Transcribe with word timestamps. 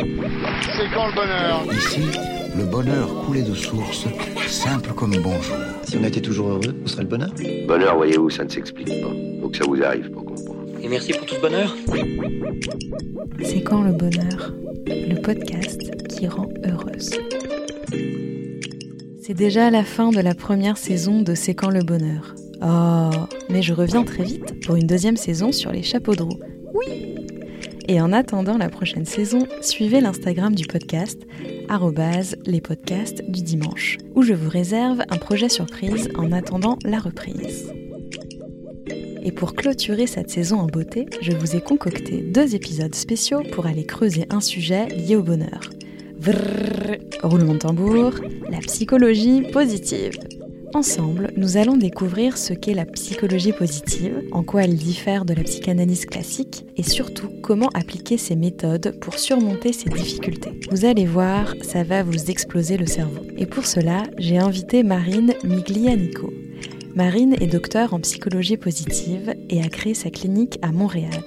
C'est 0.00 0.90
quand 0.94 1.08
le 1.08 1.14
bonheur 1.14 1.66
Ici, 1.72 2.00
le 2.56 2.64
bonheur 2.64 3.22
coulait 3.26 3.42
de 3.42 3.54
source, 3.54 4.06
simple 4.46 4.94
comme 4.94 5.10
bonjour. 5.22 5.56
Si 5.82 5.98
on 5.98 6.04
était 6.04 6.22
toujours 6.22 6.48
heureux, 6.48 6.74
où 6.82 6.88
serait 6.88 7.02
le 7.02 7.08
bonheur 7.08 7.30
Bonheur, 7.68 7.96
voyez-vous, 7.96 8.30
ça 8.30 8.44
ne 8.44 8.48
s'explique 8.48 8.88
pas. 9.02 9.10
Faut 9.42 9.48
que 9.50 9.58
ça 9.58 9.64
vous 9.66 9.82
arrive 9.82 10.10
pour 10.10 10.24
comprendre. 10.24 10.60
Et 10.82 10.88
merci 10.88 11.12
pour 11.12 11.26
tout 11.26 11.34
ce 11.34 11.40
bonheur. 11.40 11.76
C'est 13.42 13.62
quand 13.62 13.82
le 13.82 13.92
bonheur 13.92 14.54
Le 14.86 15.20
podcast 15.20 15.90
qui 16.08 16.26
rend 16.26 16.48
heureuse. 16.64 17.10
C'est 19.20 19.34
déjà 19.34 19.70
la 19.70 19.84
fin 19.84 20.10
de 20.10 20.20
la 20.20 20.34
première 20.34 20.78
saison 20.78 21.20
de 21.20 21.34
C'est 21.34 21.54
quand 21.54 21.70
le 21.70 21.82
bonheur. 21.82 22.34
Oh, 22.62 23.10
mais 23.50 23.60
je 23.60 23.74
reviens 23.74 24.04
très 24.04 24.24
vite 24.24 24.64
pour 24.64 24.76
une 24.76 24.86
deuxième 24.86 25.16
saison 25.18 25.52
sur 25.52 25.72
les 25.72 25.82
chapeaux 25.82 26.14
de 26.14 26.22
roue. 26.22 26.40
Oui 26.72 27.09
Et 27.88 28.00
en 28.00 28.12
attendant 28.12 28.58
la 28.58 28.68
prochaine 28.68 29.04
saison, 29.04 29.46
suivez 29.60 30.00
l'Instagram 30.00 30.54
du 30.54 30.66
podcast, 30.66 31.20
les 32.46 32.60
podcasts 32.60 33.22
du 33.30 33.42
dimanche, 33.42 33.98
où 34.14 34.22
je 34.22 34.34
vous 34.34 34.50
réserve 34.50 35.02
un 35.08 35.16
projet 35.16 35.48
surprise 35.48 36.08
en 36.16 36.32
attendant 36.32 36.78
la 36.84 36.98
reprise. 36.98 37.72
Et 39.22 39.32
pour 39.32 39.54
clôturer 39.54 40.06
cette 40.06 40.30
saison 40.30 40.58
en 40.60 40.66
beauté, 40.66 41.06
je 41.20 41.32
vous 41.32 41.56
ai 41.56 41.60
concocté 41.60 42.22
deux 42.22 42.54
épisodes 42.54 42.94
spéciaux 42.94 43.42
pour 43.52 43.66
aller 43.66 43.84
creuser 43.84 44.26
un 44.30 44.40
sujet 44.40 44.86
lié 44.86 45.16
au 45.16 45.22
bonheur. 45.22 45.60
Vrrr, 46.18 46.98
roulement 47.22 47.54
de 47.54 47.58
tambour, 47.58 48.12
la 48.50 48.58
psychologie 48.58 49.42
positive. 49.52 50.18
Ensemble, 50.72 51.32
nous 51.36 51.56
allons 51.56 51.76
découvrir 51.76 52.38
ce 52.38 52.52
qu'est 52.52 52.74
la 52.74 52.84
psychologie 52.84 53.52
positive, 53.52 54.22
en 54.30 54.44
quoi 54.44 54.62
elle 54.62 54.76
diffère 54.76 55.24
de 55.24 55.34
la 55.34 55.42
psychanalyse 55.42 56.06
classique 56.06 56.64
et 56.76 56.84
surtout 56.84 57.28
comment 57.42 57.70
appliquer 57.74 58.16
ces 58.16 58.36
méthodes 58.36 58.96
pour 59.00 59.18
surmonter 59.18 59.72
ces 59.72 59.90
difficultés. 59.90 60.60
Vous 60.70 60.84
allez 60.84 61.06
voir, 61.06 61.54
ça 61.62 61.82
va 61.82 62.04
vous 62.04 62.30
exploser 62.30 62.76
le 62.76 62.86
cerveau. 62.86 63.22
Et 63.36 63.46
pour 63.46 63.66
cela, 63.66 64.04
j'ai 64.18 64.38
invité 64.38 64.84
Marine 64.84 65.34
Miglianico. 65.42 66.32
Marine 66.94 67.34
est 67.40 67.48
docteur 67.48 67.92
en 67.92 67.98
psychologie 67.98 68.56
positive 68.56 69.34
et 69.48 69.62
a 69.62 69.68
créé 69.68 69.94
sa 69.94 70.10
clinique 70.10 70.60
à 70.62 70.70
Montréal. 70.70 71.24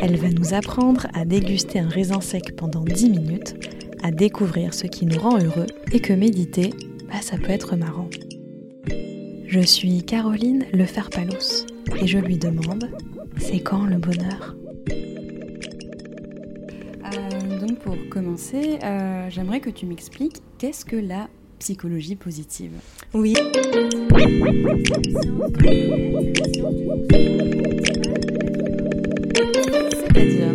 Elle 0.00 0.16
va 0.16 0.28
nous 0.28 0.54
apprendre 0.54 1.08
à 1.12 1.24
déguster 1.24 1.80
un 1.80 1.88
raisin 1.88 2.20
sec 2.20 2.54
pendant 2.54 2.84
10 2.84 3.10
minutes, 3.10 3.56
à 4.04 4.12
découvrir 4.12 4.74
ce 4.74 4.86
qui 4.86 5.06
nous 5.06 5.18
rend 5.18 5.38
heureux 5.38 5.66
et 5.92 5.98
que 5.98 6.12
méditer, 6.12 6.70
bah, 7.08 7.20
ça 7.20 7.36
peut 7.36 7.50
être 7.50 7.74
marrant. 7.74 8.08
Je 9.50 9.58
suis 9.58 10.04
Caroline 10.04 10.64
Leferpalos 10.72 11.66
et 12.00 12.06
je 12.06 12.18
lui 12.18 12.36
demande 12.38 12.88
c'est 13.36 13.58
quand 13.58 13.84
le 13.84 13.96
bonheur? 13.96 14.54
Euh, 17.04 17.58
Donc 17.58 17.80
pour 17.80 17.96
commencer, 18.10 18.78
euh, 18.84 19.28
j'aimerais 19.28 19.58
que 19.58 19.70
tu 19.70 19.86
m'expliques 19.86 20.36
qu'est-ce 20.58 20.84
que 20.84 20.94
la 20.94 21.28
psychologie 21.58 22.14
positive? 22.14 22.70
Oui. 23.12 23.34
C'est-à-dire? 29.90 30.54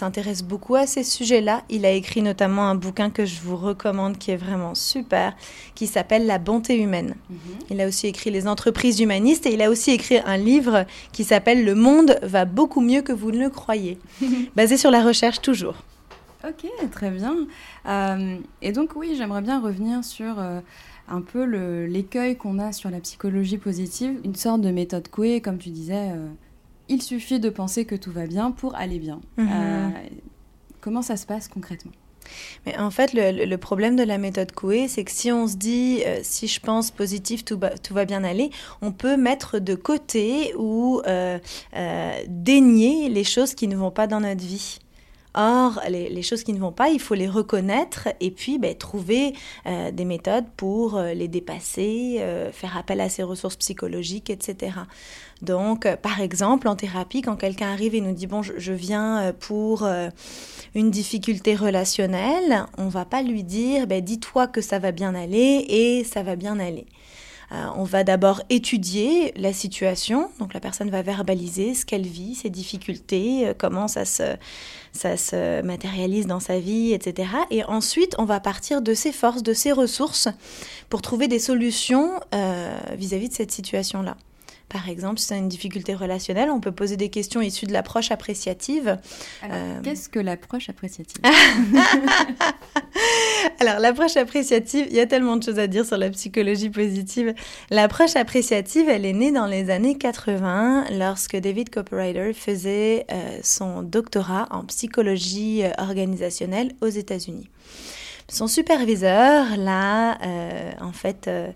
s'intéresse 0.00 0.42
beaucoup 0.42 0.74
à 0.74 0.86
ces 0.86 1.04
sujets-là. 1.04 1.62
Il 1.68 1.84
a 1.84 1.90
écrit 1.90 2.22
notamment 2.22 2.68
un 2.68 2.74
bouquin 2.74 3.10
que 3.10 3.24
je 3.24 3.40
vous 3.40 3.56
recommande 3.56 4.18
qui 4.18 4.30
est 4.30 4.36
vraiment 4.36 4.74
super, 4.74 5.36
qui 5.74 5.86
s'appelle 5.86 6.26
La 6.26 6.38
bonté 6.38 6.78
humaine. 6.80 7.14
Il 7.70 7.80
a 7.80 7.86
aussi 7.86 8.06
écrit 8.06 8.30
Les 8.30 8.48
entreprises 8.48 9.00
humanistes 9.00 9.46
et 9.46 9.52
il 9.52 9.62
a 9.62 9.70
aussi 9.70 9.90
écrit 9.90 10.18
un 10.24 10.36
livre 10.36 10.86
qui 11.12 11.24
s'appelle 11.24 11.64
Le 11.64 11.74
monde 11.74 12.18
va 12.22 12.44
beaucoup 12.46 12.80
mieux 12.80 13.02
que 13.02 13.12
vous 13.12 13.30
ne 13.30 13.38
le 13.38 13.50
croyez, 13.50 13.98
basé 14.56 14.76
sur 14.76 14.90
la 14.90 15.02
recherche 15.02 15.40
toujours. 15.40 15.76
Ok, 16.42 16.66
très 16.90 17.10
bien. 17.10 17.36
Euh, 17.86 18.36
et 18.62 18.72
donc 18.72 18.96
oui, 18.96 19.14
j'aimerais 19.18 19.42
bien 19.42 19.60
revenir 19.60 20.02
sur 20.02 20.38
euh, 20.38 20.60
un 21.08 21.20
peu 21.20 21.44
l'écueil 21.84 22.36
qu'on 22.36 22.58
a 22.58 22.72
sur 22.72 22.88
la 22.88 23.00
psychologie 23.00 23.58
positive, 23.58 24.18
une 24.24 24.34
sorte 24.34 24.62
de 24.62 24.70
méthode 24.70 25.08
Coué, 25.08 25.42
comme 25.42 25.58
tu 25.58 25.68
disais. 25.68 26.12
euh, 26.12 26.28
il 26.90 27.00
suffit 27.02 27.40
de 27.40 27.48
penser 27.48 27.84
que 27.86 27.94
tout 27.94 28.12
va 28.12 28.26
bien 28.26 28.50
pour 28.50 28.74
aller 28.74 28.98
bien. 28.98 29.20
Mhm. 29.38 29.48
Euh, 29.50 29.88
comment 30.82 31.00
ça 31.02 31.16
se 31.16 31.24
passe 31.24 31.48
concrètement? 31.48 31.92
Mais 32.66 32.76
en 32.78 32.90
fait, 32.90 33.12
le, 33.14 33.32
le- 33.32 33.44
le 33.46 33.58
problème 33.58 33.96
de 33.96 34.02
la 34.04 34.18
méthode 34.18 34.52
Coué, 34.52 34.86
c'est 34.88 35.04
que 35.04 35.10
si 35.10 35.32
on 35.32 35.48
se 35.48 35.56
dit, 35.56 36.02
euh, 36.06 36.20
si 36.22 36.46
je 36.46 36.60
pense 36.60 36.90
positif, 36.90 37.44
tout, 37.44 37.58
va- 37.58 37.76
tout 37.78 37.94
va 37.94 38.04
bien 38.04 38.22
aller, 38.24 38.50
on 38.82 38.92
peut 38.92 39.16
mettre 39.16 39.58
de 39.58 39.74
côté 39.74 40.54
ou 40.56 41.00
euh, 41.06 41.38
euh, 41.76 42.12
dénier 42.28 43.08
les 43.08 43.24
choses 43.24 43.54
qui 43.54 43.66
ne 43.68 43.74
vont 43.76 43.90
pas 43.90 44.06
dans 44.06 44.20
notre 44.20 44.44
vie. 44.44 44.78
Or, 45.34 45.80
les, 45.88 46.22
choses 46.22 46.42
qui 46.42 46.52
ne 46.52 46.58
vont 46.58 46.72
pas, 46.72 46.88
il 46.88 46.98
faut 46.98 47.14
les 47.14 47.28
reconnaître 47.28 48.08
et 48.20 48.32
puis 48.32 48.58
ben, 48.58 48.74
trouver 48.74 49.34
euh, 49.66 49.92
des 49.92 50.04
méthodes 50.04 50.46
pour 50.56 50.96
euh, 50.96 51.14
les 51.14 51.28
dépasser, 51.28 52.16
euh, 52.18 52.50
faire 52.50 52.76
appel 52.76 53.00
à 53.00 53.08
ses 53.08 53.22
ressources 53.22 53.56
psychologiques, 53.56 54.28
etc. 54.28 54.72
Donc, 55.40 55.86
par 56.02 56.20
exemple, 56.20 56.66
en 56.66 56.74
thérapie, 56.74 57.22
quand 57.22 57.36
quelqu'un 57.36 57.70
arrive 57.70 57.94
et 57.94 58.00
nous 58.00 58.12
dit 58.12 58.26
bon, 58.26 58.42
je, 58.42 58.72
viens 58.72 59.32
pour 59.38 59.88
une 60.74 60.90
difficulté 60.90 61.54
relationnelle, 61.54 62.66
on 62.76 62.88
va 62.88 63.04
pas 63.04 63.22
lui 63.22 63.42
dire 63.42 63.86
ben, 63.86 64.02
dis-toi 64.04 64.48
que 64.48 64.60
ça 64.60 64.78
va 64.78 64.92
bien 64.92 65.14
aller 65.14 65.64
et 65.68 66.04
ça 66.04 66.22
va 66.22 66.36
bien 66.36 66.58
aller. 66.58 66.86
Euh, 67.52 67.66
on 67.76 67.84
va 67.84 68.04
d'abord 68.04 68.42
étudier 68.48 69.32
la 69.36 69.52
situation, 69.52 70.30
donc 70.38 70.54
la 70.54 70.60
personne 70.60 70.88
va 70.88 71.02
verbaliser 71.02 71.74
ce 71.74 71.84
qu'elle 71.84 72.06
vit, 72.06 72.36
ses 72.36 72.50
difficultés, 72.50 73.48
euh, 73.48 73.54
comment 73.56 73.88
ça 73.88 74.04
se, 74.04 74.36
ça 74.92 75.16
se 75.16 75.60
matérialise 75.62 76.26
dans 76.26 76.38
sa 76.38 76.60
vie, 76.60 76.92
etc. 76.92 77.28
Et 77.50 77.64
ensuite, 77.64 78.14
on 78.18 78.24
va 78.24 78.38
partir 78.38 78.82
de 78.82 78.94
ses 78.94 79.10
forces, 79.10 79.42
de 79.42 79.52
ses 79.52 79.72
ressources, 79.72 80.28
pour 80.88 81.02
trouver 81.02 81.26
des 81.26 81.40
solutions 81.40 82.12
euh, 82.34 82.78
vis-à-vis 82.96 83.30
de 83.30 83.34
cette 83.34 83.50
situation-là. 83.50 84.16
Par 84.70 84.88
exemple, 84.88 85.18
si 85.18 85.26
c'est 85.26 85.36
une 85.36 85.48
difficulté 85.48 85.94
relationnelle, 85.94 86.48
on 86.48 86.60
peut 86.60 86.70
poser 86.70 86.96
des 86.96 87.08
questions 87.08 87.40
issues 87.40 87.66
de 87.66 87.72
l'approche 87.72 88.12
appréciative. 88.12 88.98
Euh, 89.42 89.80
qu'est-ce 89.82 90.08
que 90.08 90.20
l'approche 90.20 90.68
appréciative? 90.68 91.20
Alors, 93.60 93.80
l'approche 93.80 94.16
appréciative, 94.16 94.86
il 94.88 94.94
y 94.94 95.00
a 95.00 95.06
tellement 95.06 95.36
de 95.36 95.42
choses 95.42 95.58
à 95.58 95.66
dire 95.66 95.84
sur 95.84 95.96
la 95.96 96.08
psychologie 96.10 96.70
positive. 96.70 97.34
L'approche 97.70 98.14
appréciative, 98.14 98.88
elle 98.88 99.04
est 99.04 99.12
née 99.12 99.32
dans 99.32 99.46
les 99.46 99.70
années 99.70 99.98
80 99.98 100.84
lorsque 100.92 101.36
David 101.36 101.70
Copperrider 101.70 102.32
faisait 102.32 103.06
euh, 103.10 103.38
son 103.42 103.82
doctorat 103.82 104.46
en 104.52 104.64
psychologie 104.66 105.64
euh, 105.64 105.72
organisationnelle 105.78 106.76
aux 106.80 106.86
États-Unis. 106.86 107.48
Son 108.30 108.46
superviseur 108.46 109.56
l'a 109.56 110.20
euh, 110.22 110.72
en 110.80 110.92
fait 110.92 111.26
euh, 111.26 111.50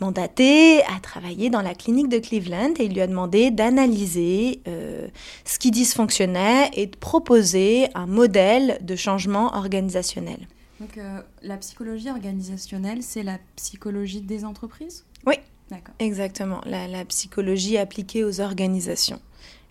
mandaté 0.00 0.82
à 0.82 1.00
travailler 1.00 1.48
dans 1.48 1.62
la 1.62 1.74
clinique 1.74 2.10
de 2.10 2.18
Cleveland 2.18 2.74
et 2.78 2.84
il 2.84 2.92
lui 2.92 3.00
a 3.00 3.06
demandé 3.06 3.50
d'analyser 3.50 4.60
euh, 4.68 5.08
ce 5.46 5.58
qui 5.58 5.70
dysfonctionnait 5.70 6.70
et 6.74 6.86
de 6.86 6.96
proposer 6.96 7.88
un 7.94 8.06
modèle 8.06 8.78
de 8.82 8.94
changement 8.94 9.56
organisationnel. 9.56 10.46
Donc, 10.80 11.00
la 11.42 11.56
psychologie 11.56 12.08
organisationnelle, 12.08 13.02
c'est 13.02 13.24
la 13.24 13.38
psychologie 13.56 14.20
des 14.20 14.44
entreprises? 14.44 15.04
Oui. 15.26 15.34
D'accord. 15.70 15.94
Exactement, 15.98 16.60
la, 16.64 16.86
la 16.86 17.04
psychologie 17.04 17.76
appliquée 17.76 18.22
aux 18.22 18.40
organisations 18.40 19.20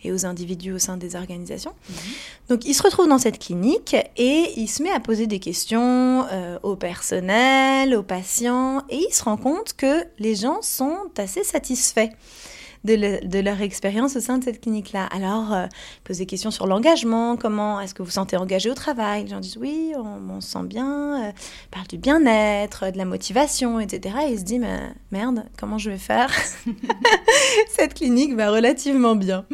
et 0.04 0.12
aux 0.12 0.26
individus 0.26 0.74
au 0.74 0.80
sein 0.80 0.98
des 0.98 1.16
organisations. 1.16 1.74
Donc 2.50 2.66
il 2.66 2.74
se 2.74 2.84
retrouve 2.84 3.08
dans 3.08 3.18
cette 3.18 3.40
clinique 3.40 3.96
et 4.18 4.54
il 4.56 4.68
se 4.68 4.84
met 4.84 4.92
à 4.92 5.00
poser 5.00 5.28
des 5.28 5.40
questions 5.40 6.26
euh, 6.32 6.60
au 6.64 6.76
personnel, 6.76 7.96
aux 7.96 8.04
patients, 8.04 8.84
et 8.90 8.98
il 8.98 9.14
se 9.14 9.24
rend 9.24 9.38
compte 9.38 9.74
que 9.74 10.04
les 10.20 10.36
gens 10.36 10.62
sont 10.62 10.98
assez 11.18 11.44
satisfaits 11.44 12.10
de, 12.96 13.40
leur 13.40 13.62
expérience 13.62 14.16
au 14.16 14.22
sein 14.22 14.38
de 14.38 14.44
cette 14.44 14.62
clinique-là. 14.62 15.06
Alors, 15.06 15.54
euh, 15.54 15.66
poser 16.04 16.24
des 16.24 16.26
questions 16.26 16.52
sur 16.52 16.68
l'engagement, 16.68 17.36
comment 17.36 17.82
est-ce 17.82 17.94
que 17.94 18.02
vous 18.02 18.08
vous 18.08 18.12
sentez 18.12 18.38
engagé 18.38 18.70
au 18.70 18.74
travail 18.74 19.24
Les 19.24 19.30
gens 19.30 19.40
disent 19.40 19.58
oui, 19.58 19.94
on, 19.96 20.40
se 20.42 20.50
sent 20.52 20.64
bien, 20.64 21.28
euh, 21.28 21.32
parle 21.72 21.88
du 21.88 21.98
bien-être, 21.98 22.92
de 22.92 22.98
la 22.98 23.06
motivation, 23.06 23.80
etc. 23.80 24.16
Et 24.28 24.34
ils 24.34 24.40
se 24.40 24.44
disent, 24.44 24.60
mais 24.60 24.80
merde, 25.12 25.44
comment 25.60 25.78
je 25.78 25.90
vais 25.90 25.98
faire 25.98 26.32
Cette 27.70 27.94
clinique 27.94 28.36
va 28.36 28.52
relativement 28.52 29.16
bien. 29.16 29.46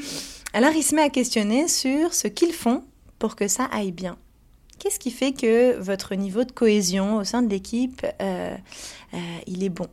Alors, 0.53 0.71
il 0.75 0.83
se 0.83 0.95
met 0.95 1.01
à 1.01 1.09
questionner 1.09 1.68
sur 1.68 2.13
ce 2.13 2.27
qu'ils 2.27 2.53
font 2.53 2.83
pour 3.19 3.36
que 3.36 3.47
ça 3.47 3.65
aille 3.65 3.91
bien. 3.91 4.18
Qu'est-ce 4.79 5.00
qui 5.00 5.12
fait 5.12 5.31
que 5.31 5.79
votre 5.79 6.13
niveau 6.15 6.44
de 6.44 6.51
cohésion 6.51 7.18
au 7.18 7.24
sein 7.24 7.41
de 7.41 7.50
l'équipe, 7.50 8.06
euh, 8.21 8.56
euh, 9.13 9.18
il 9.47 9.63
est 9.63 9.69
bon? 9.69 9.88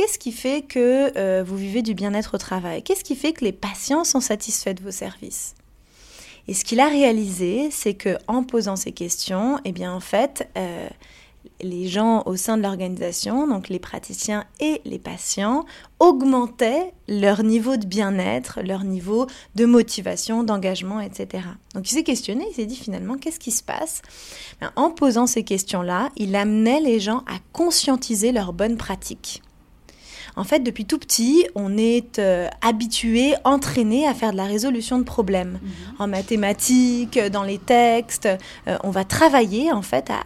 Qu'est-ce 0.00 0.18
qui 0.18 0.32
fait 0.32 0.62
que 0.62 1.12
euh, 1.18 1.44
vous 1.46 1.58
vivez 1.58 1.82
du 1.82 1.92
bien-être 1.92 2.36
au 2.36 2.38
travail? 2.38 2.82
Qu'est-ce 2.82 3.04
qui 3.04 3.14
fait 3.14 3.34
que 3.34 3.44
les 3.44 3.52
patients 3.52 4.02
sont 4.04 4.20
satisfaits 4.20 4.72
de 4.72 4.82
vos 4.82 4.90
services? 4.90 5.54
Et 6.48 6.54
ce 6.54 6.64
qu'il 6.64 6.80
a 6.80 6.88
réalisé, 6.88 7.68
c'est 7.70 7.92
que 7.92 8.16
en 8.26 8.42
posant 8.42 8.76
ces 8.76 8.92
questions, 8.92 9.58
eh 9.66 9.72
bien 9.72 9.92
en 9.92 10.00
fait, 10.00 10.48
les 11.60 11.86
gens 11.86 12.22
au 12.24 12.34
sein 12.36 12.56
de 12.56 12.62
l'organisation, 12.62 13.46
donc 13.46 13.68
les 13.68 13.78
praticiens 13.78 14.46
et 14.58 14.80
les 14.86 14.98
patients, 14.98 15.66
augmentaient 15.98 16.94
leur 17.06 17.42
niveau 17.42 17.76
de 17.76 17.84
bien-être, 17.84 18.60
leur 18.62 18.84
niveau 18.84 19.26
de 19.54 19.66
motivation, 19.66 20.44
d'engagement, 20.44 21.00
etc. 21.00 21.44
Donc 21.74 21.90
il 21.90 21.94
s'est 21.94 22.04
questionné, 22.04 22.46
il 22.50 22.54
s'est 22.54 22.64
dit 22.64 22.74
finalement 22.74 23.18
qu'est-ce 23.18 23.38
qui 23.38 23.50
se 23.50 23.62
passe? 23.62 24.00
Ben, 24.62 24.72
En 24.76 24.90
posant 24.90 25.26
ces 25.26 25.44
questions-là, 25.44 26.08
il 26.16 26.36
amenait 26.36 26.80
les 26.80 27.00
gens 27.00 27.18
à 27.26 27.36
conscientiser 27.52 28.32
leurs 28.32 28.54
bonnes 28.54 28.78
pratiques. 28.78 29.42
En 30.40 30.44
fait, 30.44 30.60
depuis 30.60 30.86
tout 30.86 30.98
petit, 30.98 31.46
on 31.54 31.76
est 31.76 32.18
euh, 32.18 32.48
habitué, 32.62 33.34
entraîné 33.44 34.08
à 34.08 34.14
faire 34.14 34.32
de 34.32 34.38
la 34.38 34.46
résolution 34.46 34.98
de 34.98 35.04
problèmes. 35.04 35.60
Mhm. 35.62 35.70
En 35.98 36.08
mathématiques, 36.08 37.18
dans 37.30 37.42
les 37.42 37.58
textes, 37.58 38.26
euh, 38.66 38.78
on 38.82 38.88
va 38.88 39.04
travailler 39.04 39.70
en 39.70 39.82
fait 39.82 40.08
à, 40.08 40.22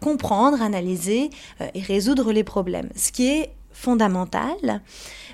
comprendre, 0.00 0.62
analyser 0.62 1.28
euh, 1.60 1.68
et 1.74 1.82
résoudre 1.82 2.32
les 2.32 2.42
problèmes. 2.42 2.88
Ce 2.96 3.12
qui 3.12 3.26
est 3.26 3.52
fondamental, 3.70 4.80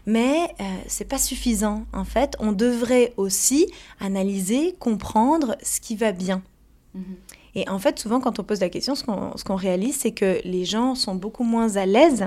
mais 0.07 0.55
c'est 0.89 1.09
pas 1.09 1.19
suffisant. 1.19 1.85
En 1.93 2.05
fait, 2.05 2.35
on 2.41 2.51
devrait 2.51 3.13
aussi 3.17 3.69
analyser, 4.01 4.75
comprendre 4.81 5.57
ce 5.63 5.81
qui 5.81 5.95
va 5.95 6.11
bien. 6.11 6.43
Mhm. 6.95 7.05
Et 7.55 7.69
en 7.69 7.79
fait, 7.79 8.01
souvent, 8.01 8.21
quand 8.21 8.41
on 8.41 8.43
pose 8.43 8.61
la 8.61 8.71
question, 8.71 8.97
ce 8.97 9.05
qu'on 9.05 9.57
réalise, 9.57 9.97
c'est 9.97 10.11
que 10.11 10.41
les 10.45 10.65
gens 10.65 10.97
sont 10.97 11.15
beaucoup 11.15 11.45
moins 11.45 11.77
à 11.77 11.87
l'aise 11.87 12.27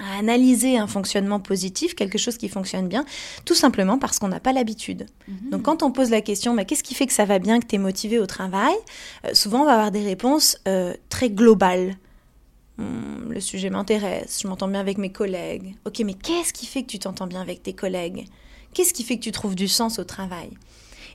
à 0.00 0.18
analyser 0.18 0.76
un 0.76 0.86
fonctionnement 0.86 1.40
positif, 1.40 1.94
quelque 1.94 2.18
chose 2.18 2.36
qui 2.36 2.48
fonctionne 2.48 2.88
bien, 2.88 3.04
tout 3.44 3.54
simplement 3.54 3.98
parce 3.98 4.18
qu'on 4.18 4.28
n'a 4.28 4.40
pas 4.40 4.52
l'habitude. 4.52 5.06
Mhm. 5.28 5.50
Donc 5.50 5.62
quand 5.62 5.82
on 5.82 5.92
pose 5.92 6.10
la 6.10 6.20
question, 6.20 6.52
mais 6.54 6.64
qu'est-ce 6.64 6.82
qui 6.82 6.94
fait 6.94 7.06
que 7.06 7.12
ça 7.12 7.24
va 7.24 7.38
bien, 7.38 7.60
que 7.60 7.66
tu 7.66 7.76
es 7.76 7.78
motivé 7.78 8.18
au 8.18 8.26
travail 8.26 8.74
euh, 9.24 9.34
Souvent 9.34 9.62
on 9.62 9.66
va 9.66 9.74
avoir 9.74 9.90
des 9.90 10.02
réponses 10.02 10.58
euh, 10.66 10.94
très 11.08 11.30
globales. 11.30 11.96
Hmm, 12.76 13.30
le 13.30 13.40
sujet 13.40 13.70
m'intéresse, 13.70 14.40
je 14.42 14.48
m'entends 14.48 14.66
bien 14.66 14.80
avec 14.80 14.98
mes 14.98 15.12
collègues. 15.12 15.76
Ok, 15.84 16.00
mais 16.04 16.14
qu'est-ce 16.14 16.52
qui 16.52 16.66
fait 16.66 16.82
que 16.82 16.88
tu 16.88 16.98
t'entends 16.98 17.28
bien 17.28 17.40
avec 17.40 17.62
tes 17.62 17.72
collègues? 17.72 18.26
Qu'est-ce 18.72 18.92
qui 18.92 19.04
fait 19.04 19.16
que 19.16 19.22
tu 19.22 19.30
trouves 19.30 19.54
du 19.54 19.68
sens 19.68 20.00
au 20.00 20.04
travail? 20.04 20.50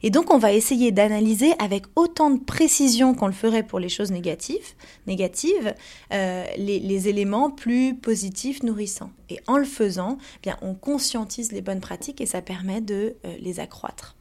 Et 0.01 0.09
donc, 0.09 0.33
on 0.33 0.37
va 0.37 0.53
essayer 0.53 0.91
d'analyser 0.91 1.53
avec 1.59 1.85
autant 1.95 2.29
de 2.29 2.39
précision 2.39 3.13
qu'on 3.13 3.27
le 3.27 3.33
ferait 3.33 3.63
pour 3.63 3.79
les 3.79 3.89
choses 3.89 4.11
négatives, 4.11 4.73
négatives 5.07 5.75
euh, 6.13 6.45
les, 6.57 7.07
éléments 7.09 7.51
plus 7.51 7.95
positifs, 7.95 8.63
nourrissants. 8.63 9.11
Et 9.29 9.39
en 9.47 9.57
le 9.57 9.65
faisant, 9.65 10.17
eh 10.37 10.39
bien, 10.43 10.57
on 10.61 10.73
conscientise 10.73 11.51
les 11.51 11.61
bonnes 11.61 11.81
pratiques 11.81 12.21
et 12.21 12.25
ça 12.25 12.41
permet 12.41 12.81
de 12.81 13.15
euh, 13.25 13.35
les 13.39 13.59
accroître. 13.59 14.15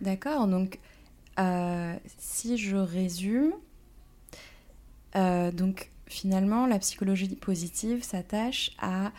D'accord. 0.00 0.46
Donc, 0.46 0.78
euh, 1.38 1.94
si 2.18 2.56
je 2.56 2.76
résume, 2.76 3.52
donc 5.14 5.90
finalement, 6.06 6.66
la 6.66 6.78
psychologie 6.78 7.34
positive 7.34 8.04
s'attache 8.04 8.70
à 8.78 9.10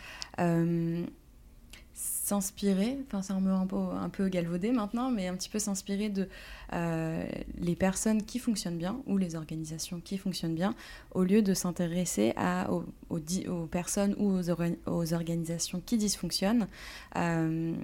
s'inspirer, 2.30 2.96
enfin 3.06 3.22
c'est 3.22 3.32
un 3.32 3.66
peu, 3.66 3.76
un 3.76 4.08
peu 4.08 4.28
galvaudé 4.28 4.70
maintenant, 4.70 5.10
mais 5.10 5.26
un 5.26 5.34
petit 5.34 5.48
peu 5.48 5.58
s'inspirer 5.58 6.08
de 6.10 6.28
euh, 6.72 7.24
les 7.58 7.74
personnes 7.74 8.22
qui 8.22 8.38
fonctionnent 8.38 8.78
bien 8.78 9.00
ou 9.06 9.18
les 9.18 9.34
organisations 9.34 10.00
qui 10.00 10.16
fonctionnent 10.16 10.54
bien, 10.54 10.74
au 11.12 11.24
lieu 11.24 11.42
de 11.42 11.54
s'intéresser 11.54 12.32
aux, 12.68 13.66
personnes 13.66 14.14
ou 14.18 14.40
aux, 14.86 15.12
organisations 15.12 15.82
qui 15.84 15.96
dysfonctionnent. 15.96 16.68
Euh, 17.16 17.74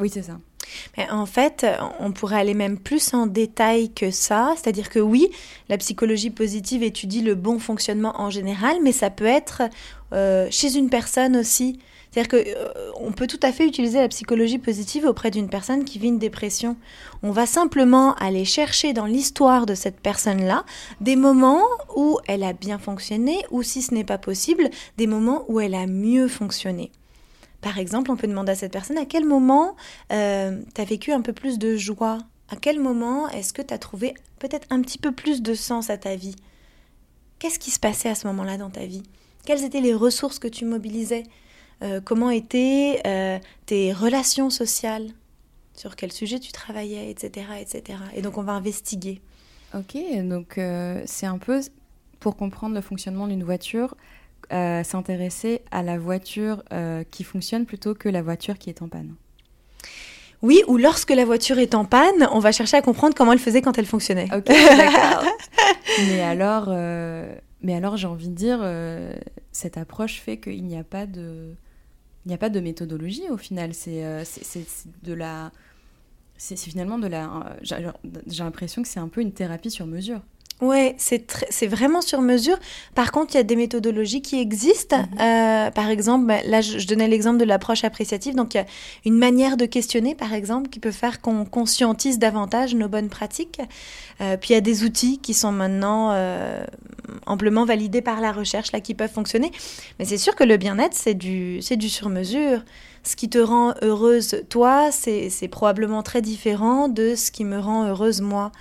oui, 0.00 0.10
c'est 0.10 0.22
ça. 0.22 0.40
En 1.10 1.26
fait, 1.26 1.64
on 2.00 2.10
pourrait 2.10 2.40
aller 2.40 2.54
même 2.54 2.78
plus 2.78 3.14
en 3.14 3.26
détail 3.26 3.92
que 3.92 4.10
ça. 4.10 4.54
C'est-à-dire 4.56 4.90
que 4.90 4.98
oui, 4.98 5.28
la 5.68 5.78
psychologie 5.78 6.30
positive 6.30 6.82
étudie 6.82 7.22
le 7.22 7.36
bon 7.36 7.60
fonctionnement 7.60 8.20
en 8.20 8.30
général, 8.30 8.78
mais 8.82 8.92
ça 8.92 9.10
peut 9.10 9.26
être 9.26 9.62
euh, 10.12 10.48
chez 10.50 10.76
une 10.76 10.90
personne 10.90 11.36
aussi. 11.36 11.78
C'est-à-dire 12.12 12.44
qu'on 12.44 13.08
euh, 13.08 13.12
peut 13.12 13.26
tout 13.26 13.40
à 13.42 13.52
fait 13.52 13.66
utiliser 13.66 13.98
la 13.98 14.08
psychologie 14.08 14.58
positive 14.58 15.06
auprès 15.06 15.30
d'une 15.30 15.48
personne 15.48 15.84
qui 15.84 15.98
vit 15.98 16.08
une 16.08 16.18
dépression. 16.18 16.76
On 17.22 17.30
va 17.30 17.46
simplement 17.46 18.14
aller 18.16 18.44
chercher 18.44 18.92
dans 18.92 19.06
l'histoire 19.06 19.64
de 19.64 19.74
cette 19.74 19.98
personne-là 19.98 20.64
des 21.00 21.16
moments 21.16 21.64
où 21.96 22.18
elle 22.26 22.42
a 22.42 22.52
bien 22.52 22.78
fonctionné 22.78 23.38
ou 23.50 23.62
si 23.62 23.80
ce 23.80 23.94
n'est 23.94 24.04
pas 24.04 24.18
possible, 24.18 24.68
des 24.98 25.06
moments 25.06 25.46
où 25.48 25.58
elle 25.58 25.74
a 25.74 25.86
mieux 25.86 26.28
fonctionné. 26.28 26.92
Par 27.62 27.78
exemple, 27.78 28.10
on 28.10 28.16
peut 28.16 28.26
demander 28.26 28.52
à 28.52 28.56
cette 28.56 28.72
personne 28.72 28.98
à 28.98 29.06
quel 29.06 29.24
moment 29.24 29.74
euh, 30.12 30.60
tu 30.74 30.80
as 30.80 30.84
vécu 30.84 31.12
un 31.12 31.22
peu 31.22 31.32
plus 31.32 31.58
de 31.58 31.76
joie? 31.76 32.18
À 32.50 32.56
quel 32.56 32.78
moment 32.78 33.30
est-ce 33.30 33.54
que 33.54 33.62
tu 33.62 33.72
as 33.72 33.78
trouvé 33.78 34.12
peut-être 34.38 34.66
un 34.68 34.82
petit 34.82 34.98
peu 34.98 35.12
plus 35.12 35.40
de 35.40 35.54
sens 35.54 35.88
à 35.88 35.96
ta 35.96 36.16
vie? 36.16 36.36
Qu'est-ce 37.38 37.58
qui 37.58 37.70
se 37.70 37.80
passait 37.80 38.10
à 38.10 38.14
ce 38.14 38.26
moment-là 38.26 38.58
dans 38.58 38.68
ta 38.68 38.84
vie? 38.84 39.04
Quelles 39.46 39.64
étaient 39.64 39.80
les 39.80 39.94
ressources 39.94 40.38
que 40.38 40.48
tu 40.48 40.66
mobilisais? 40.66 41.24
Euh, 41.82 42.00
comment 42.02 42.30
étaient 42.30 43.00
euh, 43.06 43.38
tes 43.66 43.92
relations 43.92 44.50
sociales, 44.50 45.08
sur 45.74 45.96
quel 45.96 46.12
sujet 46.12 46.38
tu 46.38 46.52
travaillais, 46.52 47.10
etc., 47.10 47.46
etc. 47.60 47.98
Et 48.14 48.22
donc 48.22 48.38
on 48.38 48.42
va 48.42 48.52
investiguer. 48.52 49.20
Ok, 49.74 49.96
donc 50.22 50.58
euh, 50.58 51.02
c'est 51.06 51.26
un 51.26 51.38
peu 51.38 51.60
pour 52.20 52.36
comprendre 52.36 52.74
le 52.74 52.82
fonctionnement 52.82 53.26
d'une 53.26 53.42
voiture, 53.42 53.96
s'intéresser 54.50 55.62
à 55.70 55.82
la 55.82 55.98
voiture 55.98 56.62
qui 57.10 57.24
fonctionne 57.24 57.64
plutôt 57.64 57.94
que 57.94 58.10
la 58.10 58.20
voiture 58.20 58.58
qui 58.58 58.68
est 58.68 58.82
en 58.82 58.88
panne. 58.88 59.14
Oui, 60.42 60.62
ou 60.66 60.76
lorsque 60.76 61.10
la 61.10 61.24
voiture 61.24 61.58
est 61.58 61.74
en 61.74 61.86
panne, 61.86 62.28
on 62.32 62.38
va 62.38 62.52
chercher 62.52 62.76
à 62.76 62.82
comprendre 62.82 63.14
comment 63.14 63.32
elle 63.32 63.38
faisait 63.38 63.62
quand 63.62 63.78
elle 63.78 63.86
fonctionnait. 63.86 64.28
Ok, 64.32 64.44
d'accord. 64.46 65.24
mais 66.00 66.20
alors, 66.20 66.68
mais 67.62 67.74
alors 67.74 67.96
j'ai 67.96 68.06
envie 68.06 68.28
de 68.28 68.34
dire, 68.34 68.60
cette 69.52 69.78
approche 69.78 70.20
fait 70.20 70.36
qu'il 70.36 70.64
n'y 70.66 70.76
a 70.76 70.84
pas 70.84 71.06
de 71.06 71.56
il 72.24 72.28
n'y 72.28 72.34
a 72.34 72.38
pas 72.38 72.50
de 72.50 72.60
méthodologie 72.60 73.28
au 73.30 73.36
final. 73.36 73.74
C'est 73.74 74.04
euh, 74.04 74.24
de 75.02 75.12
la. 75.12 75.52
C'est 76.36 76.56
finalement 76.56 76.98
de 76.98 77.06
la. 77.06 77.56
J'ai 77.62 78.44
l'impression 78.44 78.82
que 78.82 78.88
c'est 78.88 79.00
un 79.00 79.08
peu 79.08 79.20
une 79.20 79.32
thérapie 79.32 79.70
sur 79.70 79.86
mesure. 79.86 80.20
Ouais, 80.62 80.94
c'est 80.96 81.66
vraiment 81.66 82.02
sur 82.02 82.20
mesure. 82.22 82.56
Par 82.94 83.10
contre, 83.10 83.34
il 83.34 83.36
y 83.36 83.40
a 83.40 83.42
des 83.42 83.56
méthodologies 83.56 84.22
qui 84.22 84.38
existent. 84.40 84.96
Mhm. 84.96 85.20
Euh, 85.20 85.70
par 85.72 85.90
exemple, 85.90 86.26
bah, 86.26 86.36
là, 86.46 86.60
je, 86.60 86.86
donnais 86.86 87.08
l'exemple 87.08 87.38
de 87.38 87.44
l'approche 87.44 87.82
appréciative. 87.82 88.36
Donc, 88.36 88.54
il 88.54 88.58
y 88.58 88.60
a 88.60 88.66
une 89.04 89.18
manière 89.18 89.56
de 89.56 89.66
questionner, 89.66 90.14
par 90.14 90.32
exemple, 90.32 90.68
qui 90.68 90.78
peut 90.78 90.92
faire 90.92 91.20
qu'on 91.20 91.44
conscientise 91.44 92.20
davantage 92.20 92.76
nos 92.76 92.86
bonnes 92.86 93.08
pratiques. 93.08 93.60
Euh, 94.20 94.36
puis, 94.36 94.50
il 94.50 94.52
y 94.52 94.56
a 94.56 94.60
des 94.60 94.84
outils 94.84 95.18
qui 95.18 95.34
sont 95.34 95.50
maintenant 95.50 96.10
euh, 96.12 96.64
amplement 97.26 97.64
validés 97.64 98.00
par 98.00 98.20
la 98.20 98.30
recherche, 98.30 98.70
là, 98.70 98.80
qui 98.80 98.94
peuvent 98.94 99.12
fonctionner. 99.12 99.50
Mais 99.98 100.04
c'est 100.04 100.16
sûr 100.16 100.36
que 100.36 100.44
le 100.44 100.58
bien-être, 100.58 100.94
c'est 100.94 101.14
du, 101.14 101.58
du 101.58 101.88
sur-mesure. 101.88 102.62
Ce 103.02 103.16
qui 103.16 103.28
te 103.28 103.38
rend 103.38 103.74
heureuse, 103.82 104.44
toi, 104.48 104.92
c'est 104.92 105.48
probablement 105.50 106.04
très 106.04 106.22
différent 106.22 106.86
de 106.86 107.16
ce 107.16 107.32
qui 107.32 107.44
me 107.44 107.58
rend 107.58 107.88
heureuse, 107.88 108.20
moi. 108.20 108.52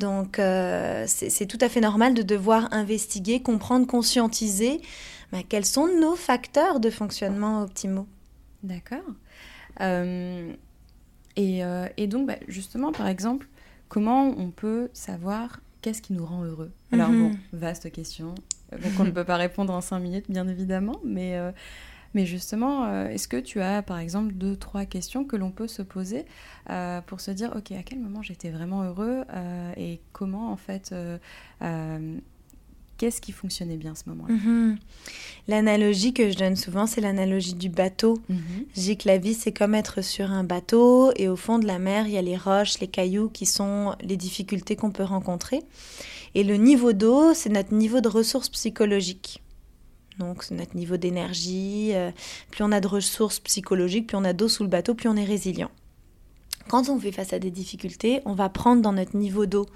Donc 0.00 0.38
euh, 0.38 1.04
c'est 1.06 1.46
tout 1.46 1.58
à 1.60 1.68
fait 1.68 1.80
normal 1.80 2.14
de 2.14 2.22
devoir 2.22 2.72
investiguer, 2.72 3.40
comprendre, 3.40 3.86
conscientiser 3.86 4.80
quels 5.48 5.66
sont 5.66 5.86
nos 6.00 6.16
facteurs 6.16 6.80
de 6.80 6.90
fonctionnement 6.90 7.62
optimaux. 7.62 8.08
D'accord. 8.64 8.98
Euh, 9.80 10.52
euh, 11.38 11.88
et, 11.96 12.06
donc 12.06 12.26
bah, 12.26 12.36
justement, 12.48 12.92
par 12.92 13.06
exemple, 13.06 13.46
comment 13.88 14.34
on 14.36 14.50
peut 14.50 14.88
savoir 14.92 15.60
qu'est-ce 15.82 16.02
qui 16.02 16.14
nous 16.14 16.26
rend 16.26 16.44
heureux? 16.44 16.72
Alors 16.92 17.10
mhm. 17.10 17.30
bon, 17.30 17.38
vaste 17.52 17.92
question, 17.92 18.34
donc 18.72 18.92
on 18.98 19.04
ne 19.04 19.10
peut 19.10 19.24
pas 19.24 19.36
répondre 19.36 19.72
en 19.72 19.80
cinq 19.80 20.00
minutes, 20.00 20.26
bien 20.28 20.48
évidemment, 20.48 20.98
mais 21.04 21.38
mais 22.14 22.26
justement, 22.26 22.84
euh, 22.84 23.08
est-ce 23.08 23.28
que 23.28 23.36
tu 23.36 23.60
as, 23.60 23.82
par 23.82 23.98
exemple, 23.98 24.32
deux, 24.32 24.56
trois 24.56 24.84
questions 24.84 25.24
que 25.24 25.36
l'on 25.36 25.50
peut 25.50 25.68
se 25.68 25.82
poser 25.82 26.24
euh, 26.68 27.00
pour 27.02 27.20
se 27.20 27.30
dire, 27.30 27.52
OK, 27.56 27.72
à 27.72 27.82
quel 27.82 28.00
moment 28.00 28.22
j'étais 28.22 28.50
vraiment 28.50 28.82
heureux 28.82 29.24
euh, 29.32 29.72
et 29.76 30.00
comment, 30.12 30.50
en 30.50 30.56
fait, 30.56 30.94
qu'est-ce 32.98 33.20
qui 33.20 33.32
fonctionnait 33.32 33.76
bien 33.76 33.92
à 33.92 33.94
ce 33.94 34.08
moment-là? 34.08 34.34
Mhm. 34.34 34.78
L'analogie 35.48 36.12
que 36.12 36.30
je 36.30 36.36
donne 36.36 36.56
souvent, 36.56 36.86
c'est 36.86 37.00
l'analogie 37.00 37.54
du 37.54 37.68
bateau. 37.68 38.20
Mhm. 38.28 38.38
Je 38.74 38.80
dis 38.80 38.96
que 38.98 39.08
la 39.08 39.18
vie, 39.18 39.34
c'est 39.34 39.52
comme 39.52 39.74
être 39.74 40.02
sur 40.02 40.30
un 40.30 40.44
bateau 40.44 41.12
et 41.16 41.28
au 41.28 41.36
fond 41.36 41.58
de 41.58 41.66
la 41.66 41.78
mer, 41.78 42.06
il 42.06 42.12
y 42.12 42.18
a 42.18 42.22
les 42.22 42.36
roches, 42.36 42.78
les 42.80 42.88
cailloux 42.88 43.28
qui 43.28 43.46
sont 43.46 43.94
les 44.02 44.16
difficultés 44.16 44.76
qu'on 44.76 44.90
peut 44.90 45.04
rencontrer. 45.04 45.62
Et 46.34 46.44
le 46.44 46.56
niveau 46.56 46.92
d'eau, 46.92 47.34
c'est 47.34 47.48
notre 47.48 47.74
niveau 47.74 48.00
de 48.00 48.08
ressources 48.08 48.48
psychologiques. 48.50 49.42
Donc, 50.20 50.50
notre 50.50 50.76
niveau 50.76 50.98
d'énergie. 50.98 51.92
euh, 51.94 52.10
plus 52.50 52.62
on 52.62 52.72
a 52.72 52.80
de 52.80 52.86
ressources 52.86 53.40
psychologiques, 53.40 54.06
plus 54.06 54.16
on 54.18 54.24
a 54.24 54.34
d'eau 54.34 54.48
sous 54.48 54.62
le 54.62 54.68
bateau, 54.68 54.94
plus 54.94 55.08
on 55.08 55.16
est 55.16 55.24
résilient. 55.24 55.70
Quand 56.68 56.88
on 56.88 57.00
fait 57.00 57.10
face 57.10 57.32
à 57.32 57.38
des 57.38 57.50
difficultés, 57.50 58.20
on 58.26 58.34
va 58.34 58.48
prendre 58.48 58.82
dans 58.82 58.92
notre 58.92 59.16
niveau 59.16 59.46
d'eau. 59.46 59.66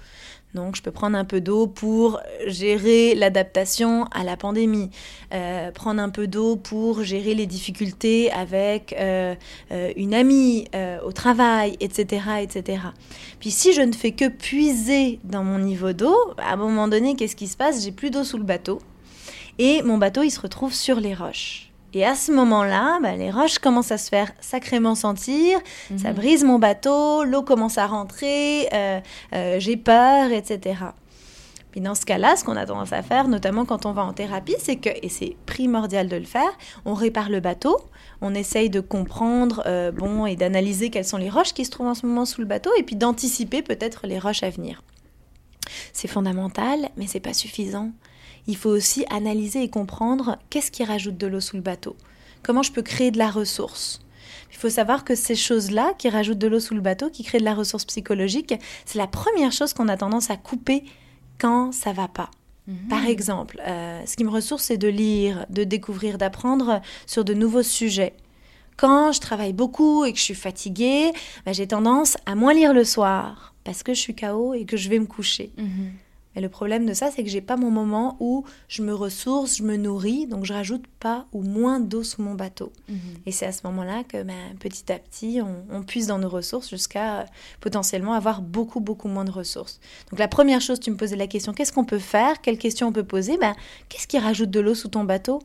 Donc, 0.53 0.77
je 0.77 0.83
peux 0.83 0.91
prendre 0.91 1.17
un 1.17 1.25
peu 1.25 1.41
d'eau 1.41 1.67
pour 1.67 2.21
gérer 2.45 3.15
l'adaptation 3.15 4.05
à 4.11 4.23
la 4.23 4.37
pandémie, 4.37 4.91
euh, 5.33 5.71
prendre 5.71 6.01
un 6.01 6.09
peu 6.09 6.27
d'eau 6.27 6.55
pour 6.55 7.03
gérer 7.03 7.33
les 7.33 7.47
difficultés 7.47 8.31
avec 8.31 8.95
euh, 8.97 9.35
une 9.97 10.13
amie 10.13 10.67
au 11.03 11.11
travail, 11.11 11.75
etc., 11.81 12.21
etc. 12.41 12.83
Puis, 13.39 13.51
si 13.51 13.73
je 13.73 13.81
ne 13.81 13.91
fais 13.91 14.11
que 14.11 14.29
puiser 14.29 15.19
dans 15.23 15.43
mon 15.43 15.59
niveau 15.59 15.91
d'eau, 15.91 16.15
à 16.37 16.53
un 16.53 16.57
moment 16.57 16.87
donné, 16.87 17.15
qu'est-ce 17.15 17.35
qui 17.35 17.47
se 17.47 17.57
passe? 17.57 17.83
J'ai 17.83 17.91
plus 17.91 18.11
d'eau 18.11 18.23
sous 18.23 18.37
le 18.37 18.45
bateau 18.45 18.79
et 19.59 19.81
mon 19.83 19.97
bateau, 19.97 20.23
il 20.23 20.31
se 20.31 20.39
retrouve 20.41 20.73
sur 20.73 20.99
les 20.99 21.13
roches. 21.13 21.71
Et 21.93 22.05
à 22.05 22.15
ce 22.15 22.31
moment-là, 22.33 22.99
bah, 23.01 23.15
les 23.15 23.31
roches 23.31 23.57
commencent 23.59 23.91
à 23.91 23.97
se 23.97 24.09
faire 24.09 24.29
sacrément 24.41 24.95
sentir, 24.95 25.59
ça 25.97 26.09
Mhm. 26.09 26.15
brise 26.15 26.43
mon 26.43 26.59
bateau, 26.59 27.23
l'eau 27.23 27.41
commence 27.41 27.77
à 27.77 27.87
rentrer, 27.87 28.67
euh, 28.73 28.99
euh, 29.33 29.55
j'ai 29.59 29.77
peur, 29.77 30.29
etc. 30.31 30.75
Puis 31.71 31.79
dans 31.79 31.95
ce 31.95 32.05
cas-là, 32.05 32.35
ce 32.35 32.43
qu'on 32.43 32.57
a 32.57 32.65
tendance 32.65 32.91
à 32.91 33.01
faire, 33.01 33.29
notamment 33.29 33.63
quand 33.65 33.85
on 33.85 33.93
va 33.93 34.03
en 34.03 34.11
thérapie, 34.13 34.55
c'est 34.59 34.75
que, 34.75 34.89
et 35.01 35.07
c'est 35.09 35.37
primordial 35.45 36.09
de 36.09 36.17
le 36.17 36.25
faire, 36.25 36.49
on 36.83 36.93
répare 36.93 37.29
le 37.29 37.39
bateau, 37.39 37.77
on 38.21 38.33
essaye 38.35 38.69
de 38.69 38.81
comprendre, 38.81 39.63
euh, 39.65 39.91
bon, 39.91 40.25
et 40.25 40.35
d'analyser 40.35 40.89
quelles 40.89 41.05
sont 41.05 41.17
les 41.17 41.29
roches 41.29 41.53
qui 41.53 41.63
se 41.63 41.71
trouvent 41.71 41.87
en 41.87 41.93
ce 41.95 42.05
moment 42.05 42.25
sous 42.25 42.41
le 42.41 42.47
bateau, 42.47 42.71
et 42.77 42.83
puis 42.83 42.95
d'anticiper 42.97 43.61
peut-être 43.61 44.05
les 44.05 44.19
roches 44.19 44.43
à 44.43 44.49
venir. 44.49 44.83
C'est 45.93 46.07
fondamental, 46.09 46.89
mais 46.97 47.07
c'est 47.07 47.19
pas 47.21 47.33
suffisant. 47.33 47.91
Il 48.47 48.57
faut 48.57 48.69
aussi 48.69 49.05
analyser 49.09 49.63
et 49.63 49.69
comprendre 49.69 50.37
qu'est-ce 50.49 50.71
qui 50.71 50.83
rajoute 50.83 51.17
de 51.17 51.27
l'eau 51.27 51.39
sous 51.41 51.55
le 51.55 51.61
bateau. 51.61 51.95
Comment 52.43 52.63
je 52.63 52.71
peux 52.71 52.83
créer 52.83 53.11
de 53.11 53.17
la 53.17 53.29
ressource? 53.29 54.01
Il 54.51 54.57
faut 54.57 54.69
savoir 54.69 55.03
que 55.03 55.15
ces 55.15 55.35
choses-là 55.35 55.93
qui 55.97 56.09
rajoutent 56.09 56.37
de 56.37 56.47
l'eau 56.47 56.59
sous 56.59 56.75
le 56.75 56.81
bateau, 56.81 57.09
qui 57.09 57.23
créent 57.23 57.39
de 57.39 57.43
la 57.43 57.55
ressource 57.55 57.85
psychologique, 57.85 58.53
c'est 58.85 58.97
la 58.97 59.07
première 59.07 59.51
chose 59.51 59.73
qu'on 59.73 59.87
a 59.87 59.97
tendance 59.97 60.29
à 60.29 60.37
couper 60.37 60.83
quand 61.39 61.73
ça 61.73 61.91
va 61.91 62.07
pas. 62.07 62.29
Mhm. 62.67 62.87
Par 62.89 63.05
exemple, 63.05 63.61
euh, 63.67 64.01
ce 64.05 64.15
qui 64.15 64.23
me 64.23 64.29
ressource, 64.29 64.63
c'est 64.63 64.77
de 64.77 64.87
lire, 64.87 65.45
de 65.49 65.63
découvrir, 65.63 66.17
d'apprendre 66.17 66.81
sur 67.05 67.25
de 67.25 67.33
nouveaux 67.33 67.63
sujets. 67.63 68.13
Quand 68.77 69.11
je 69.11 69.19
travaille 69.19 69.53
beaucoup 69.53 70.05
et 70.05 70.11
que 70.11 70.19
je 70.19 70.23
suis 70.23 70.35
fatiguée, 70.35 71.11
bah, 71.45 71.53
j'ai 71.53 71.67
tendance 71.67 72.17
à 72.25 72.35
moins 72.35 72.53
lire 72.53 72.73
le 72.73 72.83
soir 72.83 73.55
parce 73.63 73.83
que 73.83 73.93
je 73.93 73.99
suis 73.99 74.15
KO 74.15 74.53
et 74.53 74.65
que 74.65 74.77
je 74.77 74.89
vais 74.89 74.99
me 74.99 75.05
coucher. 75.05 75.51
Mhm. 75.57 75.91
Mais 76.35 76.41
le 76.41 76.49
problème 76.49 76.85
de 76.85 76.93
ça, 76.93 77.11
c'est 77.11 77.23
que 77.23 77.29
j'ai 77.29 77.41
pas 77.41 77.55
mon 77.55 77.71
moment 77.71 78.17
où 78.19 78.43
je 78.67 78.83
me 78.83 78.93
ressource, 78.93 79.57
je 79.57 79.63
me 79.63 79.77
nourris, 79.77 80.27
donc 80.27 80.45
je 80.45 80.53
rajoute 80.53 80.85
pas 80.99 81.25
ou 81.33 81.41
moins 81.41 81.79
d'eau 81.79 82.03
sous 82.03 82.21
mon 82.21 82.35
bateau. 82.35 82.71
Mhm. 82.89 82.97
Et 83.25 83.31
c'est 83.31 83.45
à 83.45 83.51
ce 83.51 83.61
moment-là 83.65 84.03
que 84.03 84.23
ben, 84.23 84.55
petit 84.59 84.91
à 84.91 84.99
petit, 84.99 85.41
on, 85.41 85.65
on 85.71 85.83
puise 85.83 86.07
dans 86.07 86.19
nos 86.19 86.29
ressources 86.29 86.69
jusqu'à 86.69 87.21
euh, 87.21 87.23
potentiellement 87.61 88.13
avoir 88.13 88.41
beaucoup, 88.41 88.79
beaucoup 88.79 89.07
moins 89.07 89.25
de 89.25 89.31
ressources. 89.31 89.79
Donc 90.11 90.19
la 90.19 90.27
première 90.27 90.61
chose, 90.61 90.79
tu 90.79 90.91
me 90.91 90.97
posais 90.97 91.15
la 91.15 91.27
question, 91.27 91.53
qu'est-ce 91.53 91.71
qu'on 91.71 91.85
peut 91.85 91.99
faire? 91.99 92.41
Quelles 92.41 92.57
questions 92.57 92.87
on 92.87 92.91
peut 92.91 93.03
poser? 93.03 93.37
Ben, 93.37 93.55
Qu'est-ce 93.89 94.07
qui 94.07 94.19
rajoute 94.19 94.49
de 94.49 94.59
l'eau 94.59 94.75
sous 94.75 94.89
ton 94.89 95.03
bateau? 95.03 95.41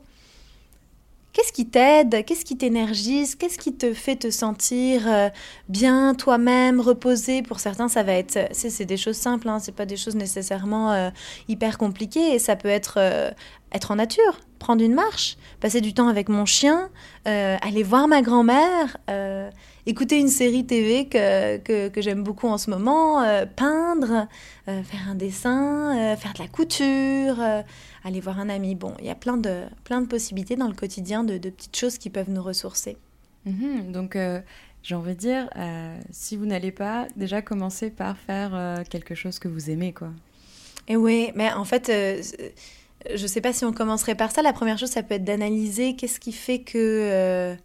Qu'est-ce 1.33 1.53
qui 1.53 1.65
t'aide? 1.65 2.25
Qu'est-ce 2.25 2.43
qui 2.43 2.57
t'énergise? 2.57 3.35
Qu'est-ce 3.35 3.57
qui 3.57 3.73
te 3.73 3.93
fait 3.93 4.17
te 4.17 4.29
sentir 4.29 5.03
euh, 5.07 5.29
bien 5.69 6.13
toi-même, 6.13 6.81
reposé? 6.81 7.41
Pour 7.41 7.61
certains, 7.61 7.87
ça 7.87 8.03
va 8.03 8.13
être, 8.13 8.49
c'est, 8.51 8.85
des 8.85 8.97
choses 8.97 9.15
simples, 9.15 9.47
hein, 9.47 9.59
c'est 9.59 9.73
pas 9.73 9.85
des 9.85 9.95
choses 9.95 10.15
nécessairement 10.15 10.91
euh, 10.91 11.09
hyper 11.47 11.77
compliquées. 11.77 12.33
Et 12.33 12.39
ça 12.39 12.57
peut 12.57 12.67
être 12.67 12.95
euh, 12.97 13.31
être 13.73 13.91
en 13.91 13.95
nature, 13.95 14.41
prendre 14.59 14.83
une 14.83 14.93
marche, 14.93 15.37
passer 15.61 15.79
du 15.79 15.93
temps 15.93 16.09
avec 16.09 16.27
mon 16.27 16.45
chien, 16.45 16.89
aller 17.23 17.83
voir 17.83 18.09
ma 18.09 18.21
grand-mère, 18.21 18.97
écouter 19.85 20.19
une 20.19 20.27
série 20.27 20.65
TV 20.65 21.07
que, 21.07 21.57
que, 21.57 21.89
que 21.89 22.01
j'aime 22.01 22.23
beaucoup 22.23 22.47
en 22.47 22.57
ce 22.57 22.69
moment, 22.69 23.21
euh, 23.21 23.45
peindre, 23.45 24.27
euh, 24.67 24.83
faire 24.83 25.09
un 25.09 25.15
dessin, 25.15 25.97
euh, 25.97 26.15
faire 26.15 26.33
de 26.33 26.39
la 26.39 26.47
couture, 26.47 27.39
aller 28.03 28.19
voir 28.19 28.39
un 28.39 28.49
ami. 28.49 28.75
Bon, 28.75 28.93
il 28.99 29.05
y 29.05 29.09
a 29.09 29.15
plein 29.15 29.37
de, 29.37 29.63
plein 29.83 30.01
de 30.01 30.07
possibilités 30.07 30.55
dans 30.55 30.67
le 30.67 30.75
quotidien 30.75 31.23
de, 31.23 31.37
de 31.37 31.49
petites 31.49 31.75
choses 31.75 31.97
qui 31.97 32.09
peuvent 32.09 32.29
nous 32.29 32.43
ressourcer. 32.43 32.97
Mhm. 33.45 33.91
Donc, 33.91 34.17
j'ai 34.83 34.95
envie 34.95 35.15
de 35.15 35.19
dire, 35.19 35.49
si 36.11 36.37
vous 36.37 36.45
n'allez 36.45 36.71
pas, 36.71 37.07
déjà 37.15 37.41
commencez 37.41 37.89
par 37.89 38.17
faire 38.17 38.83
quelque 38.89 39.15
chose 39.15 39.39
que 39.39 39.47
vous 39.47 39.69
aimez, 39.69 39.93
quoi. 39.93 40.09
Et 40.87 40.95
oui, 40.95 41.31
mais 41.35 41.51
en 41.53 41.65
fait, 41.65 41.91
je 43.13 43.27
sais 43.27 43.41
pas 43.41 43.53
si 43.53 43.65
on 43.65 43.73
commencerait 43.73 44.15
par 44.15 44.31
ça. 44.31 44.41
La 44.41 44.53
première 44.53 44.77
chose, 44.77 44.89
ça 44.91 45.03
peut 45.03 45.15
être 45.15 45.23
d'analyser 45.23 45.95
qu'est-ce 45.95 46.19
qui 46.19 46.31
fait 46.31 46.59
que. 46.59 46.77
euh, 46.77 47.55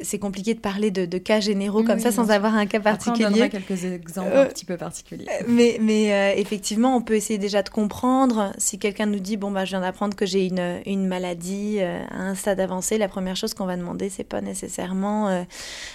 c'est 0.00 0.20
compliqué 0.20 0.54
de 0.54 0.60
parler 0.60 0.92
de, 0.92 1.04
de 1.04 1.18
cas 1.18 1.40
généraux 1.40 1.82
comme 1.82 1.96
oui, 1.96 2.00
ça 2.00 2.12
sans 2.12 2.30
avoir 2.30 2.54
un 2.54 2.66
cas 2.66 2.78
Après, 2.78 2.90
on 2.92 2.94
particulier. 2.94 3.28
donnera 3.28 3.48
quelques 3.48 3.84
exemples 3.84 4.30
Euh, 4.32 4.42
un 4.44 4.46
petit 4.46 4.64
peu 4.64 4.76
particuliers. 4.76 5.26
Mais, 5.48 5.78
mais 5.80 6.12
euh, 6.12 6.32
effectivement, 6.36 6.94
on 6.96 7.02
peut 7.02 7.14
essayer 7.16 7.38
déjà 7.40 7.62
de 7.64 7.68
comprendre. 7.70 8.52
Si 8.56 8.78
quelqu'un 8.78 9.06
nous 9.06 9.18
dit, 9.18 9.36
bon, 9.36 9.50
bah, 9.50 9.64
je 9.64 9.70
viens 9.70 9.80
d'apprendre 9.80 10.14
que 10.14 10.26
j'ai 10.26 10.46
une, 10.46 10.80
une 10.86 11.08
maladie 11.08 11.78
euh, 11.80 12.00
à 12.08 12.22
un 12.22 12.34
stade 12.36 12.60
avancé, 12.60 12.98
la 12.98 13.08
première 13.08 13.34
chose 13.34 13.52
qu'on 13.52 13.66
va 13.66 13.76
demander, 13.76 14.10
c'est 14.10 14.22
pas 14.22 14.40
nécessairement 14.40 15.28
euh, 15.28 15.42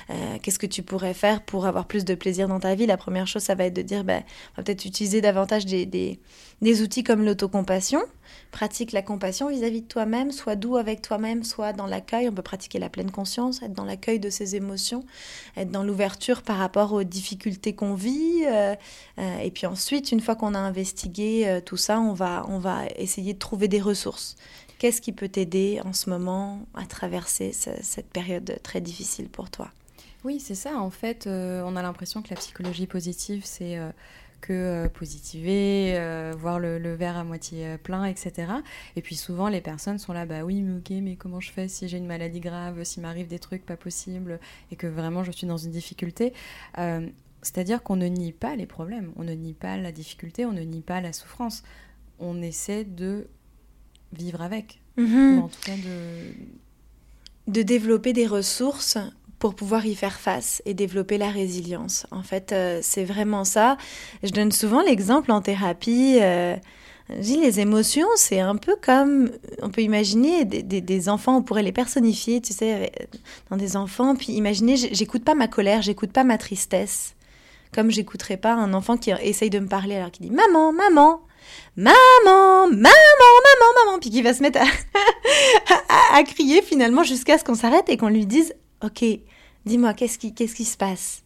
euh, 0.09 0.13
qu'est-ce 0.41 0.59
que 0.59 0.67
tu 0.67 0.83
pourrais 0.83 1.13
faire 1.13 1.41
pour 1.41 1.65
avoir 1.65 1.85
plus 1.85 2.03
de 2.03 2.15
plaisir 2.15 2.49
dans 2.49 2.59
ta 2.59 2.75
vie. 2.75 2.87
La 2.87 2.97
première 2.97 3.27
chose, 3.27 3.43
ça 3.43 3.55
va 3.55 3.63
être 3.65 3.73
de 3.75 3.81
dire, 3.81 4.03
bah, 4.03 4.19
on 4.19 4.57
va 4.57 4.63
peut-être 4.63 4.83
utiliser 4.83 5.21
davantage 5.21 5.65
des, 5.65 5.85
des, 5.85 6.19
des 6.62 6.81
outils 6.81 7.03
comme 7.03 7.24
l'autocompassion. 7.24 8.01
Pratique 8.51 8.91
la 8.93 9.01
compassion 9.01 9.50
vis-à-vis 9.50 9.81
de 9.81 9.88
toi-même, 9.88 10.31
sois 10.31 10.55
doux 10.55 10.77
avec 10.77 11.01
toi-même, 11.01 11.43
sois 11.43 11.74
dans 11.74 11.85
l'accueil. 11.85 12.29
On 12.29 12.33
peut 12.33 12.41
pratiquer 12.41 12.79
la 12.79 12.89
pleine 12.89 13.12
conscience, 13.12 13.62
être 13.62 13.74
dans 13.74 13.83
l'accueil 13.83 14.19
de 14.19 14.29
ses 14.29 14.55
émotions, 14.55 15.05
être 15.57 15.69
dans 15.69 15.83
l'ouverture 15.83 16.41
par 16.41 16.57
rapport 16.57 16.93
aux 16.93 17.03
difficultés 17.03 17.75
qu'on 17.75 17.93
vit. 17.95 18.45
euh, 18.47 18.75
euh, 19.19 19.38
et 19.39 19.51
puis 19.51 19.65
ensuite, 19.65 20.12
une 20.12 20.21
fois 20.21 20.35
qu'on 20.35 20.53
a 20.53 20.59
investigué 20.59 21.47
euh, 21.47 21.59
tout 21.59 21.77
ça, 21.77 22.00
on 22.00 22.13
va, 22.13 22.45
on 22.47 22.57
va 22.57 22.85
essayer 22.95 23.33
de 23.33 23.39
trouver 23.39 23.67
des 23.67 23.81
ressources. 23.81 24.35
Qu'est-ce 24.79 25.01
qui 25.01 25.12
peut 25.12 25.29
t'aider 25.29 25.81
en 25.83 25.93
ce 25.93 26.09
moment 26.09 26.65
à 26.74 26.85
traverser 26.85 27.51
ce- 27.51 27.69
cette 27.81 28.09
période 28.09 28.59
très 28.63 28.81
difficile 28.81 29.27
pour 29.29 29.50
toi? 29.50 29.69
Oui, 30.24 30.39
c'est 30.39 30.55
ça. 30.55 30.77
En 30.79 30.89
fait, 30.89 31.27
on 31.27 31.75
a 31.75 31.81
l'impression 31.83 32.21
que 32.24 32.29
la 32.31 32.35
psychologie 32.35 32.88
positive, 32.88 33.43
c'est 33.45 33.77
que 34.45 34.53
euh, 34.53 34.89
positiver, 34.89 35.93
euh, 35.95 36.33
voir 36.37 36.59
le, 36.59 36.77
le 36.77 36.93
verre 36.93 37.17
à 37.17 37.23
moitié 37.23 37.65
euh, 37.65 37.77
plein, 37.77 38.05
etc. 38.05 38.51
Et 38.95 39.01
puis 39.01 39.15
souvent, 39.15 39.47
les 39.47 39.61
personnes 39.61 39.97
sont 39.97 40.13
là, 40.13 40.25
bah 40.25 40.43
oui, 40.43 40.61
mais 40.61 40.77
ok, 40.77 40.91
mais 41.01 41.15
comment 41.15 41.39
je 41.39 41.51
fais 41.51 41.67
si 41.67 41.87
j'ai 41.87 41.97
une 41.97 42.05
maladie 42.05 42.41
grave, 42.41 42.83
s'il 42.83 43.01
m'arrive 43.01 43.27
des 43.27 43.39
trucs 43.39 43.65
pas 43.65 43.75
possibles 43.75 44.39
et 44.71 44.75
que 44.75 44.85
vraiment 44.85 45.23
je 45.23 45.31
suis 45.31 45.47
dans 45.47 45.57
une 45.57 45.71
difficulté 45.71 46.33
C'est-à-dire 47.41 47.81
qu'on 47.81 47.95
ne 47.95 48.07
nie 48.07 48.31
pas 48.31 48.55
les 48.55 48.67
problèmes, 48.67 49.11
on 49.15 49.23
ne 49.23 49.33
nie 49.33 49.53
pas 49.53 49.77
la 49.77 49.91
difficulté, 49.91 50.45
on 50.45 50.53
ne 50.53 50.61
nie 50.61 50.81
pas 50.81 51.01
la 51.01 51.13
souffrance. 51.13 51.63
On 52.19 52.41
essaie 52.41 52.83
de 52.83 53.27
vivre 54.13 54.41
avec, 54.41 54.79
ou 54.97 55.39
en 55.41 55.47
tout 55.47 55.61
cas 55.65 55.75
de... 55.75 57.51
de 57.51 57.61
développer 57.63 58.13
des 58.13 58.27
ressources 58.27 58.97
pour 59.45 59.53
pouvoir 59.53 59.85
y 59.85 59.93
faire 59.93 60.19
face 60.19 60.63
et 60.65 60.73
développer 60.73 61.19
la 61.19 61.29
résilience. 61.29 62.07
En 62.09 62.23
fait, 62.23 62.51
euh, 62.51 62.79
c'est 62.81 63.03
vraiment 63.03 63.43
ça. 63.43 63.77
Je 64.23 64.31
donne 64.31 64.51
souvent 64.51 64.81
l'exemple 64.81 65.31
en 65.31 65.39
thérapie. 65.39 66.17
euh, 66.19 66.55
les 67.09 67.59
émotions, 67.59 68.07
c'est 68.15 68.39
un 68.39 68.55
peu 68.55 68.75
comme, 68.83 69.29
on 69.61 69.69
peut 69.69 69.83
imaginer 69.83 70.45
des, 70.45 71.09
enfants, 71.09 71.37
on 71.37 71.43
pourrait 71.43 71.61
les 71.61 71.71
personnifier, 71.71 72.41
tu 72.41 72.53
sais, 72.53 72.91
dans 73.51 73.57
des 73.57 73.77
enfants. 73.77 74.15
Puis 74.15 74.33
imaginez, 74.33 74.77
j'- 74.77 74.89
j'écoute 74.91 75.23
pas 75.23 75.35
ma 75.35 75.47
colère, 75.47 75.83
j'écoute 75.83 76.11
pas 76.11 76.23
ma 76.23 76.39
tristesse. 76.39 77.13
Comme 77.71 77.91
j'écouterais 77.91 78.37
pas 78.37 78.53
un 78.53 78.73
enfant 78.73 78.97
qui 78.97 79.11
essaye 79.21 79.51
de 79.51 79.59
me 79.59 79.67
parler 79.67 79.97
alors 79.97 80.09
qu'il 80.09 80.27
dit 80.27 80.31
maman, 80.35 80.71
maman, 80.73 81.21
maman, 81.75 81.93
maman, 82.25 82.67
maman, 82.71 83.85
maman, 83.85 83.99
puis 84.01 84.09
qui 84.09 84.23
va 84.23 84.33
se 84.33 84.41
mettre 84.41 84.59
à 86.15 86.23
crier 86.33 86.63
finalement 86.63 87.03
jusqu'à 87.03 87.37
ce 87.37 87.43
qu'on 87.43 87.53
s'arrête 87.53 87.89
et 87.89 87.97
qu'on 87.97 88.09
lui 88.09 88.25
dise 88.25 88.55
Ok, 88.83 89.03
dis-moi, 89.65 89.93
qu'est-ce 89.93 90.17
qui, 90.17 90.34
qu'est-ce 90.34 90.55
qui 90.55 90.65
se 90.65 90.77
passe? 90.77 91.24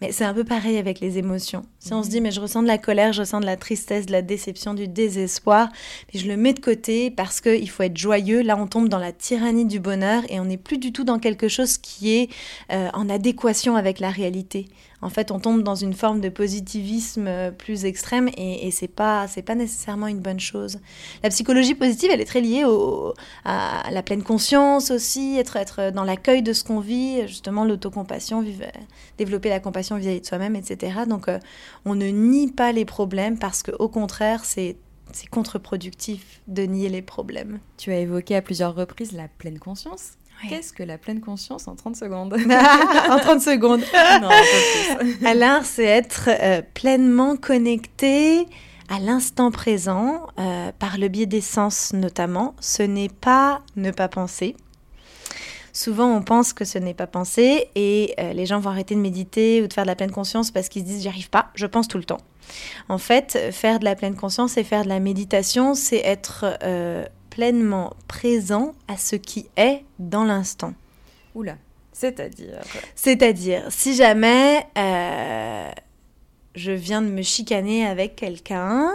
Mais 0.00 0.10
c'est 0.10 0.24
un 0.24 0.34
peu 0.34 0.44
pareil 0.44 0.76
avec 0.76 0.98
les 0.98 1.18
émotions. 1.18 1.62
Si 1.78 1.92
on 1.94 2.02
se 2.02 2.08
dit 2.08 2.20
Mais 2.20 2.32
je 2.32 2.40
ressens 2.40 2.62
de 2.62 2.66
la 2.66 2.78
colère, 2.78 3.12
je 3.12 3.20
ressens 3.20 3.40
de 3.40 3.46
la 3.46 3.56
tristesse, 3.56 4.06
de 4.06 4.12
la 4.12 4.22
déception, 4.22 4.74
du 4.74 4.88
désespoir, 4.88 5.68
puis 6.08 6.18
je 6.18 6.26
le 6.26 6.36
mets 6.36 6.52
de 6.52 6.58
côté 6.58 7.10
parce 7.10 7.40
qu'il 7.40 7.70
faut 7.70 7.84
être 7.84 7.96
joyeux, 7.96 8.42
là 8.42 8.56
on 8.58 8.66
tombe 8.66 8.88
dans 8.88 8.98
la 8.98 9.12
tyrannie 9.12 9.66
du 9.66 9.78
bonheur 9.78 10.22
et 10.28 10.40
on 10.40 10.46
n'est 10.46 10.56
plus 10.56 10.78
du 10.78 10.92
tout 10.92 11.04
dans 11.04 11.20
quelque 11.20 11.46
chose 11.46 11.78
qui 11.78 12.16
est 12.16 12.28
euh, 12.72 12.88
en 12.92 13.08
adéquation 13.08 13.76
avec 13.76 14.00
la 14.00 14.10
réalité. 14.10 14.66
En 15.04 15.10
fait, 15.10 15.30
on 15.30 15.38
tombe 15.38 15.62
dans 15.62 15.74
une 15.74 15.92
forme 15.92 16.22
de 16.22 16.30
positivisme 16.30 17.26
euh, 17.28 17.50
plus 17.50 17.84
extrême 17.84 18.30
et, 18.38 18.66
et 18.66 18.70
c'est 18.70 18.88
pas, 18.88 19.26
pas 19.44 19.54
nécessairement 19.54 20.06
une 20.06 20.20
bonne 20.20 20.40
chose. 20.40 20.78
La 21.22 21.28
psychologie 21.28 21.74
positive, 21.74 22.10
elle 22.10 22.22
est 22.22 22.26
très 22.26 22.40
liée 22.40 22.64
au, 22.64 23.12
à 23.44 23.90
la 23.90 24.02
pleine 24.02 24.22
conscience 24.22 24.90
aussi, 24.90 25.36
être, 25.36 25.56
être 25.56 25.90
dans 25.90 26.04
l'accueil 26.04 26.42
de 26.42 26.54
ce 26.54 26.64
qu'on 26.64 26.80
vit, 26.80 27.28
justement 27.28 27.66
l'autocompassion, 27.66 28.42
développer 29.18 29.50
la 29.50 29.60
compassion 29.60 29.96
vis-à-vis 29.96 30.22
de 30.22 30.26
soi-même, 30.26 30.56
etc. 30.56 31.00
Donc, 31.06 31.28
euh, 31.28 31.38
on 31.84 31.94
ne 31.94 32.06
nie 32.06 32.50
pas 32.50 32.72
les 32.72 32.86
problèmes 32.86 33.38
parce 33.38 33.62
que, 33.62 33.72
au 33.78 33.88
contraire, 33.88 34.44
c'est 34.44 34.76
c'est 35.12 35.28
contre-productif 35.28 36.40
de 36.48 36.62
nier 36.62 36.88
les 36.88 37.02
problèmes. 37.02 37.60
Tu 37.76 37.92
as 37.92 37.98
évoqué 37.98 38.34
à 38.34 38.42
plusieurs 38.42 38.74
reprises 38.74 39.12
la 39.12 39.28
pleine 39.28 39.58
conscience. 39.58 40.14
Qu'est-ce 40.48 40.72
que 40.72 40.82
la 40.82 40.98
pleine 40.98 41.20
conscience 41.20 41.68
en 41.68 41.74
30 41.74 41.96
secondes 41.96 42.34
En 43.10 43.18
30 43.18 43.40
secondes 43.40 43.80
Non, 44.22 44.28
plus. 44.28 45.26
Alors, 45.26 45.64
c'est 45.64 45.84
être 45.84 46.28
euh, 46.28 46.62
pleinement 46.74 47.36
connecté 47.36 48.46
à 48.88 49.00
l'instant 49.00 49.50
présent, 49.50 50.26
euh, 50.38 50.70
par 50.78 50.98
le 50.98 51.08
biais 51.08 51.26
des 51.26 51.40
sens 51.40 51.92
notamment. 51.92 52.54
Ce 52.60 52.82
n'est 52.82 53.08
pas 53.08 53.62
ne 53.76 53.90
pas 53.90 54.08
penser. 54.08 54.56
Souvent, 55.72 56.14
on 56.14 56.22
pense 56.22 56.52
que 56.52 56.64
ce 56.64 56.78
n'est 56.78 56.94
pas 56.94 57.08
penser 57.08 57.68
et 57.74 58.14
euh, 58.20 58.32
les 58.32 58.46
gens 58.46 58.60
vont 58.60 58.70
arrêter 58.70 58.94
de 58.94 59.00
méditer 59.00 59.62
ou 59.62 59.66
de 59.66 59.72
faire 59.72 59.84
de 59.84 59.88
la 59.88 59.96
pleine 59.96 60.12
conscience 60.12 60.50
parce 60.50 60.68
qu'ils 60.68 60.82
se 60.82 60.86
disent 60.86 61.02
j'y 61.02 61.08
arrive 61.08 61.30
pas, 61.30 61.50
je 61.54 61.66
pense 61.66 61.88
tout 61.88 61.98
le 61.98 62.04
temps. 62.04 62.20
En 62.88 62.98
fait, 62.98 63.50
faire 63.50 63.80
de 63.80 63.84
la 63.84 63.96
pleine 63.96 64.14
conscience 64.14 64.56
et 64.56 64.64
faire 64.64 64.84
de 64.84 64.88
la 64.88 65.00
méditation, 65.00 65.74
c'est 65.74 66.02
être 66.04 66.44
pleinement 67.34 67.94
présent 68.06 68.74
à 68.86 68.96
ce 68.96 69.16
qui 69.16 69.48
est 69.56 69.82
dans 69.98 70.22
l'instant. 70.22 70.72
Oula, 71.34 71.56
c'est-à-dire 71.92 72.60
C'est-à-dire, 72.94 73.64
si 73.70 73.96
jamais 73.96 74.64
euh, 74.78 75.68
je 76.54 76.70
viens 76.70 77.02
de 77.02 77.08
me 77.08 77.22
chicaner 77.22 77.84
avec 77.84 78.14
quelqu'un 78.14 78.92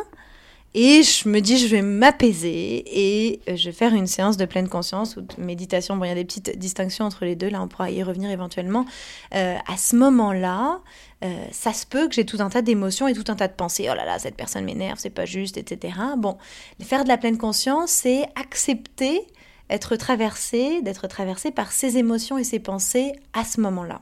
et 0.73 1.03
je 1.03 1.27
me 1.27 1.39
dis 1.39 1.57
je 1.57 1.67
vais 1.67 1.81
m'apaiser 1.81 2.83
et 2.85 3.41
je 3.47 3.65
vais 3.65 3.71
faire 3.71 3.93
une 3.93 4.07
séance 4.07 4.38
de 4.38 4.45
pleine 4.45 4.69
conscience 4.69 5.17
ou 5.17 5.21
de 5.21 5.33
méditation. 5.38 5.97
Bon, 5.97 6.05
il 6.05 6.09
y 6.09 6.11
a 6.11 6.15
des 6.15 6.25
petites 6.25 6.57
distinctions 6.57 7.05
entre 7.05 7.25
les 7.25 7.35
deux, 7.35 7.49
là 7.49 7.61
on 7.61 7.67
pourra 7.67 7.91
y 7.91 8.03
revenir 8.03 8.29
éventuellement. 8.29 8.85
Euh, 9.33 9.55
à 9.67 9.77
ce 9.77 9.95
moment-là, 9.95 10.81
euh, 11.23 11.45
ça 11.51 11.73
se 11.73 11.85
peut 11.85 12.07
que 12.07 12.15
j'ai 12.15 12.25
tout 12.25 12.38
un 12.39 12.49
tas 12.49 12.61
d'émotions 12.61 13.07
et 13.07 13.13
tout 13.13 13.31
un 13.31 13.35
tas 13.35 13.47
de 13.47 13.53
pensées. 13.53 13.88
Oh 13.91 13.95
là 13.95 14.05
là, 14.05 14.19
cette 14.19 14.35
personne 14.35 14.65
m'énerve, 14.65 14.99
c'est 14.99 15.09
pas 15.09 15.25
juste, 15.25 15.57
etc. 15.57 15.97
Bon, 16.17 16.38
faire 16.81 17.03
de 17.03 17.09
la 17.09 17.17
pleine 17.17 17.38
conscience, 17.38 17.91
c'est 17.91 18.23
accepter 18.35 19.21
être 19.69 19.95
traversé, 19.95 20.81
d'être 20.81 21.07
traversé 21.07 21.51
par 21.51 21.71
ces 21.71 21.97
émotions 21.97 22.38
et 22.38 22.43
ces 22.43 22.59
pensées 22.59 23.13
à 23.33 23.43
ce 23.43 23.61
moment-là. 23.61 24.01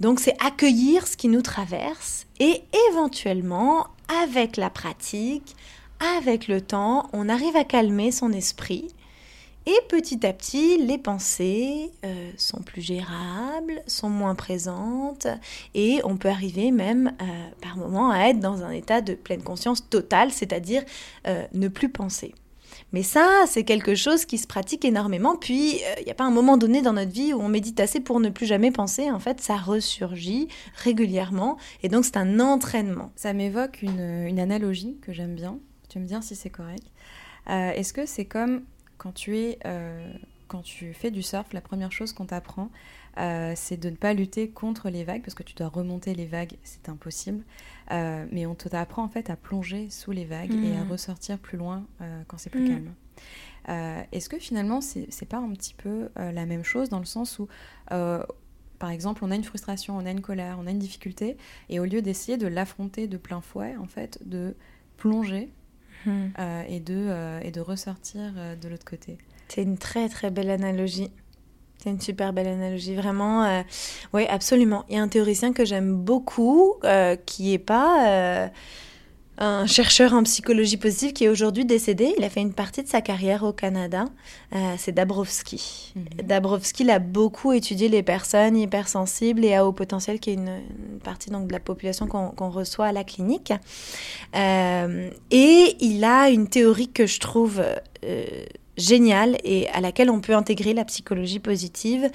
Donc 0.00 0.20
c'est 0.20 0.36
accueillir 0.42 1.06
ce 1.06 1.16
qui 1.16 1.28
nous 1.28 1.42
traverse 1.42 2.26
et 2.40 2.62
éventuellement, 2.90 3.86
avec 4.22 4.56
la 4.56 4.70
pratique, 4.70 5.56
avec 6.18 6.48
le 6.48 6.60
temps, 6.60 7.08
on 7.12 7.28
arrive 7.28 7.56
à 7.56 7.64
calmer 7.64 8.10
son 8.10 8.32
esprit 8.32 8.88
et 9.64 9.78
petit 9.88 10.26
à 10.26 10.32
petit, 10.32 10.76
les 10.78 10.98
pensées 10.98 11.92
euh, 12.04 12.30
sont 12.36 12.62
plus 12.62 12.82
gérables, 12.82 13.80
sont 13.86 14.08
moins 14.08 14.34
présentes, 14.34 15.28
et 15.74 16.00
on 16.02 16.16
peut 16.16 16.30
arriver 16.30 16.72
même 16.72 17.12
euh, 17.22 17.48
par 17.60 17.76
moments 17.76 18.10
à 18.10 18.28
être 18.28 18.40
dans 18.40 18.64
un 18.64 18.70
état 18.70 19.00
de 19.00 19.14
pleine 19.14 19.42
conscience 19.42 19.88
totale, 19.88 20.32
c'est-à-dire 20.32 20.82
euh, 21.28 21.46
ne 21.52 21.68
plus 21.68 21.88
penser. 21.88 22.34
Mais 22.92 23.02
ça, 23.02 23.44
c'est 23.46 23.64
quelque 23.64 23.94
chose 23.94 24.24
qui 24.24 24.38
se 24.38 24.46
pratique 24.46 24.84
énormément. 24.84 25.36
Puis, 25.36 25.80
il 25.98 26.04
n'y 26.04 26.10
a 26.10 26.14
pas 26.14 26.24
un 26.24 26.30
moment 26.30 26.56
donné 26.56 26.82
dans 26.82 26.92
notre 26.92 27.12
vie 27.12 27.32
où 27.32 27.40
on 27.40 27.48
médite 27.48 27.80
assez 27.80 28.00
pour 28.00 28.20
ne 28.20 28.28
plus 28.28 28.46
jamais 28.46 28.70
penser. 28.70 29.10
En 29.10 29.18
fait, 29.18 29.40
ça 29.40 29.56
ressurgit 29.56 30.48
régulièrement. 30.76 31.56
Et 31.82 31.88
donc, 31.88 32.04
c'est 32.04 32.18
un 32.18 32.40
entraînement. 32.40 33.10
Ça 33.16 33.32
m'évoque 33.32 33.82
une, 33.82 34.38
analogie 34.38 34.98
que 35.00 35.12
j'aime 35.12 35.34
bien. 35.34 35.58
Tu 35.88 35.98
me 35.98 36.06
dire 36.06 36.22
si 36.22 36.36
c'est 36.36 36.50
correct. 36.50 36.84
Est-ce 37.46 37.92
que 37.92 38.06
c'est 38.06 38.24
comme 38.24 38.62
quand 39.02 39.12
tu 39.12 39.36
es 39.36 39.58
euh, 39.66 40.12
quand 40.52 40.60
tu 40.60 40.92
fais 40.92 41.10
du 41.10 41.22
surf, 41.22 41.54
la 41.54 41.62
première 41.62 41.90
chose 41.92 42.12
qu'on 42.12 42.26
t'apprend, 42.26 42.70
euh, 43.16 43.54
c'est 43.56 43.78
de 43.78 43.88
ne 43.88 43.96
pas 43.96 44.12
lutter 44.12 44.50
contre 44.50 44.90
les 44.90 45.02
vagues, 45.02 45.22
parce 45.22 45.34
que 45.34 45.42
tu 45.42 45.54
dois 45.54 45.68
remonter 45.68 46.14
les 46.14 46.26
vagues, 46.26 46.58
c'est 46.62 46.90
impossible. 46.90 47.42
Euh, 47.90 48.26
mais 48.30 48.44
on 48.44 48.54
t'apprend 48.54 49.02
en 49.02 49.08
fait 49.08 49.30
à 49.30 49.36
plonger 49.36 49.88
sous 49.88 50.12
les 50.12 50.26
vagues 50.26 50.52
et 50.52 50.76
à 50.76 50.84
mmh. 50.84 50.90
ressortir 50.90 51.38
plus 51.38 51.56
loin 51.56 51.86
quand 52.28 52.36
c'est 52.36 52.50
plus 52.50 52.68
mmh. 52.68 52.68
calme. 52.68 54.06
Est-ce 54.12 54.28
que 54.28 54.38
finalement, 54.38 54.82
c'est 54.82 55.28
pas 55.28 55.38
un 55.38 55.50
petit 55.52 55.74
peu 55.74 56.10
la 56.16 56.44
même 56.44 56.64
chose 56.64 56.90
dans 56.90 56.98
le 56.98 57.06
sens 57.06 57.38
où, 57.38 57.48
par 57.88 58.90
exemple, 58.90 59.24
on 59.24 59.30
a 59.30 59.36
une 59.36 59.44
frustration, 59.44 59.96
on 59.96 60.04
a 60.04 60.10
une 60.10 60.20
colère, 60.20 60.58
on 60.60 60.66
a 60.66 60.70
une 60.70 60.78
difficulté, 60.78 61.38
et 61.70 61.80
au 61.80 61.86
lieu 61.86 62.02
d'essayer 62.02 62.36
de 62.36 62.46
l'affronter 62.46 63.06
de 63.06 63.16
plein 63.16 63.40
fouet, 63.40 63.76
en 63.76 63.86
fait, 63.86 64.18
de 64.28 64.54
plonger. 64.98 65.48
Euh, 66.06 66.64
et, 66.68 66.80
de, 66.80 66.94
euh, 66.94 67.40
et 67.40 67.50
de 67.50 67.60
ressortir 67.60 68.32
euh, 68.36 68.56
de 68.56 68.68
l'autre 68.68 68.84
côté? 68.84 69.18
C'est 69.48 69.62
une 69.62 69.78
très 69.78 70.08
très 70.08 70.30
belle 70.30 70.50
analogie. 70.50 71.10
C'est 71.78 71.90
une 71.90 72.00
super 72.00 72.32
belle 72.32 72.46
analogie, 72.46 72.94
vraiment. 72.94 73.64
oui, 74.12 74.24
absolument. 74.28 74.84
Il 74.88 74.96
y 74.96 74.98
a 74.98 75.02
un 75.02 75.08
théoricien 75.08 75.52
que 75.52 75.64
j'aime 75.64 75.96
beaucoup, 75.96 76.76
qui 77.26 77.52
est 77.52 77.58
pas 77.58 78.50
un 79.38 79.66
chercheur 79.66 80.12
en 80.12 80.22
psychologie 80.22 80.76
positive 80.76 81.12
qui 81.12 81.24
est 81.24 81.28
aujourd'hui 81.28 81.64
décédé. 81.64 82.14
Il 82.18 82.24
a 82.24 82.28
fait 82.28 82.40
une 82.40 82.52
partie 82.52 82.82
de 82.82 82.88
sa 82.88 83.00
carrière 83.00 83.42
au 83.42 83.52
Canada. 83.52 84.04
Euh, 84.54 84.74
c'est 84.76 84.92
Dabrowski. 84.92 85.94
Mhm. 85.96 86.26
Dabrowski 86.26 86.88
a 86.90 86.98
beaucoup 86.98 87.52
étudié 87.52 87.88
les 87.88 88.02
personnes 88.02 88.56
hypersensibles 88.56 89.44
et 89.44 89.54
à 89.54 89.66
haut 89.66 89.72
potentiel, 89.72 90.20
qui 90.20 90.30
est 90.30 90.34
une, 90.34 90.60
partie 91.02 91.30
donc, 91.30 91.48
de 91.48 91.52
la 91.52 91.60
population 91.60 92.06
qu'on 92.06 92.50
reçoit 92.50 92.86
à 92.86 92.92
la 92.92 93.04
clinique. 93.04 93.52
Euh, 94.36 95.10
et 95.30 95.76
il 95.80 96.04
a 96.04 96.28
une 96.28 96.48
théorie 96.48 96.88
que 96.88 97.06
je 97.06 97.18
trouve 97.18 97.62
euh, 98.04 98.44
géniale 98.76 99.36
et 99.44 99.68
à 99.70 99.80
laquelle 99.80 100.10
on 100.10 100.20
peut 100.20 100.34
intégrer 100.34 100.74
la 100.74 100.84
psychologie 100.84 101.38
positive. 101.38 102.10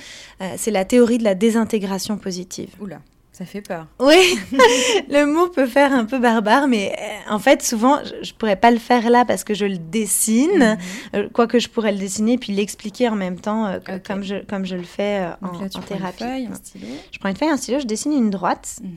c'est 0.57 0.71
la 0.71 0.85
théorie 0.85 1.17
de 1.17 1.23
la 1.23 1.35
désintégration 1.35 2.17
positive. 2.17 2.69
Oula. 2.79 2.99
Ça 3.37 3.45
fait 3.45 3.61
peur. 3.61 3.85
Oui, 3.99 4.39
le 5.11 5.25
mot 5.25 5.47
peut 5.47 5.67
faire 5.67 5.93
un 5.93 6.05
peu 6.05 6.17
barbare, 6.17 6.67
mais 6.67 6.95
euh, 6.97 7.35
en 7.35 7.37
fait, 7.37 7.61
souvent, 7.61 7.99
je, 8.03 8.31
ne 8.31 8.35
pourrais 8.35 8.55
pas 8.55 8.71
le 8.71 8.79
faire 8.79 9.11
là 9.11 9.25
parce 9.25 9.43
que 9.43 9.53
je 9.53 9.65
le 9.65 9.77
dessine, 9.77 10.57
mhm. 10.57 10.77
euh, 11.13 11.29
quoique 11.31 11.59
je 11.59 11.69
pourrais 11.69 11.91
le 11.91 11.99
dessiner 11.99 12.39
puis 12.39 12.51
l'expliquer 12.51 13.09
en 13.09 13.15
même 13.15 13.39
temps, 13.39 13.67
euh, 13.67 13.77
comme, 14.03 14.23
je, 14.23 14.37
comme 14.37 14.65
je 14.65 14.75
le 14.75 14.81
fais 14.81 15.23
en, 15.43 15.51
là, 15.59 15.69
tu 15.69 15.79
thérapie. 15.81 16.23
Une 16.23 16.29
feuille, 16.29 16.47
un 16.47 16.55
stylo. 16.55 16.87
Je 17.11 17.19
prends 17.19 17.29
une 17.29 17.35
feuille, 17.35 17.49
un 17.49 17.57
stylo, 17.57 17.79
je 17.79 17.85
dessine 17.85 18.13
une 18.13 18.31
droite, 18.31 18.79
mhm. 18.81 18.95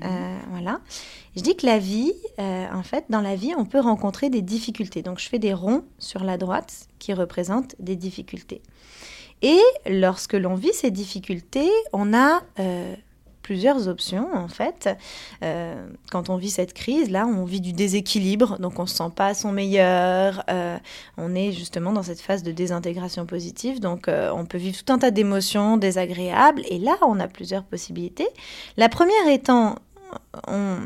voilà. 0.53 0.81
Je 1.37 1.43
dis 1.43 1.57
que 1.57 1.67
la 1.67 1.79
vie, 1.79 2.13
en 2.39 2.83
fait, 2.83 3.05
dans 3.09 3.21
la 3.21 3.37
vie, 3.37 3.53
on 3.57 3.65
peut 3.65 3.81
rencontrer 3.81 4.31
des 4.31 4.43
difficultés. 4.43 5.03
Donc, 5.03 5.21
je 5.21 5.29
fais 5.29 5.39
des 5.39 5.55
ronds 5.55 5.85
sur 5.99 6.25
la 6.25 6.37
droite 6.37 6.89
qui 6.99 7.15
représentent 7.15 7.77
des 7.79 7.95
difficultés. 7.97 8.63
Et 9.43 9.61
lorsque 9.87 10.35
l'on 10.35 10.55
vit 10.55 10.73
ces 10.73 10.91
difficultés, 10.91 11.71
on 11.93 12.13
a 12.15 12.43
plusieurs 13.51 13.89
options 13.89 14.33
en 14.33 14.47
fait. 14.47 14.89
Euh, 15.43 15.89
quand 16.13 16.31
on 16.31 16.37
vit 16.37 16.51
cette 16.51 16.73
crise, 16.73 17.11
là, 17.11 17.27
on 17.27 17.45
vit 17.45 17.61
du 17.61 17.73
déséquilibre, 17.73 18.61
donc 18.61 18.79
on 18.79 18.87
se 18.87 18.95
sent 18.95 19.11
pas 19.15 19.27
à 19.27 19.35
son 19.35 19.51
meilleur. 19.51 20.45
Euh, 20.51 20.79
on 21.17 21.35
est 21.35 21.51
justement 21.51 21.93
dans 21.93 22.05
cette 22.05 22.21
phase 22.21 22.45
de 22.45 22.53
désintégration 22.53 23.27
positive, 23.27 23.81
donc 23.81 24.07
euh, 24.07 24.31
on 24.33 24.47
peut 24.47 24.59
vivre 24.59 24.77
tout 24.81 24.93
un 24.93 24.99
tas 24.99 25.11
d'émotions 25.11 25.79
désagréables. 25.79 26.63
Et 26.69 26.79
là, 26.79 26.97
on 27.03 27.19
a 27.19 27.27
plusieurs 27.27 27.65
possibilités. 27.65 28.29
La 28.77 28.89
première 28.89 29.27
étant, 29.29 29.75
on, 30.47 30.77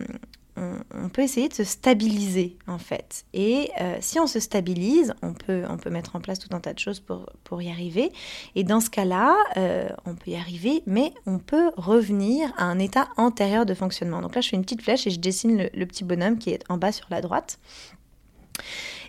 on, 0.56 1.08
peut 1.08 1.22
essayer 1.22 1.48
de 1.48 1.54
se 1.54 1.64
stabiliser 1.64 2.56
en 2.66 2.78
fait. 2.78 3.24
Et 3.32 3.70
euh, 3.80 3.96
si 4.00 4.18
on 4.20 4.26
se 4.26 4.40
stabilise, 4.40 5.14
on 5.22 5.32
peut, 5.32 5.64
on 5.68 5.76
peut 5.76 5.90
mettre 5.90 6.16
en 6.16 6.20
place 6.20 6.38
tout 6.38 6.54
un 6.54 6.60
tas 6.60 6.72
de 6.72 6.78
choses 6.78 7.00
pour, 7.00 7.26
pour 7.42 7.60
y 7.62 7.70
arriver. 7.70 8.12
Et 8.54 8.64
dans 8.64 8.80
ce 8.80 8.90
cas-là, 8.90 9.36
euh, 9.56 9.88
on 10.04 10.14
peut 10.14 10.30
y 10.30 10.36
arriver, 10.36 10.82
mais 10.86 11.12
on 11.26 11.38
peut 11.38 11.70
revenir 11.76 12.52
à 12.56 12.64
un 12.64 12.78
état 12.78 13.08
antérieur 13.16 13.66
de 13.66 13.74
fonctionnement. 13.74 14.20
Donc 14.20 14.34
là, 14.34 14.40
je 14.40 14.48
fais 14.48 14.56
une 14.56 14.62
petite 14.62 14.82
flèche 14.82 15.06
et 15.06 15.10
je 15.10 15.20
dessine 15.20 15.68
le 15.72 15.86
petit 15.86 16.04
bonhomme 16.04 16.38
qui 16.38 16.50
est 16.50 16.62
en 16.68 16.78
bas 16.78 16.92
sur 16.92 17.06
la 17.10 17.20
droite. 17.20 17.58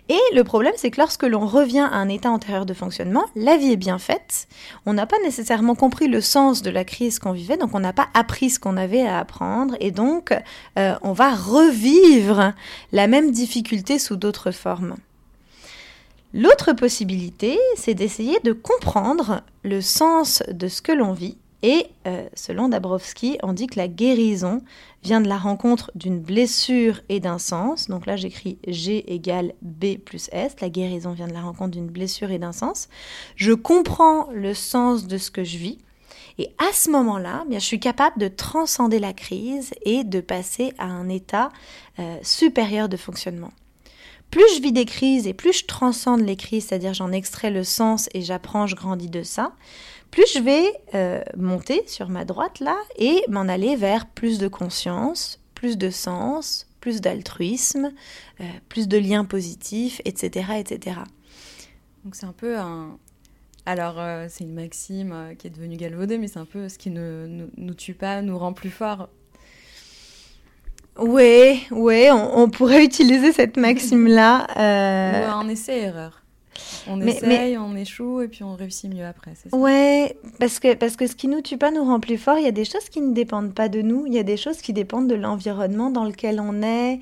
Et 0.08 0.20
le 0.34 0.44
problème, 0.44 0.74
c'est 0.76 0.92
que 0.92 1.00
lorsque 1.00 1.24
l'on 1.24 1.46
revient 1.46 1.88
à 1.90 1.96
un 1.96 2.08
état 2.08 2.30
antérieur 2.30 2.64
de 2.64 2.74
fonctionnement, 2.74 3.24
la 3.34 3.56
vie 3.56 3.72
est 3.72 3.76
bien 3.76 3.98
faite. 3.98 4.46
On 4.86 4.92
n'a 4.92 5.06
pas 5.06 5.18
nécessairement 5.24 5.74
compris 5.74 6.06
le 6.06 6.20
sens 6.20 6.62
de 6.62 6.70
la 6.70 6.84
crise 6.84 7.18
qu'on 7.18 7.32
vivait, 7.32 7.56
donc 7.56 7.70
on 7.74 7.80
n'a 7.80 7.92
pas 7.92 8.08
appris 8.14 8.50
ce 8.50 8.60
qu'on 8.60 8.76
avait 8.76 9.04
à 9.04 9.18
apprendre, 9.18 9.76
et 9.80 9.90
donc 9.90 10.32
euh, 10.78 10.94
on 11.02 11.12
va 11.12 11.34
revivre 11.34 12.52
la 12.92 13.08
même 13.08 13.32
difficulté 13.32 13.98
sous 13.98 14.14
d'autres 14.14 14.52
formes. 14.52 14.94
L'autre 16.32 16.72
possibilité, 16.72 17.58
c'est 17.76 17.94
d'essayer 17.94 18.38
de 18.44 18.52
comprendre 18.52 19.42
le 19.64 19.80
sens 19.80 20.42
de 20.48 20.68
ce 20.68 20.82
que 20.82 20.92
l'on 20.92 21.12
vit 21.12 21.38
et 21.62 21.86
euh, 22.06 22.28
selon 22.34 22.68
Dabrowski, 22.68 23.38
on 23.42 23.52
dit 23.52 23.66
que 23.66 23.78
la 23.78 23.88
guérison 23.88 24.62
vient 25.02 25.20
de 25.20 25.28
la 25.28 25.38
rencontre 25.38 25.90
d'une 25.94 26.20
blessure 26.20 27.00
et 27.08 27.20
d'un 27.20 27.38
sens. 27.38 27.88
Donc 27.88 28.06
là, 28.06 28.16
j'écris 28.16 28.58
G 28.66 29.12
égale 29.12 29.54
B 29.62 29.96
plus 29.96 30.28
S. 30.32 30.56
La 30.60 30.68
guérison 30.68 31.12
vient 31.12 31.28
de 31.28 31.32
la 31.32 31.42
rencontre 31.42 31.70
d'une 31.72 31.88
blessure 31.88 32.30
et 32.30 32.38
d'un 32.38 32.52
sens. 32.52 32.88
Je 33.36 33.52
comprends 33.52 34.28
le 34.32 34.54
sens 34.54 35.06
de 35.06 35.18
ce 35.18 35.30
que 35.30 35.44
je 35.44 35.56
vis. 35.58 35.78
Et 36.38 36.50
à 36.58 36.72
ce 36.74 36.90
moment-là, 36.90 37.44
bien, 37.48 37.58
je 37.58 37.64
suis 37.64 37.80
capable 37.80 38.18
de 38.18 38.28
transcender 38.28 38.98
la 38.98 39.14
crise 39.14 39.72
et 39.86 40.04
de 40.04 40.20
passer 40.20 40.74
à 40.76 40.84
un 40.84 41.08
état 41.08 41.50
euh, 41.98 42.18
supérieur 42.22 42.90
de 42.90 42.98
fonctionnement. 42.98 43.52
Plus 44.30 44.44
je 44.56 44.60
vis 44.60 44.72
des 44.72 44.84
crises 44.84 45.26
et 45.26 45.34
plus 45.34 45.52
je 45.52 45.64
transcende 45.66 46.20
les 46.20 46.36
crises, 46.36 46.66
c'est-à-dire 46.66 46.92
j'en 46.92 47.12
extrais 47.12 47.50
le 47.50 47.64
sens 47.64 48.08
et 48.12 48.22
j'apprends, 48.22 48.66
je 48.66 48.74
grandis 48.74 49.08
de 49.08 49.22
ça, 49.22 49.52
plus 50.16 50.32
je 50.32 50.38
vais 50.38 50.72
euh, 50.94 51.20
monter 51.36 51.82
sur 51.86 52.08
ma 52.08 52.24
droite 52.24 52.60
là 52.60 52.74
et 52.96 53.22
m'en 53.28 53.42
aller 53.42 53.76
vers 53.76 54.06
plus 54.06 54.38
de 54.38 54.48
conscience, 54.48 55.42
plus 55.54 55.76
de 55.76 55.90
sens, 55.90 56.66
plus 56.80 57.02
d'altruisme, 57.02 57.92
euh, 58.40 58.44
plus 58.70 58.88
de 58.88 58.96
liens 58.96 59.26
positifs, 59.26 60.00
etc., 60.06 60.52
etc. 60.56 61.00
Donc 62.02 62.14
c'est 62.14 62.24
un 62.24 62.32
peu 62.32 62.56
un, 62.56 62.96
alors, 63.66 63.96
euh, 63.98 64.24
c'est 64.30 64.44
une 64.44 64.54
maxime 64.54 65.34
qui 65.38 65.48
est 65.48 65.50
devenue 65.50 65.76
galvaudée, 65.76 66.16
mais 66.16 66.28
c'est 66.28 66.38
un 66.38 66.46
peu 66.46 66.70
ce 66.70 66.78
qui 66.78 66.88
ne 66.88 67.48
nous, 67.58 67.74
tue 67.74 67.92
pas, 67.92 68.22
nous 68.22 68.38
rend 68.38 68.54
plus 68.54 68.70
forts. 68.70 69.10
Oui, 70.98 71.66
oui, 71.70 72.08
on, 72.10 72.48
pourrait 72.48 72.84
utiliser 72.86 73.32
cette 73.34 73.58
maxime-là. 73.58 74.46
Ou 74.56 75.30
un 75.30 75.48
essai-erreur. 75.50 76.22
On 76.88 77.00
essaye, 77.00 77.58
on 77.58 77.74
échoue 77.76 78.22
et 78.22 78.28
puis 78.28 78.44
on 78.44 78.54
réussit 78.54 78.92
mieux 78.92 79.04
après. 79.04 79.32
Ça? 79.34 79.56
Ouais, 79.56 80.16
parce 80.38 80.58
que, 80.58 80.74
parce 80.74 80.96
que 80.96 81.06
ce 81.06 81.14
qui 81.14 81.28
nous 81.28 81.40
tue 81.40 81.58
pas 81.58 81.70
nous 81.70 81.84
rend 81.84 82.00
plus 82.00 82.18
fort. 82.18 82.38
Il 82.38 82.44
y 82.44 82.48
a 82.48 82.52
des 82.52 82.64
choses 82.64 82.88
qui 82.88 83.00
ne 83.00 83.12
dépendent 83.12 83.54
pas 83.54 83.68
de 83.68 83.82
nous. 83.82 84.06
Il 84.06 84.14
y 84.14 84.18
a 84.18 84.22
des 84.22 84.36
choses 84.36 84.58
qui 84.58 84.72
dépendent 84.72 85.08
de 85.08 85.14
l'environnement 85.14 85.90
dans 85.90 86.04
lequel 86.04 86.40
on 86.40 86.62
est, 86.62 87.00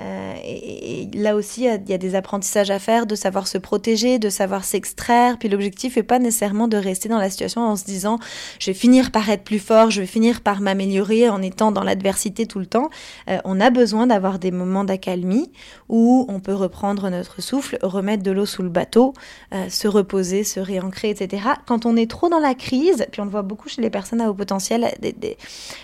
euh, 0.00 0.34
et, 0.44 1.08
là 1.14 1.36
aussi, 1.36 1.62
il 1.64 1.88
y, 1.88 1.94
a 1.94 1.98
des 1.98 2.14
apprentissages 2.14 2.70
à 2.70 2.78
faire, 2.78 3.06
de 3.06 3.14
savoir 3.14 3.46
se 3.46 3.58
protéger, 3.58 4.18
de 4.18 4.28
savoir 4.28 4.64
s'extraire. 4.64 5.38
Puis 5.38 5.48
l'objectif 5.48 5.96
n'est 5.96 6.02
pas 6.02 6.18
nécessairement 6.18 6.66
de 6.66 6.76
rester 6.76 7.08
dans 7.08 7.18
la 7.18 7.30
situation 7.30 7.62
en 7.62 7.76
se 7.76 7.84
disant 7.84 8.18
je 8.58 8.70
vais 8.70 8.74
finir 8.74 9.12
par 9.12 9.28
être 9.30 9.44
plus 9.44 9.58
fort, 9.58 9.90
je 9.90 10.00
vais 10.00 10.06
finir 10.06 10.40
par 10.40 10.60
m'améliorer 10.60 11.28
en 11.28 11.40
étant 11.42 11.70
dans 11.70 11.84
l'adversité 11.84 12.46
tout 12.46 12.58
le 12.58 12.66
temps. 12.66 12.90
Euh, 13.28 13.38
on 13.44 13.60
a 13.60 13.70
besoin 13.70 14.06
d'avoir 14.06 14.38
des 14.38 14.50
moments 14.50 14.84
d'accalmie 14.84 15.52
où 15.88 16.26
on 16.28 16.40
peut 16.40 16.54
reprendre 16.54 17.08
notre 17.10 17.40
souffle, 17.40 17.78
remettre 17.82 18.22
de 18.22 18.32
l'eau 18.32 18.46
sous 18.46 18.62
le 18.62 18.70
bateau, 18.70 19.14
euh, 19.54 19.68
se 19.68 19.86
reposer, 19.86 20.42
se 20.42 20.58
réancrer, 20.58 21.10
etc. 21.10 21.42
Quand 21.66 21.86
on 21.86 21.96
est 21.96 22.10
trop 22.10 22.28
dans 22.28 22.40
la 22.40 22.54
crise, 22.54 23.06
puis 23.12 23.20
on 23.20 23.24
le 23.24 23.30
voit 23.30 23.42
beaucoup 23.42 23.68
chez 23.68 23.82
les 23.82 23.90
personnes 23.90 24.20
à 24.20 24.28
haut 24.30 24.34
potentiel, 24.34 24.84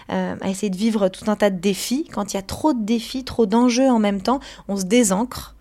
à 0.09 0.51
essayer 0.51 0.70
de 0.70 0.77
vivre 0.77 1.09
tout 1.09 1.31
un 1.31 1.37
tas 1.37 1.51
de 1.51 1.59
défis, 1.59 2.09
quand 2.12 2.33
il 2.33 2.37
y 2.37 2.40
a 2.40 2.42
trop 2.42 2.73
de 2.73 2.83
défis, 2.83 3.25
trop 3.25 3.46
d'enjeux 3.46 3.88
en 3.88 3.99
même 4.00 4.20
temps, 4.20 4.40
on 4.68 4.76
se 4.76 4.84
désancre. 4.84 5.54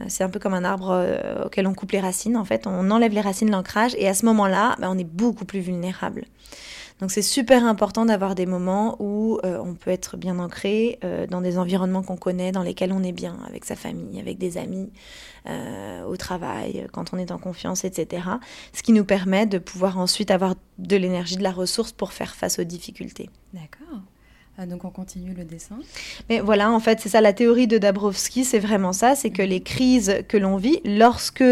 Euh, 0.00 0.04
c'est 0.08 0.24
un 0.24 0.30
peu 0.30 0.38
comme 0.38 0.54
un 0.54 0.64
arbre 0.64 0.90
euh, 0.90 1.44
auquel 1.46 1.66
on 1.66 1.74
coupe 1.74 1.92
les 1.92 2.00
racines. 2.00 2.36
En 2.36 2.44
fait, 2.44 2.66
on 2.66 2.90
enlève 2.90 3.12
les 3.12 3.20
racines 3.20 3.50
l'ancrage 3.50 3.94
et 3.98 4.08
à 4.08 4.14
ce 4.14 4.24
moment-là, 4.26 4.76
ben, 4.80 4.88
on 4.90 4.98
est 4.98 5.04
beaucoup 5.04 5.44
plus 5.44 5.60
vulnérable. 5.60 6.24
Donc 7.00 7.10
c'est 7.10 7.22
super 7.22 7.64
important 7.64 8.04
d'avoir 8.04 8.34
des 8.34 8.44
moments 8.44 8.96
où 8.98 9.38
euh, 9.42 9.58
on 9.64 9.74
peut 9.74 9.90
être 9.90 10.18
bien 10.18 10.38
ancré 10.38 10.98
dans 11.30 11.40
des 11.40 11.56
environnements 11.56 12.02
qu'on 12.02 12.18
connaît, 12.18 12.52
dans 12.52 12.62
lesquels 12.62 12.92
on 12.92 13.02
est 13.02 13.12
bien, 13.12 13.38
avec 13.48 13.64
sa 13.64 13.74
famille, 13.74 14.20
avec 14.20 14.36
des 14.36 14.58
amis, 14.58 14.92
au 15.48 16.16
travail, 16.18 16.86
quand 16.92 17.14
on 17.14 17.16
est 17.16 17.30
en 17.30 17.38
confiance, 17.38 17.84
etc. 17.86 18.24
Ce 18.74 18.82
qui 18.82 18.92
nous 18.92 19.06
permet 19.06 19.46
de 19.46 19.56
pouvoir 19.56 19.98
ensuite 19.98 20.30
avoir 20.30 20.56
de 20.76 20.96
l'énergie, 20.96 21.38
de 21.38 21.42
la 21.42 21.52
ressource 21.52 21.92
pour 21.92 22.12
faire 22.12 22.34
face 22.34 22.58
aux 22.58 22.64
difficultés. 22.64 23.30
D'accord. 23.54 23.89
Ah, 24.62 24.66
donc 24.66 24.84
on 24.84 24.90
continue 24.90 25.32
le 25.32 25.44
dessin. 25.44 25.78
Mais 26.28 26.40
voilà, 26.40 26.70
en 26.70 26.80
fait, 26.80 27.00
c'est 27.00 27.08
ça 27.08 27.22
la 27.22 27.32
théorie 27.32 27.66
de 27.66 27.78
Dabrowski, 27.78 28.44
c'est 28.44 28.58
vraiment 28.58 28.92
ça, 28.92 29.14
c'est 29.14 29.30
que 29.30 29.40
les 29.40 29.62
crises 29.62 30.16
que 30.28 30.36
l'on 30.36 30.58
vit, 30.58 30.80
lorsque 30.84 31.42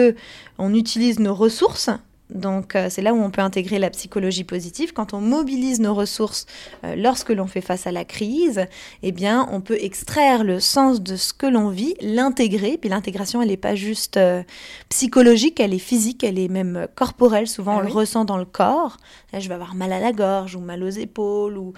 on 0.59 0.75
utilise 0.75 1.19
nos 1.19 1.35
ressources, 1.35 1.89
donc 2.31 2.77
euh, 2.77 2.89
c'est 2.91 3.03
là 3.03 3.15
où 3.15 3.19
on 3.19 3.31
peut 3.31 3.41
intégrer 3.41 3.79
la 3.79 3.91
psychologie 3.91 4.45
positive. 4.45 4.93
Quand 4.93 5.15
on 5.15 5.21
mobilise 5.21 5.81
nos 5.81 5.95
ressources 5.95 6.47
euh, 6.85 6.95
lorsque 6.95 7.31
l'on 7.31 7.47
fait 7.47 7.61
face 7.61 7.87
à 7.87 7.93
la 7.93 8.05
crise, 8.05 8.67
eh 9.03 9.13
bien 9.13 9.49
on 9.51 9.61
peut 9.61 9.79
extraire 9.81 10.45
le 10.45 10.61
sens 10.61 11.01
de 11.01 11.17
ce 11.17 11.33
que 11.33 11.47
l'on 11.47 11.71
vit, 11.71 11.95
l'intégrer. 12.01 12.77
Puis 12.79 12.91
l'intégration, 12.91 13.41
elle 13.41 13.49
n'est 13.49 13.57
pas 13.57 13.75
juste 13.75 14.19
euh, 14.19 14.43
psychologique, 14.91 15.59
elle 15.61 15.73
est 15.73 15.79
physique, 15.79 16.23
elle 16.23 16.39
est 16.39 16.49
même 16.49 16.87
corporelle. 16.95 17.49
Souvent 17.49 17.77
on 17.77 17.81
ah 17.81 17.85
le 17.85 17.91
ressent 17.91 18.25
dans 18.25 18.37
le 18.37 18.45
corps. 18.45 18.99
Là, 19.33 19.41
je 19.41 19.49
vais 19.49 19.55
avoir 19.55 19.75
mal 19.75 19.93
à 19.93 20.01
la 20.01 20.13
gorge 20.13 20.55
ou 20.55 20.61
mal 20.61 20.83
aux 20.83 20.89
épaules 20.89 21.59
ou 21.59 21.73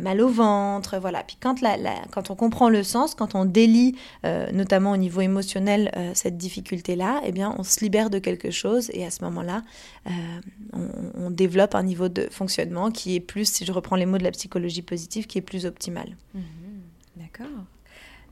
mal 0.00 0.20
au 0.20 0.28
ventre. 0.28 0.98
Voilà. 0.98 1.22
Puis 1.22 1.36
quand, 1.40 1.60
la, 1.60 1.76
quand 2.10 2.30
on 2.30 2.34
comprend 2.34 2.68
le 2.68 2.82
sens, 2.82 3.14
quand 3.14 3.34
on 3.34 3.44
délie 3.44 3.94
notamment 4.52 4.92
au 4.92 4.96
niveau 4.96 5.20
émotionnel 5.20 5.92
cette 6.14 6.36
difficulté-là, 6.36 7.20
eh 7.24 7.30
bien 7.30 7.54
on 7.56 7.62
se 7.62 7.80
libère 7.80 8.10
de 8.10 8.18
quelque 8.18 8.50
chose 8.50 8.90
et 8.92 9.06
à 9.06 9.10
ce 9.10 9.22
moment-là, 9.24 9.62
euh, 10.06 11.10
on, 11.14 11.30
développe 11.30 11.74
un 11.74 11.82
niveau 11.82 12.08
de 12.08 12.28
fonctionnement 12.30 12.90
qui 12.90 13.14
est 13.14 13.20
plus, 13.20 13.50
si 13.50 13.64
je 13.64 13.72
reprends 13.72 13.96
les 13.96 14.06
mots 14.06 14.18
de 14.18 14.24
la 14.24 14.30
psychologie 14.30 14.82
positive, 14.82 15.26
qui 15.26 15.38
est 15.38 15.42
plus 15.42 15.66
optimal. 15.66 16.16
Mhm. 16.34 16.42
D'accord. 17.16 17.64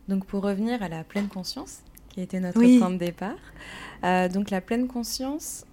Donc 0.09 0.27
pour 0.27 0.43
revenir 0.43 0.83
à 0.83 0.89
la 0.89 1.05
pleine 1.05 1.29
conscience, 1.29 1.83
qui 2.09 2.21
était 2.21 2.41
notre 2.41 2.61
point 2.79 2.91
de 2.91 2.99
départ, 2.99 3.37
euh, 4.05 4.29
donc 4.29 4.51
la 4.51 4.61
pleine 4.61 4.87
conscience, 4.87 5.65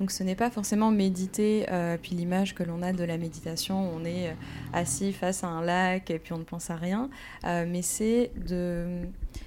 donc 0.00 0.10
ce 0.10 0.22
n'est 0.22 0.34
pas 0.34 0.50
forcément 0.50 0.90
méditer, 0.90 1.66
euh, 1.70 1.96
puis 2.00 2.14
l'image 2.14 2.54
que 2.54 2.62
l'on 2.64 2.82
a 2.82 2.92
de 2.92 3.04
la 3.04 3.16
méditation, 3.16 3.90
on 3.94 4.04
est 4.04 4.34
assis 4.72 5.12
face 5.12 5.44
à 5.44 5.46
un 5.46 5.62
lac 5.62 6.10
et 6.10 6.18
puis 6.18 6.32
on 6.32 6.38
ne 6.38 6.44
pense 6.44 6.70
à 6.70 6.76
rien, 6.76 7.08
mais 7.44 7.82
c'est 7.82 8.32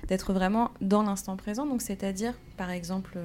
d'être 0.08 0.34
vraiment 0.34 0.72
dans 0.82 1.04
l'instant 1.04 1.36
présent, 1.36 1.66
donc 1.66 1.82
c'est-à-dire 1.82 2.34
par 2.58 2.72
exemple 2.72 3.20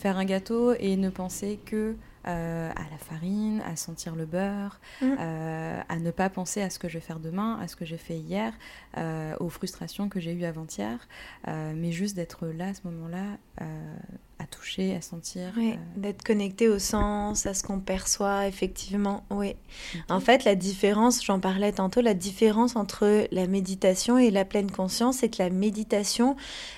faire 0.00 0.16
un 0.16 0.24
gâteau 0.24 0.72
et 0.78 0.96
ne 0.96 1.10
penser 1.10 1.60
que 1.64 1.94
euh, 2.26 2.70
à 2.70 2.90
la 2.90 2.98
farine, 2.98 3.62
à 3.66 3.76
sentir 3.76 4.14
le 4.14 4.26
beurre, 4.26 4.80
mm. 5.00 5.06
euh, 5.18 5.80
à 5.88 5.96
ne 5.96 6.10
pas 6.10 6.28
penser 6.28 6.60
à 6.60 6.68
ce 6.68 6.78
que 6.78 6.88
je 6.88 6.94
vais 6.94 7.00
faire 7.00 7.20
demain, 7.20 7.58
à 7.60 7.68
ce 7.68 7.76
que 7.76 7.84
j'ai 7.84 7.96
fait 7.96 8.18
hier, 8.18 8.52
euh, 8.98 9.34
aux 9.40 9.48
frustrations 9.48 10.08
que 10.08 10.20
j'ai 10.20 10.32
eues 10.32 10.44
avant-hier, 10.44 10.98
mais 11.46 11.92
juste 11.92 12.16
d'être 12.16 12.46
là 12.46 12.68
à 12.68 12.74
ce 12.74 12.80
moment-là, 12.84 13.38
à 14.40 14.46
toucher, 14.46 14.96
à 14.96 15.00
sentir. 15.00 15.52
d'être 15.96 16.22
connecté 16.22 16.68
au 16.68 16.78
sens, 16.78 17.46
à 17.46 17.54
ce 17.54 17.62
qu'on 17.62 17.80
perçoit, 17.80 18.46
effectivement. 18.46 19.24
Oui. 19.30 19.54
En 20.08 20.20
fait, 20.20 20.44
la 20.44 20.54
différence, 20.54 21.24
j'en 21.24 21.40
parlais 21.40 21.72
tantôt, 21.72 22.00
la 22.00 22.14
différence 22.14 22.76
entre 22.76 23.26
la 23.30 23.46
méditation 23.46 24.18
et 24.18 24.30
la 24.30 24.44
pleine 24.44 24.70
conscience, 24.70 25.18
c'est 25.18 25.28
que 25.28 25.42
la 25.42 25.50
méditation, 25.50 26.36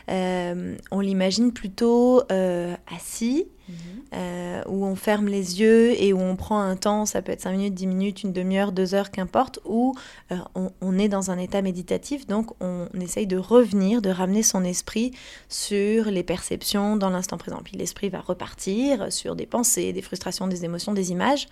on 0.08 1.00
l'imagine 1.00 1.52
plutôt 1.52 2.22
assis 2.28 3.46
Mhm. 3.68 3.74
Euh, 4.14 4.62
où 4.66 4.84
on 4.84 4.96
ferme 4.96 5.26
les 5.26 5.60
yeux 5.60 6.00
et 6.00 6.12
où 6.12 6.20
on 6.20 6.36
prend 6.36 6.60
un 6.60 6.76
temps, 6.76 7.06
ça 7.06 7.22
peut 7.22 7.32
être 7.32 7.40
5 7.40 7.52
minutes, 7.52 7.74
10 7.74 7.86
minutes, 7.86 8.22
une 8.22 8.32
demi-heure, 8.32 8.72
deux 8.72 8.94
heures, 8.94 9.10
qu'importe, 9.10 9.60
où 9.64 9.94
euh, 10.32 10.36
on, 10.80 10.98
est 10.98 11.08
dans 11.08 11.30
un 11.30 11.38
état 11.38 11.62
méditatif, 11.62 12.26
donc 12.26 12.50
on, 12.60 12.88
essaye 13.00 13.26
de 13.26 13.38
revenir, 13.38 14.02
de 14.02 14.10
ramener 14.10 14.42
son 14.42 14.64
esprit 14.64 15.12
sur 15.48 16.06
les 16.06 16.22
perceptions 16.22 16.96
dans 16.96 17.10
l'instant 17.10 17.38
présent. 17.38 17.51
L'esprit 17.72 18.08
va 18.08 18.20
repartir 18.20 19.12
sur 19.12 19.36
des 19.36 19.46
pensées, 19.46 19.92
des 19.92 20.02
frustrations, 20.02 20.46
des 20.46 20.64
émotions, 20.64 20.92
des 20.92 21.10
images, 21.10 21.48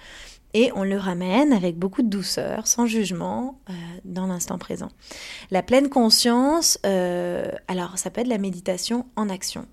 et 0.54 0.72
on 0.74 0.82
le 0.82 0.96
ramène 0.96 1.52
avec 1.52 1.78
beaucoup 1.78 2.02
de 2.02 2.08
douceur, 2.08 2.66
sans 2.66 2.86
jugement, 2.86 3.60
euh, 3.68 3.72
dans 4.04 4.26
l'instant 4.26 4.58
présent. 4.58 4.90
La 5.50 5.62
pleine 5.62 5.88
conscience, 5.88 6.78
alors 6.82 7.98
ça 7.98 8.10
peut 8.10 8.20
être 8.20 8.28
la 8.28 8.38
méditation 8.38 9.06
en 9.16 9.28
action. 9.28 9.66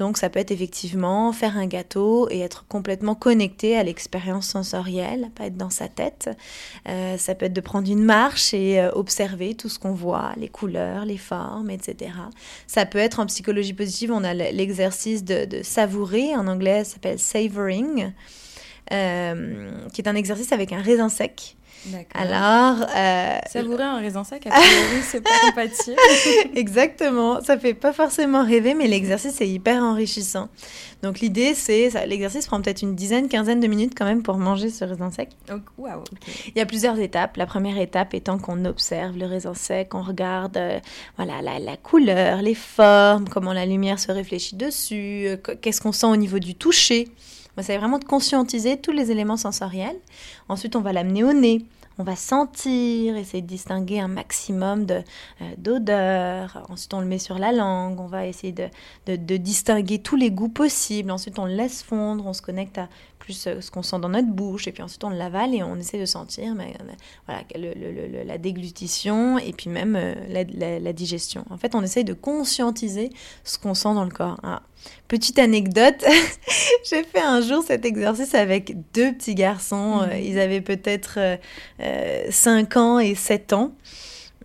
Donc 0.00 0.16
ça 0.16 0.30
peut 0.30 0.40
être 0.40 0.50
effectivement 0.50 1.30
faire 1.30 1.58
un 1.58 1.66
gâteau 1.66 2.26
et 2.30 2.40
être 2.40 2.64
complètement 2.68 3.14
connecté 3.14 3.76
à 3.76 3.82
l'expérience 3.82 4.48
sensorielle, 4.48 5.30
pas 5.34 5.44
être 5.44 5.58
dans 5.58 5.68
sa 5.68 5.88
tête. 5.88 6.30
Euh, 6.88 7.18
ça 7.18 7.34
peut 7.34 7.44
être 7.44 7.52
de 7.52 7.60
prendre 7.60 7.86
une 7.86 8.02
marche 8.02 8.54
et 8.54 8.80
euh, 8.80 8.90
observer 8.92 9.54
tout 9.54 9.68
ce 9.68 9.78
qu'on 9.78 9.92
voit, 9.92 10.32
les 10.38 10.48
couleurs, 10.48 11.04
les 11.04 11.18
formes, 11.18 11.68
etc. 11.68 12.12
Ça 12.66 12.86
peut 12.86 12.96
être 12.96 13.20
en 13.20 13.26
psychologie 13.26 13.74
positive, 13.74 14.10
on 14.10 14.24
a 14.24 14.32
l'exercice 14.32 15.22
de, 15.22 15.60
savourer, 15.62 16.34
en 16.34 16.46
anglais 16.46 16.84
ça 16.84 16.94
s'appelle 16.94 17.18
savoring, 17.18 18.12
euh, 18.94 19.70
qui 19.92 20.00
est 20.00 20.08
un 20.08 20.16
exercice 20.16 20.52
avec 20.52 20.72
un 20.72 20.80
raisin 20.80 21.10
sec. 21.10 21.58
Alors. 22.14 22.86
Euh, 22.94 23.38
Savourer 23.48 23.84
un 23.84 23.98
raisin 23.98 24.24
sec, 24.24 24.46
c'est 25.10 25.20
pas 25.20 25.30
compatible. 25.46 25.96
Exactement. 26.54 27.40
Ça 27.42 27.58
fait 27.58 27.74
pas 27.74 27.92
forcément 27.92 28.44
rêver, 28.44 28.74
mais 28.74 28.86
l'exercice 28.86 29.40
est 29.40 29.48
hyper 29.48 29.82
enrichissant. 29.82 30.48
Donc 31.02 31.20
l'idée, 31.20 31.54
c'est. 31.54 31.90
L'exercice 32.06 32.46
prend 32.46 32.60
peut-être 32.60 32.82
une 32.82 32.94
dizaine, 32.94 33.28
quinzaine 33.28 33.60
de 33.60 33.66
minutes 33.66 33.94
quand 33.96 34.04
même 34.04 34.22
pour 34.22 34.36
manger 34.36 34.70
ce 34.70 34.84
raisin 34.84 35.10
sec. 35.10 35.30
Il 36.46 36.58
y 36.58 36.60
a 36.60 36.66
plusieurs 36.66 36.98
étapes. 36.98 37.36
La 37.36 37.46
première 37.46 37.78
étape 37.78 38.14
étant 38.14 38.38
qu'on 38.38 38.64
observe 38.64 39.16
le 39.16 39.26
raisin 39.26 39.54
sec, 39.54 39.94
on 39.94 40.02
regarde 40.02 40.56
euh, 40.56 40.78
voilà, 41.16 41.40
la, 41.42 41.58
la, 41.58 41.76
couleur, 41.76 42.42
les 42.42 42.54
formes, 42.54 43.28
comment 43.28 43.52
la 43.52 43.66
lumière 43.66 43.98
se 43.98 44.12
réfléchit 44.12 44.56
dessus, 44.56 45.26
euh, 45.26 45.36
qu'est-ce 45.36 45.80
qu'on 45.80 45.92
sent 45.92 46.06
au 46.06 46.16
niveau 46.16 46.38
du 46.38 46.54
toucher. 46.54 47.08
C'est 47.62 47.76
vraiment 47.78 47.98
de 47.98 48.04
conscientiser 48.04 48.76
tous 48.76 48.92
les 48.92 49.10
éléments 49.10 49.36
sensoriels. 49.36 49.96
Ensuite, 50.48 50.76
on 50.76 50.80
va 50.80 50.92
l'amener 50.92 51.24
au 51.24 51.32
nez. 51.32 51.64
on 51.98 52.02
va 52.02 52.16
sentir, 52.16 53.16
essayer 53.16 53.42
de 53.42 53.46
distinguer 53.46 54.00
un 54.00 54.08
maximum 54.08 54.86
euh, 54.90 55.02
d'odeurs. 55.58 56.64
Ensuite, 56.70 56.94
on 56.94 57.00
le 57.00 57.06
met 57.06 57.18
sur 57.18 57.38
la 57.38 57.52
langue. 57.52 58.00
On 58.00 58.06
va 58.06 58.26
essayer 58.26 58.52
de, 58.52 58.68
de, 59.06 59.16
de, 59.16 59.36
distinguer 59.36 59.98
tous 59.98 60.16
les 60.16 60.30
goûts 60.30 60.48
possibles. 60.48 61.10
Ensuite, 61.10 61.38
on 61.38 61.44
le 61.44 61.54
laisse 61.54 61.82
fondre. 61.82 62.26
On 62.26 62.32
se 62.32 62.42
connecte 62.42 62.78
à 62.78 62.88
plus 63.20 63.46
euh, 63.46 63.60
ce 63.60 63.70
qu'on 63.70 63.82
sent 63.82 64.00
dans 64.00 64.08
notre 64.08 64.28
bouche. 64.28 64.66
Et 64.66 64.72
puis 64.72 64.82
ensuite, 64.82 65.04
on 65.04 65.10
l'avale 65.10 65.54
et 65.54 65.62
on 65.62 65.76
essaie 65.76 66.00
de 66.00 66.06
sentir 66.06 66.54
mais, 66.56 66.74
euh, 66.80 66.92
voilà, 67.26 67.42
le, 67.54 67.72
le, 67.74 68.24
la 68.24 68.38
déglutition 68.38 69.38
et 69.38 69.52
puis 69.52 69.70
même 69.70 69.98
la, 70.28 70.42
la, 70.44 70.80
la, 70.80 70.92
digestion. 70.92 71.44
En 71.50 71.56
fait, 71.56 71.74
on 71.74 71.82
essaye 71.82 72.04
de 72.04 72.14
conscientiser 72.14 73.10
ce 73.44 73.58
qu'on 73.58 73.74
sent 73.74 73.94
dans 73.94 74.04
le 74.04 74.10
corps. 74.10 74.40
Ah. 74.42 74.62
Petite 75.08 75.38
anecdote, 75.38 76.04
j'ai 76.90 77.04
fait 77.04 77.20
un 77.20 77.40
jour 77.42 77.62
cet 77.62 77.84
exercice 77.84 78.34
avec 78.34 78.76
deux 78.92 79.12
petits 79.12 79.34
garçons. 79.34 80.00
Mmh. 80.00 80.18
Ils 80.24 80.38
avaient 80.38 80.62
peut-être 80.62 81.18
euh, 81.80 82.30
5 82.30 82.76
ans 82.76 82.98
et 82.98 83.14
7 83.14 83.52
ans. 83.52 83.72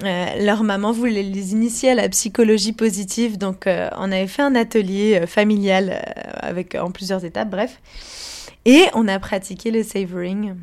Euh, 0.04 0.44
leur 0.44 0.64
maman 0.64 0.92
voulait 0.92 1.24
les 1.24 1.54
initier 1.54 1.92
à 1.92 1.96
la 1.96 2.10
psychologie 2.10 2.74
positive, 2.74 3.38
donc 3.38 3.66
euh, 3.66 3.90
on 3.96 4.12
avait 4.12 4.28
fait 4.28 4.42
un 4.42 4.54
atelier 4.54 5.22
euh, 5.22 5.28
familial 5.28 5.90
euh, 5.90 6.32
avec 6.42 6.76
en 6.76 6.92
plusieurs 6.92 7.24
étapes, 7.24 7.50
bref, 7.50 7.80
et 8.66 8.86
on 8.94 9.08
a 9.08 9.20
pratiqué 9.20 9.72
le 9.72 9.84
savoring. 9.84 10.56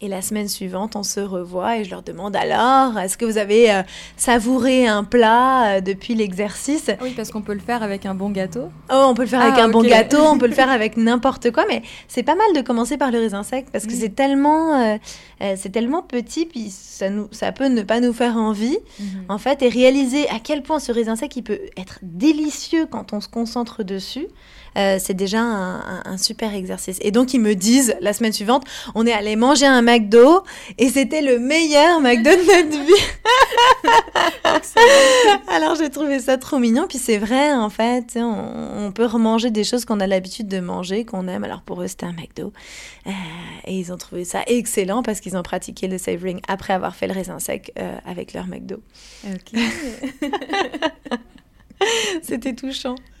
Et 0.00 0.06
la 0.06 0.22
semaine 0.22 0.46
suivante, 0.46 0.94
on 0.94 1.02
se 1.02 1.18
revoit 1.18 1.78
et 1.78 1.84
je 1.84 1.90
leur 1.90 2.04
demande 2.04 2.36
alors, 2.36 2.96
est-ce 3.00 3.18
que 3.18 3.24
vous 3.24 3.36
avez 3.36 3.72
euh, 3.72 3.82
savouré 4.16 4.86
un 4.86 5.02
plat 5.02 5.78
euh, 5.78 5.80
depuis 5.80 6.14
l'exercice? 6.14 6.88
Oui, 7.02 7.14
parce 7.16 7.32
qu'on 7.32 7.42
peut 7.42 7.52
le 7.52 7.58
faire 7.58 7.82
avec 7.82 8.06
un 8.06 8.14
bon 8.14 8.30
gâteau. 8.30 8.70
Oh, 8.92 9.06
on 9.08 9.14
peut 9.14 9.22
le 9.22 9.28
faire 9.28 9.40
ah, 9.40 9.46
avec 9.46 9.58
un 9.58 9.64
okay. 9.64 9.72
bon 9.72 9.82
gâteau, 9.82 10.18
on 10.20 10.38
peut 10.38 10.46
le 10.46 10.54
faire 10.54 10.70
avec 10.70 10.96
n'importe 10.96 11.50
quoi, 11.50 11.64
mais 11.68 11.82
c'est 12.06 12.22
pas 12.22 12.36
mal 12.36 12.46
de 12.54 12.60
commencer 12.60 12.96
par 12.96 13.10
le 13.10 13.18
raisin 13.18 13.42
sec 13.42 13.66
parce 13.72 13.86
que 13.86 13.92
mmh. 13.92 13.98
c'est 13.98 14.14
tellement, 14.14 14.80
euh, 14.80 14.98
c'est 15.56 15.70
tellement 15.70 16.02
petit, 16.02 16.46
puis 16.46 16.70
ça, 16.70 17.10
nous, 17.10 17.26
ça 17.32 17.50
peut 17.50 17.66
ne 17.66 17.82
pas 17.82 17.98
nous 17.98 18.12
faire 18.12 18.36
envie, 18.36 18.78
mmh. 19.00 19.04
en 19.28 19.38
fait, 19.38 19.62
et 19.62 19.68
réaliser 19.68 20.28
à 20.28 20.38
quel 20.38 20.62
point 20.62 20.78
ce 20.78 20.92
raisin 20.92 21.16
sec, 21.16 21.34
il 21.34 21.42
peut 21.42 21.58
être 21.76 21.98
délicieux 22.02 22.86
quand 22.86 23.12
on 23.12 23.20
se 23.20 23.28
concentre 23.28 23.82
dessus. 23.82 24.28
Euh, 24.76 24.98
c'est 25.00 25.14
déjà 25.14 25.40
un, 25.40 25.78
un, 25.78 26.02
un, 26.04 26.16
super 26.18 26.54
exercice. 26.54 26.98
Et 27.00 27.10
donc, 27.10 27.34
ils 27.34 27.40
me 27.40 27.54
disent, 27.54 27.96
la 28.00 28.12
semaine 28.12 28.32
suivante, 28.32 28.64
on 28.94 29.06
est 29.06 29.12
allé 29.12 29.36
manger 29.36 29.66
un 29.66 29.82
McDo 29.82 30.42
et 30.78 30.88
c'était 30.88 31.22
le 31.22 31.38
meilleur 31.38 32.00
McDo 32.00 32.30
de 32.30 32.36
notre 32.36 32.84
vie. 32.84 32.92
Alors, 35.48 35.74
j'ai 35.76 35.90
trouvé 35.90 36.20
ça 36.20 36.38
trop 36.38 36.58
mignon. 36.58 36.86
Puis 36.88 36.98
c'est 36.98 37.18
vrai, 37.18 37.52
en 37.52 37.70
fait, 37.70 38.16
on, 38.16 38.86
on 38.86 38.92
peut 38.92 39.06
remanger 39.06 39.50
des 39.50 39.64
choses 39.64 39.84
qu'on 39.84 40.00
a 40.00 40.06
l'habitude 40.06 40.48
de 40.48 40.60
manger, 40.60 41.04
qu'on 41.04 41.28
aime. 41.28 41.44
Alors, 41.44 41.62
pour 41.62 41.82
eux, 41.82 41.88
c'était 41.88 42.06
un 42.06 42.12
McDo. 42.12 42.52
Euh, 43.06 43.10
et 43.66 43.78
ils 43.78 43.92
ont 43.92 43.96
trouvé 43.96 44.24
ça 44.24 44.42
excellent 44.46 45.02
parce 45.02 45.20
qu'ils 45.20 45.36
ont 45.36 45.42
pratiqué 45.42 45.88
le 45.88 45.98
savoring 45.98 46.40
après 46.46 46.74
avoir 46.74 46.94
fait 46.94 47.06
le 47.06 47.14
raisin 47.14 47.38
sec 47.38 47.72
euh, 47.78 47.96
avec 48.04 48.32
leur 48.34 48.46
McDo. 48.46 48.76
Ok. 49.26 49.60
C'était 52.22 52.54
touchant. 52.54 52.96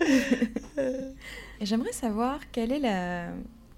Et 1.60 1.66
j'aimerais 1.66 1.92
savoir 1.92 2.40
quelle 2.52 2.72
est, 2.72 2.78
la, 2.78 3.26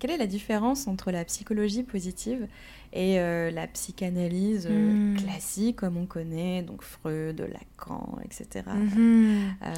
quelle 0.01 0.11
est 0.11 0.17
la 0.17 0.27
différence 0.27 0.89
entre 0.89 1.13
la 1.13 1.25
psychologie 1.25 1.85
positive 1.85 2.49
et 2.93 3.21
euh, 3.21 3.53
la 3.53 3.69
psychanalyse 3.69 4.67
euh, 4.69 5.13
mmh. 5.13 5.17
classique 5.19 5.77
comme 5.77 5.97
on 5.97 6.07
connaît, 6.07 6.63
donc 6.63 6.83
Freud, 6.83 7.41
Lacan, 7.41 8.19
etc. 8.25 8.65
Mmh. 8.67 9.39
Euh... 9.63 9.75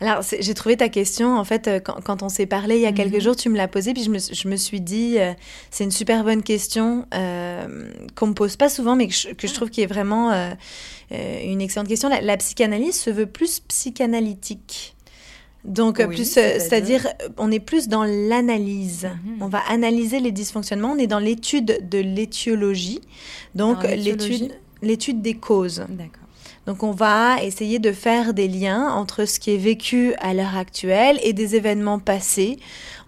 Alors, 0.00 0.22
j'ai 0.22 0.54
trouvé 0.54 0.76
ta 0.76 0.88
question, 0.88 1.36
en 1.36 1.44
fait, 1.44 1.70
quand, 1.82 2.00
quand 2.02 2.22
on 2.22 2.28
s'est 2.28 2.46
parlé 2.46 2.76
il 2.76 2.82
y 2.82 2.86
a 2.86 2.92
quelques 2.92 3.16
mmh. 3.16 3.20
jours, 3.20 3.36
tu 3.36 3.48
me 3.48 3.56
l'as 3.56 3.68
posée, 3.68 3.94
puis 3.94 4.02
je 4.02 4.10
me, 4.10 4.18
je 4.18 4.48
me 4.48 4.56
suis 4.56 4.80
dit, 4.80 5.18
euh, 5.18 5.32
c'est 5.70 5.84
une 5.84 5.90
super 5.90 6.24
bonne 6.24 6.42
question 6.42 7.06
euh, 7.14 7.90
qu'on 8.14 8.28
me 8.28 8.34
pose 8.34 8.56
pas 8.56 8.68
souvent, 8.68 8.96
mais 8.96 9.08
que 9.08 9.14
je, 9.14 9.28
que 9.32 9.46
je 9.46 9.54
trouve 9.54 9.70
qui 9.70 9.80
est 9.80 9.86
vraiment 9.86 10.32
euh, 10.32 10.54
une 11.10 11.60
excellente 11.60 11.88
question. 11.88 12.08
La, 12.08 12.20
la, 12.20 12.36
psychanalyse 12.36 13.00
se 13.00 13.10
veut 13.10 13.26
plus 13.26 13.60
psychanalytique. 13.60 14.93
Donc, 15.64 15.96
oui, 15.98 16.14
plus, 16.14 16.30
c'est-à-dire, 16.30 17.06
on 17.38 17.50
est 17.50 17.60
plus 17.60 17.88
dans 17.88 18.04
l'analyse. 18.04 19.06
Mmh. 19.06 19.42
On 19.42 19.48
va 19.48 19.60
analyser 19.68 20.20
les 20.20 20.32
dysfonctionnements. 20.32 20.92
On 20.92 20.98
est 20.98 21.06
dans 21.06 21.18
l'étude 21.18 21.88
de 21.88 21.98
l'étiologie. 21.98 23.00
Donc, 23.54 23.82
l'étude, 23.82 24.52
l'étude 24.82 25.22
des 25.22 25.34
causes. 25.34 25.86
D'accord. 25.88 26.23
Donc 26.66 26.82
on 26.82 26.92
va 26.92 27.42
essayer 27.42 27.78
de 27.78 27.92
faire 27.92 28.32
des 28.32 28.48
liens 28.48 28.88
entre 28.88 29.26
ce 29.26 29.38
qui 29.38 29.54
est 29.54 29.58
vécu 29.58 30.14
à 30.18 30.32
l'heure 30.32 30.56
actuelle 30.56 31.20
et 31.22 31.34
des 31.34 31.56
événements 31.56 31.98
passés, 31.98 32.58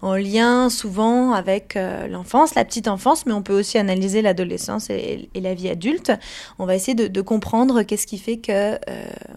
en 0.01 0.15
lien 0.15 0.69
souvent 0.69 1.31
avec 1.31 1.75
euh, 1.75 2.07
l'enfance, 2.07 2.53
la 2.53 2.63
petite 2.65 2.87
enfance, 2.87 3.25
mais 3.25 3.33
on 3.33 3.41
peut 3.41 3.57
aussi 3.57 3.79
analyser 3.79 4.21
l'adolescence 4.21 4.91
et, 4.91 5.29
la 5.33 5.55
vie 5.55 5.69
adulte. 5.69 6.11
On 6.59 6.65
va 6.65 6.75
essayer 6.75 6.93
de, 6.93 7.21
comprendre 7.21 7.81
qu'est-ce 7.81 8.07
qui 8.07 8.19
fait 8.19 8.37
que 8.37 8.51
euh, 8.51 8.77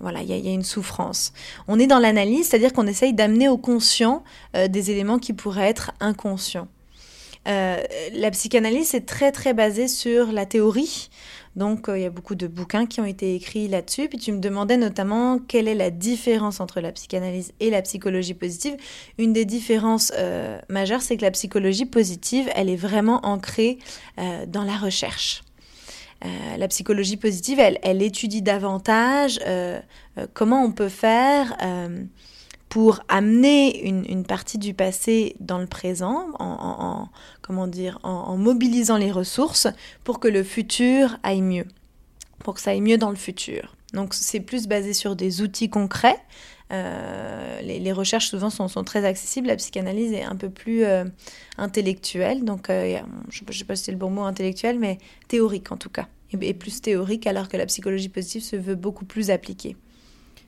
voilà 0.03 0.21
il 0.23 0.29
y, 0.29 0.49
a 0.49 0.53
une 0.53 0.65
souffrance. 0.65 1.33
On 1.67 1.79
est 1.79 1.87
dans 1.87 1.99
l'analyse, 1.99 2.49
c'est-à-dire 2.49 2.73
qu'on 2.73 2.87
essaye 2.87 3.15
d'amener 3.15 3.49
au 3.49 3.57
conscient 3.57 4.23
euh, 4.55 4.69
des 4.69 4.91
éléments 4.91 5.19
qui 5.19 5.33
pourraient 5.33 5.69
être 5.69 5.93
inconscients. 6.01 6.69
La 7.47 8.31
psychanalyse 8.31 8.95
est 8.95 9.07
très 9.07 9.33
très 9.33 9.55
basée 9.55 9.89
sur 9.89 10.31
la 10.31 10.47
théorie. 10.47 11.09
Donc, 11.57 11.87
il 11.89 11.93
euh, 11.93 11.99
y 11.99 12.05
a 12.05 12.11
beaucoup 12.11 12.35
de 12.35 12.47
bouquins 12.47 12.87
qui 12.87 13.01
ont 13.01 13.05
été 13.05 13.35
écrits 13.35 13.69
là-dessus. 13.69 14.09
Puis 14.09 14.19
tu 14.19 14.33
me 14.33 14.39
demandais 14.39 14.77
notamment 14.77 15.39
quelle 15.39 15.69
est 15.69 15.75
la 15.75 15.91
différence 15.91 16.61
entre 16.61 16.81
la 16.81 16.93
psychanalyse 16.93 17.53
et 17.61 17.71
la 17.71 17.83
psychologie 17.83 18.35
positive. 18.35 18.77
Une 19.19 19.33
des 19.33 19.45
différences 19.45 20.13
euh, 20.17 20.59
majeures, 20.69 21.03
c'est 21.03 21.17
que 21.17 21.23
la 21.23 21.31
psychologie 21.31 21.87
positive, 21.87 22.49
elle 22.55 22.71
est 22.71 22.77
vraiment 22.77 23.21
ancrée 23.25 23.79
euh, 24.19 24.47
dans 24.47 24.65
la 24.65 24.77
recherche. 24.77 25.43
La 26.59 26.69
psychologie 26.69 27.17
positive, 27.17 27.59
elle, 27.59 27.79
elle 27.83 28.03
étudie 28.03 28.43
davantage 28.43 29.41
comment 30.35 30.63
on 30.63 30.71
peut 30.71 30.91
faire 30.91 31.57
pour 32.71 33.01
amener 33.09 33.85
une, 33.85 34.25
partie 34.25 34.57
du 34.57 34.75
passé 34.75 35.35
dans 35.41 35.59
le 35.59 35.67
présent, 35.67 36.29
en, 36.39 36.45
en, 36.45 36.85
en 36.85 37.09
comment 37.43 37.67
dire, 37.67 37.99
en, 38.05 38.37
mobilisant 38.37 38.97
les 38.97 39.11
ressources 39.11 39.67
pour 40.05 40.21
que 40.21 40.29
le 40.29 40.45
futur 40.45 41.19
aille 41.25 41.43
mieux, 41.43 41.67
pour 42.39 42.55
que 42.55 42.61
ça 42.61 42.71
aille 42.71 42.81
mieux 42.81 42.97
dans 42.97 43.11
le 43.11 43.17
futur. 43.17 43.75
Donc 43.93 44.15
c'est 44.15 44.39
plus 44.39 44.69
basé 44.69 44.95
sur 44.95 45.17
des 45.17 45.43
outils 45.43 45.69
concrets. 45.69 46.17
Euh, 46.73 47.61
les, 47.63 47.93
recherches 47.93 48.29
souvent 48.29 48.51
sont, 48.51 48.69
sont, 48.69 48.85
très 48.85 49.05
accessibles. 49.05 49.49
La 49.49 49.57
psychanalyse 49.57 50.13
est 50.13 50.23
un 50.23 50.37
peu 50.37 50.49
plus 50.49 50.85
euh, 50.85 51.05
intellectuelle, 51.59 52.45
donc 52.45 52.71
euh, 52.71 53.01
je 53.31 53.43
ne 53.45 53.53
sais 53.53 53.65
pas 53.65 53.75
si 53.75 53.83
c'est 53.83 53.93
le 53.93 53.99
bon 53.99 54.11
mot 54.11 54.23
intellectuel, 54.23 54.79
mais 54.79 54.99
théorique 55.27 55.73
en 55.73 55.77
tout 55.77 55.91
cas, 55.91 56.07
et, 56.33 56.49
et 56.49 56.55
plus 56.55 56.81
théorique, 56.81 57.27
alors 57.27 57.49
que 57.49 57.57
la 57.57 57.67
psychologie 57.67 58.09
positive 58.09 58.43
se 58.43 58.55
veut 58.55 58.77
beaucoup 58.77 59.05
plus 59.05 59.33
appliquée. 59.33 59.75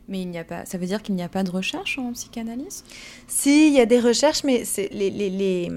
Mais 0.09 0.23
il 0.23 0.29
n'y 0.29 0.39
a 0.39 0.45
pas, 0.45 0.65
ça 0.65 0.79
veut 0.79 0.87
dire 0.87 1.03
qu'il 1.03 1.15
n'y 1.15 1.23
a 1.23 1.29
pas 1.29 1.45
de 1.45 1.51
recherche 1.51 1.99
en 1.99 2.13
psychanalyse? 2.13 2.85
Si, 3.29 3.69
il 3.69 3.73
y 3.73 3.81
a 3.81 3.87
des 3.87 4.01
recherches, 4.01 4.45
mais 4.45 4.65
c'est 4.65 4.89
les, 4.93 5.11
les, 5.11 5.31
les, 5.31 5.71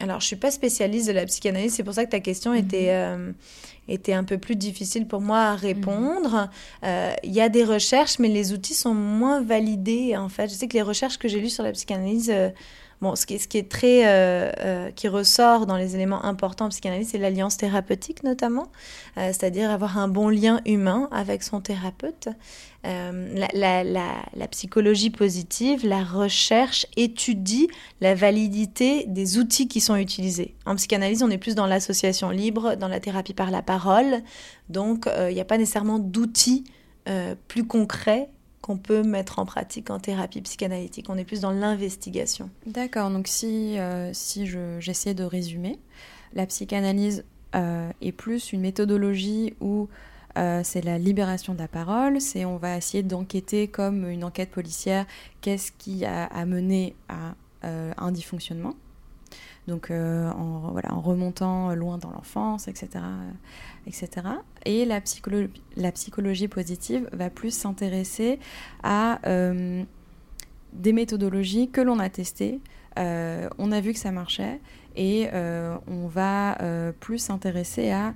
Alors, 0.00 0.20
je 0.20 0.26
suis 0.26 0.36
pas 0.36 0.50
spécialiste 0.50 1.06
de 1.06 1.12
la 1.12 1.24
psychanalyse, 1.26 1.74
c'est 1.74 1.84
pour 1.84 1.94
ça 1.94 2.04
que 2.04 2.10
ta 2.10 2.20
question 2.20 2.52
-hmm. 2.52 2.64
était, 2.64 2.90
euh, 2.90 3.32
était 3.88 4.14
un 4.14 4.24
peu 4.24 4.38
plus 4.38 4.56
difficile 4.56 5.06
pour 5.06 5.20
moi 5.20 5.40
à 5.52 5.56
répondre. 5.56 6.48
-hmm. 6.82 6.86
euh, 6.88 7.14
il 7.22 7.32
y 7.32 7.40
a 7.40 7.48
des 7.48 7.64
recherches, 7.64 8.18
mais 8.18 8.28
les 8.28 8.52
outils 8.52 8.74
sont 8.84 8.94
moins 8.94 9.40
validés, 9.42 10.16
en 10.16 10.28
fait. 10.28 10.48
Je 10.50 10.54
sais 10.54 10.68
que 10.68 10.76
les 10.80 10.86
recherches 10.92 11.18
que 11.18 11.28
j'ai 11.28 11.40
lues 11.40 11.54
sur 11.58 11.64
la 11.64 11.72
psychanalyse... 11.72 12.30
Euh, 12.30 12.50
Bon, 13.00 13.14
ce 13.14 13.26
qui, 13.26 13.34
est 13.34 13.70
très, 13.70 14.08
euh, 14.08 14.50
euh, 14.58 14.90
qui 14.90 15.06
ressort 15.06 15.66
dans 15.66 15.76
les 15.76 15.94
éléments 15.94 16.24
importants 16.24 16.64
en 16.64 16.68
psychanalyse, 16.70 17.10
c'est 17.10 17.18
l'alliance 17.18 17.56
thérapeutique 17.56 18.24
notamment, 18.24 18.72
euh, 19.16 19.28
c'est-à-dire 19.28 19.70
avoir 19.70 19.98
un 19.98 20.08
bon 20.08 20.28
lien 20.28 20.60
humain 20.66 21.08
avec 21.12 21.44
son 21.44 21.60
thérapeute. 21.60 22.28
La, 22.82 24.48
psychologie 24.50 25.10
positive, 25.10 25.86
la 25.86 26.02
recherche 26.02 26.86
étudie 26.96 27.68
la 28.00 28.14
validité 28.14 29.04
des 29.06 29.38
outils 29.38 29.68
qui 29.68 29.80
sont 29.80 29.96
utilisés. 29.96 30.54
En 30.64 30.74
psychanalyse, 30.74 31.22
on 31.22 31.30
est 31.30 31.38
plus 31.38 31.54
dans 31.54 31.66
l'association 31.66 32.30
libre, 32.30 32.76
dans 32.76 32.88
la 32.88 32.98
thérapie 32.98 33.34
par 33.34 33.50
la 33.50 33.62
parole, 33.62 34.22
donc 34.70 35.08
il 35.28 35.34
n'y 35.34 35.40
a 35.40 35.44
pas 35.44 35.58
nécessairement 35.58 35.98
d'outils 35.98 36.64
plus 37.46 37.66
concrets 37.66 38.30
qu'on 38.68 38.76
peut 38.76 39.02
mettre 39.02 39.38
en 39.38 39.46
pratique 39.46 39.88
en 39.88 39.98
thérapie 39.98 40.42
psychanalytique. 40.42 41.06
On 41.08 41.16
est 41.16 41.24
plus 41.24 41.40
dans 41.40 41.52
l'investigation. 41.52 42.50
D'accord, 42.66 43.10
donc 43.10 43.26
si, 43.26 43.78
euh, 43.78 44.10
si 44.12 44.46
j'essaie 44.78 45.14
de 45.14 45.24
résumer, 45.24 45.78
la 46.34 46.44
psychanalyse 46.44 47.24
euh, 47.54 47.90
est 48.02 48.12
plus 48.12 48.52
une 48.52 48.60
méthodologie 48.60 49.54
où 49.62 49.88
euh, 50.36 50.60
c'est 50.64 50.84
la 50.84 50.98
libération 50.98 51.54
de 51.54 51.58
la 51.58 51.68
parole, 51.68 52.20
c'est 52.20 52.44
on 52.44 52.58
va 52.58 52.76
essayer 52.76 53.02
d'enquêter 53.02 53.68
comme 53.68 54.06
une 54.06 54.22
enquête 54.22 54.50
policière, 54.50 55.06
qu'est-ce 55.40 55.72
qui 55.72 56.04
a 56.04 56.24
amené 56.26 56.94
à 57.08 57.36
euh, 57.64 57.92
un 57.96 58.12
dysfonctionnement. 58.12 58.74
Donc 59.68 59.90
euh, 59.90 60.30
en, 60.30 61.00
remontant 61.00 61.74
loin 61.74 61.98
dans 61.98 62.10
l'enfance, 62.10 62.68
etc., 62.68 63.04
etc. 63.86 64.08
Et 64.64 64.86
la 64.86 65.00
psychologie 65.02 66.48
positive 66.48 67.08
va 67.12 67.28
plus 67.28 67.50
s'intéresser 67.50 68.40
à 68.82 69.20
euh, 69.28 69.84
des 70.72 70.92
méthodologies 70.94 71.68
que 71.68 71.82
l'on 71.82 71.98
a 71.98 72.08
testées 72.08 72.60
on 72.98 73.72
a 73.72 73.80
vu 73.80 73.92
que 73.92 73.98
ça 73.98 74.10
marchait 74.10 74.60
et 74.96 75.28
on 75.86 76.08
va 76.08 76.58
plus 77.00 77.18
s'intéresser 77.18 77.90
à 77.90 78.14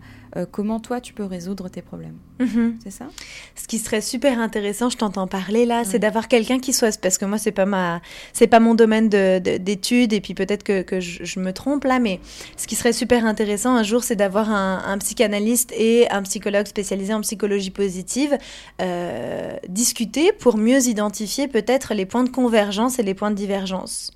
comment 0.51 0.81
toi 0.81 1.01
tu 1.01 1.13
peux 1.13 1.25
résoudre 1.25 1.69
tes 1.69 1.83
problèmes. 1.83 2.17
Mhm. 2.41 2.79
C'est 2.83 2.91
ça? 2.91 3.07
Ce 3.55 3.69
qui 3.69 3.79
serait 3.79 4.01
super 4.01 4.39
intéressant, 4.39 4.91
je 4.91 4.97
t'entends 4.97 5.27
parler 5.27 5.67
là, 5.67 5.85
c'est 5.85 5.99
d'avoir 5.99 6.29
quelqu'un 6.29 6.59
qui 6.59 6.73
soit 6.73 6.99
parce 7.01 7.19
que 7.19 7.25
moi 7.25 7.39
c'est 7.39 7.53
pas 7.53 7.67
ma 7.67 8.01
c'est 8.33 8.47
pas 8.47 8.61
mon 8.61 8.75
domaine 8.75 9.09
d'études 9.09 10.13
et 10.13 10.21
puis 10.21 10.35
peut-être 10.35 10.63
que, 10.65 10.83
que 10.83 11.01
je, 11.01 11.41
me 11.41 11.53
trompe 11.53 11.85
là, 11.85 11.99
mais 11.99 12.21
ce 12.57 12.67
qui 12.67 12.75
serait 12.75 12.93
super 12.93 13.25
intéressant 13.25 13.77
un 13.77 13.83
jour, 13.83 14.03
c'est 14.03 14.17
d'avoir 14.17 14.51
un, 14.51 14.99
psychanalyste 14.99 15.73
et 15.77 16.11
un 16.11 16.23
psychologue 16.23 16.67
spécialisé 16.67 17.15
en 17.15 17.21
psychologie 17.21 17.71
positive 17.71 18.37
euh, 18.81 19.57
discuter 19.69 20.33
pour 20.33 20.57
mieux 20.57 20.87
identifier 20.87 21.49
peut-être 21.49 21.95
les 21.95 22.07
points 22.07 22.25
de 22.25 22.29
convergence 22.29 22.99
et 22.99 23.03
les 23.03 23.15
points 23.15 23.31
de 23.31 23.37
divergence. 23.37 24.13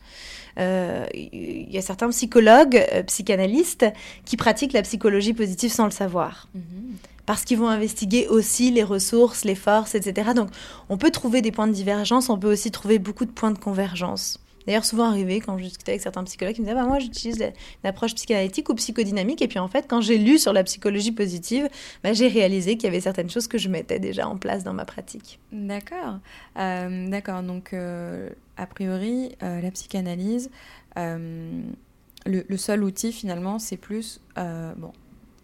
Euh, 0.59 1.07
il 1.15 1.71
y 1.71 1.79
a 1.79 1.83
certains 1.83 2.09
psychologues, 2.11 2.85
euh, 2.93 3.03
psychanalystes, 3.03 3.87
qui 4.25 4.37
pratiquent 4.37 4.73
la 4.73 4.83
psychologie 4.83 5.35
positive 5.35 5.73
sans 5.73 5.85
le 5.85 5.91
savoir. 5.91 6.49
Mhm. 6.55 6.97
Parce 7.27 7.45
qu'ils 7.45 7.59
vont 7.59 7.69
investiguer 7.69 8.29
aussi 8.29 8.71
les 8.71 8.85
ressources, 8.85 9.45
les 9.45 9.57
forces, 9.57 9.95
etc. 9.95 10.31
Donc, 10.35 10.49
on 10.89 10.97
peut 10.97 11.11
trouver 11.11 11.43
des 11.43 11.51
points 11.51 11.67
de 11.67 11.73
divergence, 11.73 12.31
on 12.31 12.39
peut 12.39 12.51
aussi 12.51 12.71
trouver 12.71 12.99
beaucoup 12.99 13.25
de 13.25 13.33
points 13.33 13.51
de 13.51 13.59
convergence 13.59 14.39
d'ailleurs 14.67 14.85
souvent 14.85 15.05
arrivé 15.05 15.41
quand 15.41 15.59
je 15.59 15.65
discutais 15.65 15.93
avec 15.93 16.03
certains 16.03 16.25
psychologues 16.25 16.55
qui 16.55 16.61
me 16.61 16.67
disaient 16.67 16.77
bah, 16.77 16.87
moi 16.87 16.99
j'utilise 16.99 17.41
une 17.41 17.89
approche 17.89 18.15
psychanalytique 18.15 18.69
ou 18.69 18.75
psychodynamique. 18.75 19.43
Et 19.43 19.49
puis 19.49 19.59
en 19.59 19.69
fait 19.69 19.87
quand 19.89 20.01
j'ai 20.01 20.19
lu 20.19 20.39
sur 20.39 20.53
la 20.53 20.65
psychologie 20.65 21.13
positive 21.13 21.69
bah, 22.03 22.13
j'ai 22.13 22.29
réalisé 22.29 22.77
qu'il 22.77 22.85
y 22.85 22.89
avait 22.89 23.01
certaines 23.01 23.31
choses 23.31 23.49
que 23.49 23.59
je 23.59 23.69
mettais 23.69 23.99
déjà 23.99 24.29
en 24.29 24.37
place 24.37 24.65
dans 24.65 24.75
ma 24.75 24.85
pratique. 24.85 25.41
D'accord, 25.53 26.19
euh, 26.59 27.09
d'accord. 27.09 27.43
Donc 27.43 27.73
euh, 27.73 28.31
a 28.57 28.67
priori 28.67 29.37
euh, 29.43 29.61
la 29.61 29.71
psychanalyse 29.71 30.51
le, 30.97 32.45
le, 32.49 32.57
seul 32.57 32.83
outil 32.83 33.13
finalement 33.13 33.59
c'est 33.59 33.77
plus 33.77 34.21
bon 34.35 34.93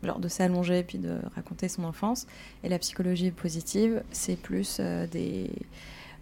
genre 0.03 0.19
de 0.19 0.27
s'allonger 0.27 0.83
puis 0.83 0.99
de 0.99 1.19
raconter 1.35 1.69
son 1.69 1.85
enfance. 1.85 2.27
Et 2.65 2.69
la 2.69 2.79
psychologie 2.79 3.31
positive 3.31 4.03
c'est 4.11 4.37
plus 4.37 4.81
des 5.11 5.51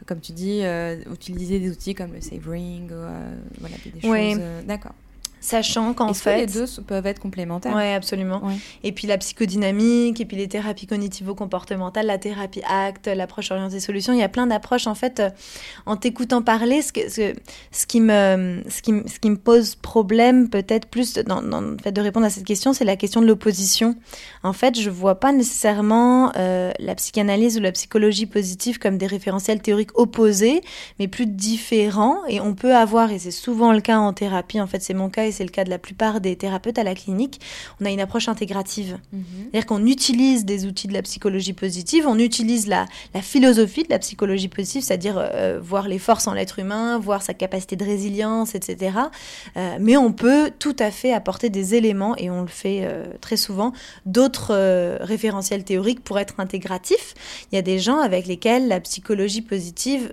comme 0.06 0.20
tu 0.20 0.32
dis, 0.32 0.60
euh, 0.62 1.02
utiliser 1.12 1.60
des 1.60 1.70
outils 1.70 1.94
comme 1.94 2.12
le 2.12 2.20
savoring, 2.20 2.88
euh, 2.92 3.34
voilà, 3.58 3.76
des, 3.84 4.00
choses. 4.00 4.40
Euh, 4.40 4.62
d'accord. 4.62 4.94
Sachant 5.40 5.94
qu'en 5.94 6.12
fait. 6.12 6.40
les 6.40 6.46
deux 6.46 6.66
peuvent 6.86 7.06
être 7.06 7.18
complémentaires? 7.18 7.74
Oui, 7.74 7.92
absolument. 7.92 8.42
Et 8.84 8.92
puis 8.92 9.06
la 9.06 9.16
psychodynamique, 9.18 10.20
et 10.20 10.26
puis 10.26 10.36
les 10.36 10.48
thérapies 10.48 10.86
cognitivo-comportementales, 10.86 12.06
la 12.06 12.18
thérapie 12.18 12.62
ACT, 12.68 13.14
l'approche 13.14 13.50
orientée 13.50 13.80
solution. 13.80 14.12
Il 14.12 14.18
y 14.18 14.22
a 14.22 14.28
plein 14.28 14.46
d'approches. 14.46 14.86
En 14.86 14.94
fait, 14.94 15.20
euh, 15.20 15.30
en 15.86 15.96
t'écoutant 15.96 16.42
parler, 16.42 16.82
ce, 16.82 16.90
ce, 17.08 17.34
ce, 17.72 17.86
qui 17.86 18.00
me, 18.00 18.62
ce, 18.68 18.82
qui, 18.82 18.92
ce 19.06 19.18
qui 19.18 19.30
me 19.30 19.36
pose 19.36 19.76
problème, 19.76 20.50
peut-être 20.50 20.88
plus 20.88 21.14
dans, 21.14 21.40
dans, 21.42 21.62
le 21.62 21.76
fait 21.82 21.92
de 21.92 22.00
répondre 22.00 22.26
à 22.26 22.30
cette 22.30 22.44
question, 22.44 22.72
c'est 22.72 22.84
la 22.84 22.96
question 22.96 23.22
de 23.22 23.26
l'opposition. 23.26 23.96
En 24.42 24.52
fait, 24.52 24.78
je 24.78 24.90
ne 24.90 24.94
vois 24.94 25.20
pas 25.20 25.32
nécessairement 25.32 26.32
euh, 26.36 26.72
la 26.78 26.94
psychanalyse 26.94 27.56
ou 27.56 27.60
la 27.60 27.72
psychologie 27.72 28.26
positive 28.26 28.78
comme 28.78 28.98
des 28.98 29.06
référentiels 29.06 29.62
théoriques 29.62 29.98
opposés, 29.98 30.60
mais 30.98 31.08
plus 31.08 31.26
différents. 31.26 32.18
Et 32.28 32.40
on 32.40 32.54
peut 32.54 32.74
avoir, 32.74 33.10
et 33.10 33.18
c'est 33.18 33.30
souvent 33.30 33.72
le 33.72 33.80
cas 33.80 33.98
en 33.98 34.12
thérapie, 34.12 34.60
en 34.60 34.66
fait, 34.66 34.82
c'est 34.82 34.94
mon 34.94 35.08
cas 35.08 35.29
c'est 35.32 35.44
le 35.44 35.50
cas 35.50 35.64
de 35.64 35.70
la 35.70 35.78
plupart 35.78 36.20
des 36.20 36.36
thérapeutes 36.36 36.78
à 36.78 36.84
la 36.84 36.94
clinique, 36.94 37.40
on 37.80 37.86
a 37.86 37.90
une 37.90 38.00
approche 38.00 38.28
intégrative. 38.28 38.98
Mhm. 39.12 39.22
C'est-à-dire 39.42 39.66
qu'on 39.66 39.86
utilise 39.86 40.44
des 40.44 40.66
outils 40.66 40.88
de 40.88 40.92
la 40.92 41.02
psychologie 41.02 41.52
positive, 41.52 42.06
on 42.06 42.18
utilise 42.18 42.66
la, 42.66 42.86
philosophie 43.22 43.84
de 43.84 43.90
la 43.90 43.98
psychologie 43.98 44.48
positive, 44.48 44.82
c'est-à-dire 44.82 45.16
euh, 45.18 45.60
voir 45.62 45.88
les 45.88 45.98
forces 45.98 46.26
en 46.26 46.34
l'être 46.34 46.58
humain, 46.58 46.98
voir 46.98 47.22
sa 47.22 47.34
capacité 47.34 47.76
de 47.76 47.84
résilience, 47.84 48.54
etc. 48.54 48.92
Euh, 49.56 49.76
mais 49.80 49.96
on 49.96 50.12
peut 50.12 50.50
tout 50.58 50.76
à 50.78 50.90
fait 50.90 51.12
apporter 51.12 51.50
des 51.50 51.74
éléments, 51.74 52.16
et 52.16 52.30
on 52.30 52.42
le 52.42 52.48
fait 52.48 52.80
euh, 52.82 53.04
très 53.20 53.36
souvent, 53.36 53.72
d'autres 54.06 55.00
référentiels 55.00 55.64
théoriques 55.64 56.02
pour 56.02 56.18
être 56.18 56.34
intégratifs. 56.38 57.14
Il 57.50 57.56
y 57.56 57.58
a 57.58 57.62
des 57.62 57.78
gens 57.78 57.98
avec 57.98 58.26
lesquels 58.26 58.68
la 58.68 58.80
psychologie 58.80 59.42
positive 59.42 60.10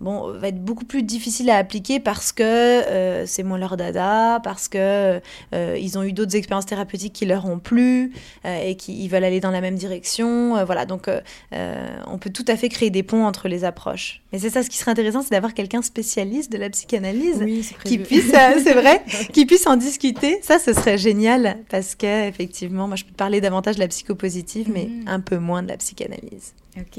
bon, 0.00 0.32
va 0.32 0.48
être 0.48 0.62
beaucoup 0.62 0.84
plus 0.84 1.02
difficile 1.02 1.50
à 1.50 1.56
appliquer 1.56 2.00
parce 2.00 2.32
que 2.32 3.24
c'est 3.26 3.42
moins 3.42 3.58
leur 3.58 3.76
dada, 3.76 4.39
parce 4.40 4.68
que 4.68 5.20
euh, 5.54 5.78
ils 5.80 5.98
ont 5.98 6.02
eu 6.02 6.12
d'autres 6.12 6.36
expériences 6.36 6.66
thérapeutiques 6.66 7.12
qui 7.12 7.26
leur 7.26 7.46
ont 7.46 7.58
plu 7.58 8.12
euh, 8.44 8.62
et 8.62 8.76
qui 8.76 9.06
veulent 9.08 9.24
aller 9.24 9.40
dans 9.40 9.50
la 9.50 9.60
même 9.60 9.76
direction. 9.76 10.56
Euh, 10.56 10.64
voilà, 10.64 10.86
donc 10.86 11.08
on 11.52 12.18
peut 12.18 12.30
tout 12.30 12.44
à 12.48 12.56
fait 12.56 12.68
créer 12.68 12.90
des 12.90 13.02
ponts 13.02 13.24
entre 13.24 13.48
les 13.48 13.64
approches. 13.64 14.22
Mais 14.32 14.38
c'est 14.38 14.50
ça, 14.50 14.62
ce 14.62 14.70
qui 14.70 14.76
serait 14.76 14.90
intéressant, 14.90 15.22
c'est 15.22 15.30
d'avoir 15.30 15.54
quelqu'un 15.54 15.82
spécialiste 15.82 16.52
de 16.52 16.58
la 16.58 16.70
psychanalyse 16.70 17.44
qui 17.84 17.98
puisse, 17.98 18.30
c'est 18.30 18.74
vrai, 18.74 19.04
qui 19.32 19.46
puisse 19.46 19.66
en 19.66 19.76
discuter. 19.76 20.38
Ça, 20.42 20.58
ce 20.58 20.72
serait 20.72 20.98
génial 20.98 21.58
parce 21.68 21.94
que 21.94 22.28
effectivement, 22.28 22.86
moi, 22.86 22.96
je 22.96 23.04
peux 23.04 23.14
parler 23.14 23.40
davantage 23.40 23.76
de 23.76 23.80
la 23.80 23.88
psychopositive, 23.88 24.70
mais 24.72 24.86
mm. 24.86 25.08
un 25.08 25.20
peu 25.20 25.38
moins 25.38 25.62
de 25.62 25.68
la 25.68 25.76
psychanalyse. 25.76 26.54
Ok. 26.78 26.98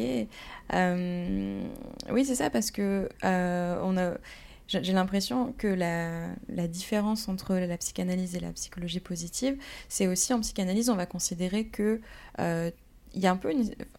oui, 2.12 2.26
c'est 2.26 2.36
ça, 2.36 2.50
parce 2.50 2.72
que 2.72 3.10
on 3.24 3.98
a 3.98 4.14
j'ai 4.72 4.94
l'impression 4.94 5.54
que 5.58 5.68
la, 5.68 6.28
la, 6.50 6.68
différence 6.68 7.28
entre 7.28 7.56
la 7.56 7.78
psychanalyse 7.78 8.36
et 8.36 8.40
la 8.40 8.52
psychologie 8.52 9.00
positive, 9.00 9.58
c'est 9.90 10.08
aussi 10.08 10.34
en 10.34 10.40
psychanalyse, 10.40 10.90
on 10.90 10.96
va 10.96 11.06
considérer 11.06 11.66
que 11.66 12.00
euh, 12.40 12.72
il 13.14 13.22
y 13.22 13.28
a 13.28 13.32
un 13.32 13.36
peu 13.36 13.54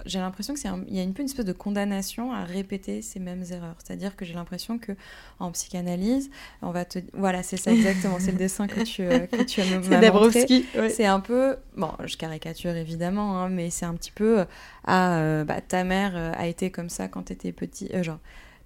j'ai 0.06 0.18
l'impression 0.18 0.54
que 0.54 0.61
c'est 0.61 0.70
il 0.88 0.96
y 0.96 0.98
a 0.98 1.02
une 1.02 1.12
peu 1.12 1.20
une 1.20 1.28
espèce 1.28 1.44
de 1.44 1.52
condamnation 1.52 2.32
à 2.32 2.44
répéter 2.44 3.02
ces 3.02 3.20
mêmes 3.20 3.44
erreurs. 3.50 3.76
C'est 3.85 3.92
à 3.92 3.96
dire 3.96 4.16
que 4.16 4.24
j'ai 4.24 4.32
l'impression 4.32 4.78
que 4.78 4.92
en 5.38 5.50
psychanalyse 5.50 6.30
on 6.62 6.70
va 6.70 6.87
te 6.87 7.00
voilà 7.12 7.42
c'est 7.42 7.58
ça 7.58 7.72
exactement 7.72 8.16
c'est 8.18 8.32
le 8.32 8.38
dessin 8.38 8.66
que 8.66 8.80
tu 8.80 9.02
euh, 9.02 9.26
que 9.26 9.42
tu 9.42 9.61
as 9.61 9.64
montré. 10.12 10.64
C'est 10.88 11.04
un 11.04 11.20
peu 11.20 11.56
bon 11.76 11.90
je 12.06 12.16
caricature 12.16 12.74
évidemment 12.74 13.38
hein, 13.38 13.50
mais 13.50 13.68
c'est 13.68 13.85
un 13.85 13.94
petit 13.94 14.12
peu 14.12 14.40
à 14.40 14.46
ah, 14.85 15.18
euh, 15.18 15.44
bah, 15.44 15.61
ta 15.61 15.85
mère 15.85 16.16
a 16.16 16.46
été 16.46 16.70
comme 16.70 16.88
ça 16.88 17.08
quand 17.08 17.24
tu 17.24 17.35
étais 17.35 17.52
petit 17.52 17.90
genre 18.02 18.18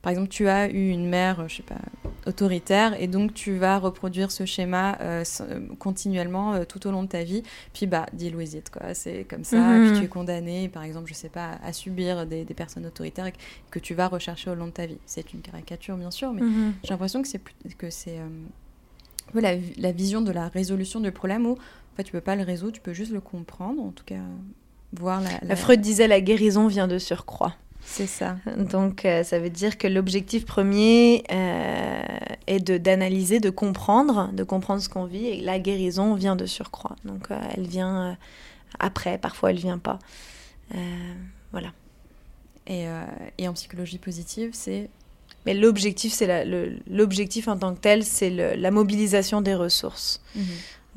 par 0.06 0.12
exemple, 0.12 0.28
tu 0.28 0.46
as 0.46 0.70
eu 0.70 0.90
une 0.90 1.08
mère, 1.08 1.48
je 1.48 1.56
sais 1.56 1.62
pas, 1.64 1.80
autoritaire, 2.26 2.94
et 3.02 3.08
donc 3.08 3.34
tu 3.34 3.56
vas 3.56 3.76
reproduire 3.76 4.30
ce 4.30 4.44
schéma 4.44 4.96
euh, 5.00 5.24
continuellement 5.80 6.54
euh, 6.54 6.64
tout 6.64 6.86
au 6.86 6.92
long 6.92 7.02
de 7.02 7.08
ta 7.08 7.24
vie. 7.24 7.42
Puis, 7.72 7.86
bah, 7.88 8.06
dis 8.12 8.32
with 8.32 8.70
quoi. 8.70 8.94
C'est 8.94 9.26
comme 9.28 9.42
ça. 9.42 9.56
Puis 9.80 9.90
tu 9.94 9.98
es 9.98 10.00
mhm. 10.02 10.08
condamné, 10.08 10.68
par 10.68 10.84
exemple, 10.84 11.08
je 11.08 11.14
sais 11.14 11.28
pas, 11.28 11.58
à 11.60 11.72
subir 11.72 12.24
des, 12.24 12.44
personnes 12.44 12.86
autoritaires 12.86 13.32
que 13.68 13.80
tu 13.80 13.94
vas 13.94 14.06
rechercher 14.06 14.48
au 14.48 14.54
long 14.54 14.68
de 14.68 14.70
ta 14.70 14.86
vie. 14.86 14.98
C'est 15.06 15.32
une 15.32 15.40
caricature, 15.40 15.96
bien 15.96 16.12
sûr, 16.12 16.32
mais 16.32 16.42
mhm. 16.42 16.74
j'ai 16.84 16.90
l'impression 16.90 17.20
que 17.20 17.26
c'est 17.26 17.40
que 17.76 17.90
c'est 17.90 18.20
euh, 18.20 18.28
la, 19.34 19.56
la, 19.76 19.90
vision 19.90 20.20
de 20.20 20.30
la 20.30 20.46
résolution 20.46 21.00
du 21.00 21.10
problème 21.10 21.46
où 21.46 21.54
en 21.54 21.96
fait, 21.96 22.04
tu 22.04 22.12
peux 22.12 22.20
pas 22.20 22.36
le 22.36 22.44
résoudre, 22.44 22.74
tu 22.74 22.80
peux 22.80 22.94
juste 22.94 23.10
le 23.10 23.20
comprendre, 23.20 23.82
en 23.82 23.90
tout 23.90 24.04
cas 24.04 24.22
voir 24.92 25.20
la... 25.20 25.30
la... 25.42 25.56
Freud 25.56 25.80
disait 25.80 26.06
la 26.06 26.20
guérison 26.20 26.68
vient 26.68 26.86
de 26.86 26.98
surcroît. 27.00 27.56
C'est 27.88 28.06
ça. 28.06 28.36
Donc, 28.56 29.04
euh, 29.04 29.22
ça 29.22 29.38
veut 29.38 29.48
dire 29.48 29.78
que 29.78 29.86
l'objectif 29.86 30.44
premier 30.44 31.22
euh, 31.32 32.02
est 32.46 32.58
de, 32.58 32.78
d'analyser, 32.78 33.38
de 33.38 33.48
comprendre, 33.48 34.28
de 34.32 34.42
comprendre 34.42 34.82
ce 34.82 34.88
qu'on 34.88 35.04
vit. 35.04 35.26
Et 35.26 35.40
la 35.40 35.58
guérison 35.60 36.14
vient 36.14 36.36
de 36.36 36.46
surcroît. 36.46 36.96
Donc, 37.04 37.30
euh, 37.30 37.38
elle 37.56 37.66
vient 37.66 38.18
après, 38.80 39.18
parfois 39.18 39.50
elle 39.50 39.58
vient 39.58 39.78
pas. 39.78 39.98
voilà. 41.52 41.72
Et, 42.66 42.86
et, 43.38 43.46
en 43.46 43.52
psychologie 43.52 43.98
positive, 43.98 44.50
c'est? 44.52 44.90
Mais 45.46 45.54
l'objectif, 45.54 46.12
c'est 46.12 46.44
l'objectif 46.88 47.46
en 47.46 47.56
tant 47.56 47.72
que 47.72 47.80
tel, 47.80 48.04
c'est 48.04 48.30
la 48.30 48.70
mobilisation 48.72 49.40
des 49.40 49.54
ressources. 49.54 50.20
Mhm. 50.34 50.44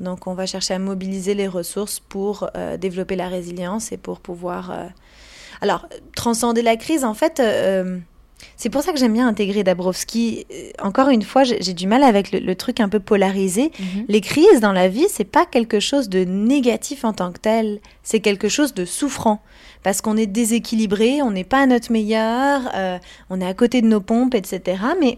Donc, 0.00 0.26
on 0.26 0.34
va 0.34 0.46
chercher 0.46 0.74
à 0.74 0.80
mobiliser 0.80 1.34
les 1.34 1.46
ressources 1.46 2.00
pour 2.00 2.50
développer 2.80 3.14
la 3.14 3.28
résilience 3.28 3.92
et 3.92 3.96
pour 3.96 4.18
pouvoir 4.18 4.90
alors, 5.60 5.86
transcender 6.16 6.62
la 6.62 6.76
crise, 6.76 7.04
en 7.04 7.14
fait, 7.14 7.38
euh, 7.38 7.44
euh, 7.84 7.98
c'est 8.56 8.70
pour 8.70 8.82
ça 8.82 8.92
que 8.92 8.98
j'aime 8.98 9.12
bien 9.12 9.28
intégrer 9.28 9.62
Dabrowski. 9.62 10.46
Euh, 10.50 10.70
encore 10.82 11.10
une 11.10 11.22
fois, 11.22 11.44
j'ai 11.44 11.74
du 11.74 11.86
mal 11.86 12.02
avec 12.02 12.32
le, 12.32 12.54
truc 12.54 12.80
un 12.80 12.88
peu 12.88 13.00
polarisé. 13.00 13.70
Mhm. 13.78 14.04
Les 14.08 14.20
crises 14.20 14.60
dans 14.60 14.72
la 14.72 14.88
vie, 14.88 15.06
c'est 15.10 15.24
pas 15.24 15.44
quelque 15.44 15.80
chose 15.80 16.08
de 16.08 16.24
négatif 16.24 17.04
en 17.04 17.12
tant 17.12 17.32
que 17.32 17.38
tel, 17.38 17.80
c'est 18.02 18.20
quelque 18.20 18.48
chose 18.48 18.72
de 18.72 18.84
souffrant. 18.84 19.42
Parce 19.82 20.00
qu'on 20.00 20.16
est 20.16 20.26
déséquilibré, 20.26 21.22
on 21.22 21.30
n'est 21.30 21.44
pas 21.44 21.62
à 21.62 21.66
notre 21.66 21.90
meilleur, 21.90 22.60
on 23.30 23.40
est 23.40 23.46
à 23.46 23.54
côté 23.54 23.80
de 23.80 23.86
nos 23.86 24.02
pompes, 24.02 24.34
etc. 24.34 24.78
Mais 25.00 25.16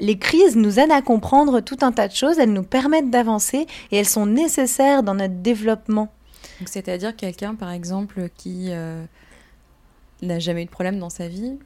les 0.00 0.16
crises 0.16 0.56
nous 0.56 0.80
aident 0.80 0.92
à 0.92 1.02
comprendre 1.02 1.60
tout 1.60 1.76
un 1.82 1.92
tas 1.92 2.08
de 2.08 2.14
choses, 2.14 2.38
elles 2.38 2.52
nous 2.52 2.62
permettent 2.62 3.10
d'avancer 3.10 3.66
et 3.92 3.98
elles 3.98 4.08
sont 4.08 4.24
nécessaires 4.24 5.02
dans 5.02 5.14
notre 5.14 5.34
développement. 5.34 6.08
C'est-à-dire 6.64 7.14
quelqu'un, 7.14 7.54
par 7.54 7.70
exemple, 7.70 8.30
qui 8.38 8.70
n'a 10.22 10.38
jamais 10.38 10.62
eu 10.62 10.66
de 10.66 10.70
problème 10.70 10.98
dans 10.98 11.10
sa 11.10 11.28
vie 11.28 11.58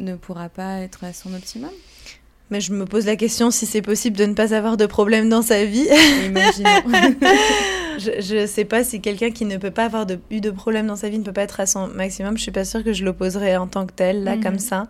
ne 0.00 0.16
pourra 0.16 0.48
pas 0.48 0.78
être 0.80 1.04
à 1.04 1.12
son 1.12 1.32
optimum 1.34 1.70
mais 2.50 2.60
je 2.60 2.72
me 2.72 2.84
pose 2.84 3.06
la 3.06 3.16
question 3.16 3.50
si 3.50 3.66
c'est 3.66 3.82
possible 3.82 4.16
de 4.16 4.26
ne 4.26 4.34
pas 4.34 4.54
avoir 4.54 4.76
de 4.76 4.86
problème 4.86 5.28
dans 5.28 5.42
sa 5.42 5.64
vie. 5.64 5.88
Imaginons. 6.24 6.68
je 7.98 8.34
ne 8.42 8.46
sais 8.46 8.64
pas 8.64 8.84
si 8.84 9.00
quelqu'un 9.00 9.30
qui 9.30 9.44
ne 9.44 9.56
peut 9.56 9.70
pas 9.70 9.84
avoir 9.84 10.06
de, 10.06 10.18
eu 10.30 10.40
de 10.40 10.50
problème 10.50 10.86
dans 10.86 10.96
sa 10.96 11.08
vie 11.08 11.18
ne 11.18 11.24
peut 11.24 11.32
pas 11.32 11.42
être 11.42 11.60
à 11.60 11.66
son 11.66 11.88
maximum. 11.88 12.36
Je 12.36 12.42
suis 12.42 12.52
pas 12.52 12.64
sûre 12.64 12.84
que 12.84 12.92
je 12.92 13.04
l'opposerais 13.04 13.56
en 13.56 13.66
tant 13.66 13.86
que 13.86 13.92
tel, 13.92 14.24
là, 14.24 14.36
comme 14.36 14.54
mhm. 14.54 14.58
ça. 14.58 14.86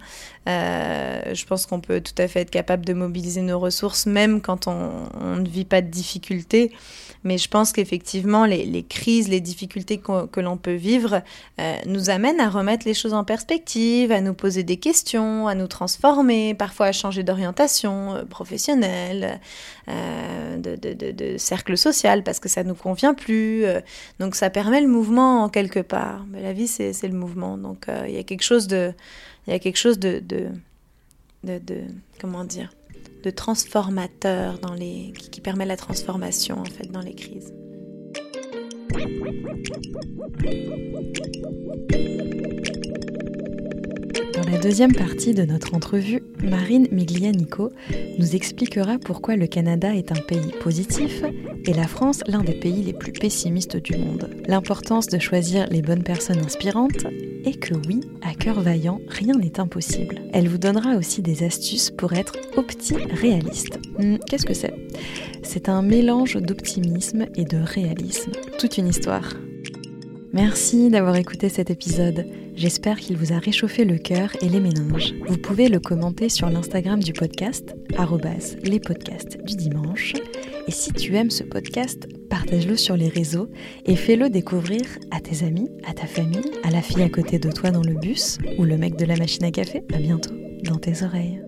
Euh, 0.48 1.34
je 1.34 1.44
pense 1.46 1.66
qu'on 1.66 1.80
peut 1.80 2.00
tout 2.00 2.14
à 2.18 2.28
fait 2.28 2.40
être 2.40 2.50
capable 2.50 2.84
de 2.84 2.92
mobiliser 2.92 3.40
nos 3.40 3.58
ressources, 3.58 4.06
même 4.06 4.40
quand 4.40 4.66
on, 4.66 4.90
on 5.20 5.36
ne 5.36 5.48
vit 5.48 5.64
pas 5.64 5.80
de 5.80 5.88
difficultés. 5.88 6.72
Mais 7.24 7.38
je 7.38 7.48
pense 7.48 7.72
qu'effectivement, 7.72 8.44
les, 8.44 8.66
les, 8.66 8.82
crises, 8.82 9.28
les 9.28 9.40
difficultés 9.40 9.98
que 9.98 10.40
l'on 10.40 10.58
peut 10.58 10.74
vivre 10.74 11.22
euh, 11.58 11.76
nous 11.86 12.10
amènent 12.10 12.38
à 12.38 12.50
remettre 12.50 12.86
les 12.86 12.92
choses 12.92 13.14
en 13.14 13.24
perspective, 13.24 14.12
à 14.12 14.20
nous 14.20 14.34
poser 14.34 14.62
des 14.62 14.76
questions, 14.76 15.48
à 15.48 15.54
nous 15.54 15.66
transformer, 15.66 16.52
parfois 16.52 16.86
à 16.86 16.92
changer 16.92 17.22
d'orientation 17.22 18.14
euh, 18.14 18.24
professionnelle, 18.24 19.40
euh, 19.88 20.58
de, 20.58 20.76
de, 20.76 20.92
de, 20.92 21.12
de, 21.12 21.38
cercle 21.38 21.78
social, 21.78 22.22
parce 22.22 22.40
que 22.40 22.50
ça 22.50 22.62
ne 22.62 22.68
nous 22.68 22.74
convient 22.74 22.93
plus. 23.14 23.64
Euh. 23.64 23.80
donc 24.20 24.34
ça 24.34 24.50
permet 24.50 24.80
le 24.80 24.88
mouvement 24.88 25.44
en 25.44 25.48
quelque 25.48 25.80
part. 25.80 26.24
Mais 26.30 26.42
la 26.42 26.52
vie, 26.52 26.68
c'est 26.68 26.92
le 27.02 27.14
mouvement. 27.14 27.58
Donc 27.58 27.88
euh, 27.88 28.04
il 28.08 28.14
y 28.14 28.18
a 28.18 28.22
quelque 28.22 28.42
chose 28.42 28.66
de... 28.66 28.92
Il 29.46 29.52
y 29.52 29.56
a 29.56 29.58
quelque 29.58 29.76
chose 29.76 29.98
de, 29.98 30.20
de, 30.20 30.46
de, 31.42 31.58
de 31.58 31.82
comment 32.18 32.44
dire 32.44 32.70
de 33.24 33.30
transformateur 33.30 34.58
dans 34.58 34.74
les, 34.74 35.12
qui, 35.30 35.40
permet 35.40 35.64
la 35.64 35.78
transformation 35.78 36.60
en 36.60 36.64
fait 36.66 36.90
dans 36.92 37.00
les 37.00 37.14
crises. 37.14 37.54
Dans 44.14 44.48
la 44.50 44.58
deuxième 44.58 44.92
partie 44.92 45.34
de 45.34 45.44
notre 45.44 45.74
entrevue, 45.74 46.22
Marine 46.42 46.86
Miglianico 46.92 47.72
nous 48.18 48.34
expliquera 48.36 48.98
pourquoi 48.98 49.36
le 49.36 49.46
Canada 49.46 49.94
est 49.94 50.12
un 50.12 50.20
pays 50.20 50.52
positif 50.60 51.22
et 51.64 51.72
la 51.72 51.86
France 51.86 52.20
l'un 52.26 52.42
des 52.42 52.54
pays 52.54 52.82
les 52.82 52.92
plus 52.92 53.12
pessimistes 53.12 53.76
du 53.76 53.96
monde. 53.96 54.30
L'importance 54.46 55.06
de 55.06 55.18
choisir 55.18 55.66
les 55.70 55.82
bonnes 55.82 56.02
personnes 56.02 56.44
inspirantes 56.44 57.06
et 57.44 57.54
que 57.54 57.74
oui, 57.88 58.00
à 58.22 58.34
cœur 58.34 58.60
vaillant, 58.60 59.00
rien 59.08 59.34
n'est 59.34 59.58
impossible. 59.58 60.20
Elle 60.32 60.48
vous 60.48 60.58
donnera 60.58 60.96
aussi 60.96 61.22
des 61.22 61.42
astuces 61.42 61.90
pour 61.90 62.12
être 62.12 62.34
opti-réaliste. 62.56 63.78
Hmm, 63.98 64.16
qu'est-ce 64.28 64.46
que 64.46 64.54
c'est? 64.54 64.74
C'est 65.42 65.68
un 65.68 65.82
mélange 65.82 66.36
d'optimisme 66.36 67.26
et 67.34 67.44
de 67.44 67.58
réalisme. 67.58 68.32
Toute 68.58 68.78
une 68.78 68.88
histoire. 68.88 69.34
Merci 70.34 70.90
d'avoir 70.90 71.14
écouté 71.14 71.48
cet 71.48 71.70
épisode. 71.70 72.26
J'espère 72.56 72.98
qu'il 72.98 73.16
vous 73.16 73.32
a 73.32 73.38
réchauffé 73.38 73.84
le 73.84 73.98
cœur 73.98 74.30
et 74.42 74.48
les 74.48 74.58
méninges. 74.58 75.14
Vous 75.28 75.38
pouvez 75.38 75.68
le 75.68 75.78
commenter 75.78 76.28
sur 76.28 76.50
l'Instagram 76.50 77.00
du 77.00 77.12
podcast, 77.12 77.76
les 78.64 78.80
podcasts 78.80 79.38
du 79.44 79.54
dimanche. 79.54 80.14
Et 80.66 80.72
si 80.72 80.92
tu 80.92 81.14
aimes 81.14 81.30
ce 81.30 81.44
podcast, 81.44 82.08
partage-le 82.28 82.76
sur 82.76 82.96
les 82.96 83.08
réseaux 83.08 83.48
et 83.86 83.94
fais-le 83.94 84.28
découvrir 84.28 84.82
à 85.12 85.20
tes 85.20 85.46
amis, 85.46 85.70
à 85.86 85.92
ta 85.92 86.06
famille, 86.06 86.50
à 86.64 86.70
la 86.70 86.82
fille 86.82 87.02
à 87.02 87.08
côté 87.08 87.38
de 87.38 87.52
toi 87.52 87.70
dans 87.70 87.82
le 87.82 87.94
bus 87.94 88.38
ou 88.58 88.64
le 88.64 88.76
mec 88.76 88.96
de 88.96 89.04
la 89.04 89.14
machine 89.14 89.44
à 89.44 89.52
café. 89.52 89.84
À 89.94 89.98
bientôt 89.98 90.34
dans 90.64 90.78
tes 90.78 91.04
oreilles. 91.04 91.40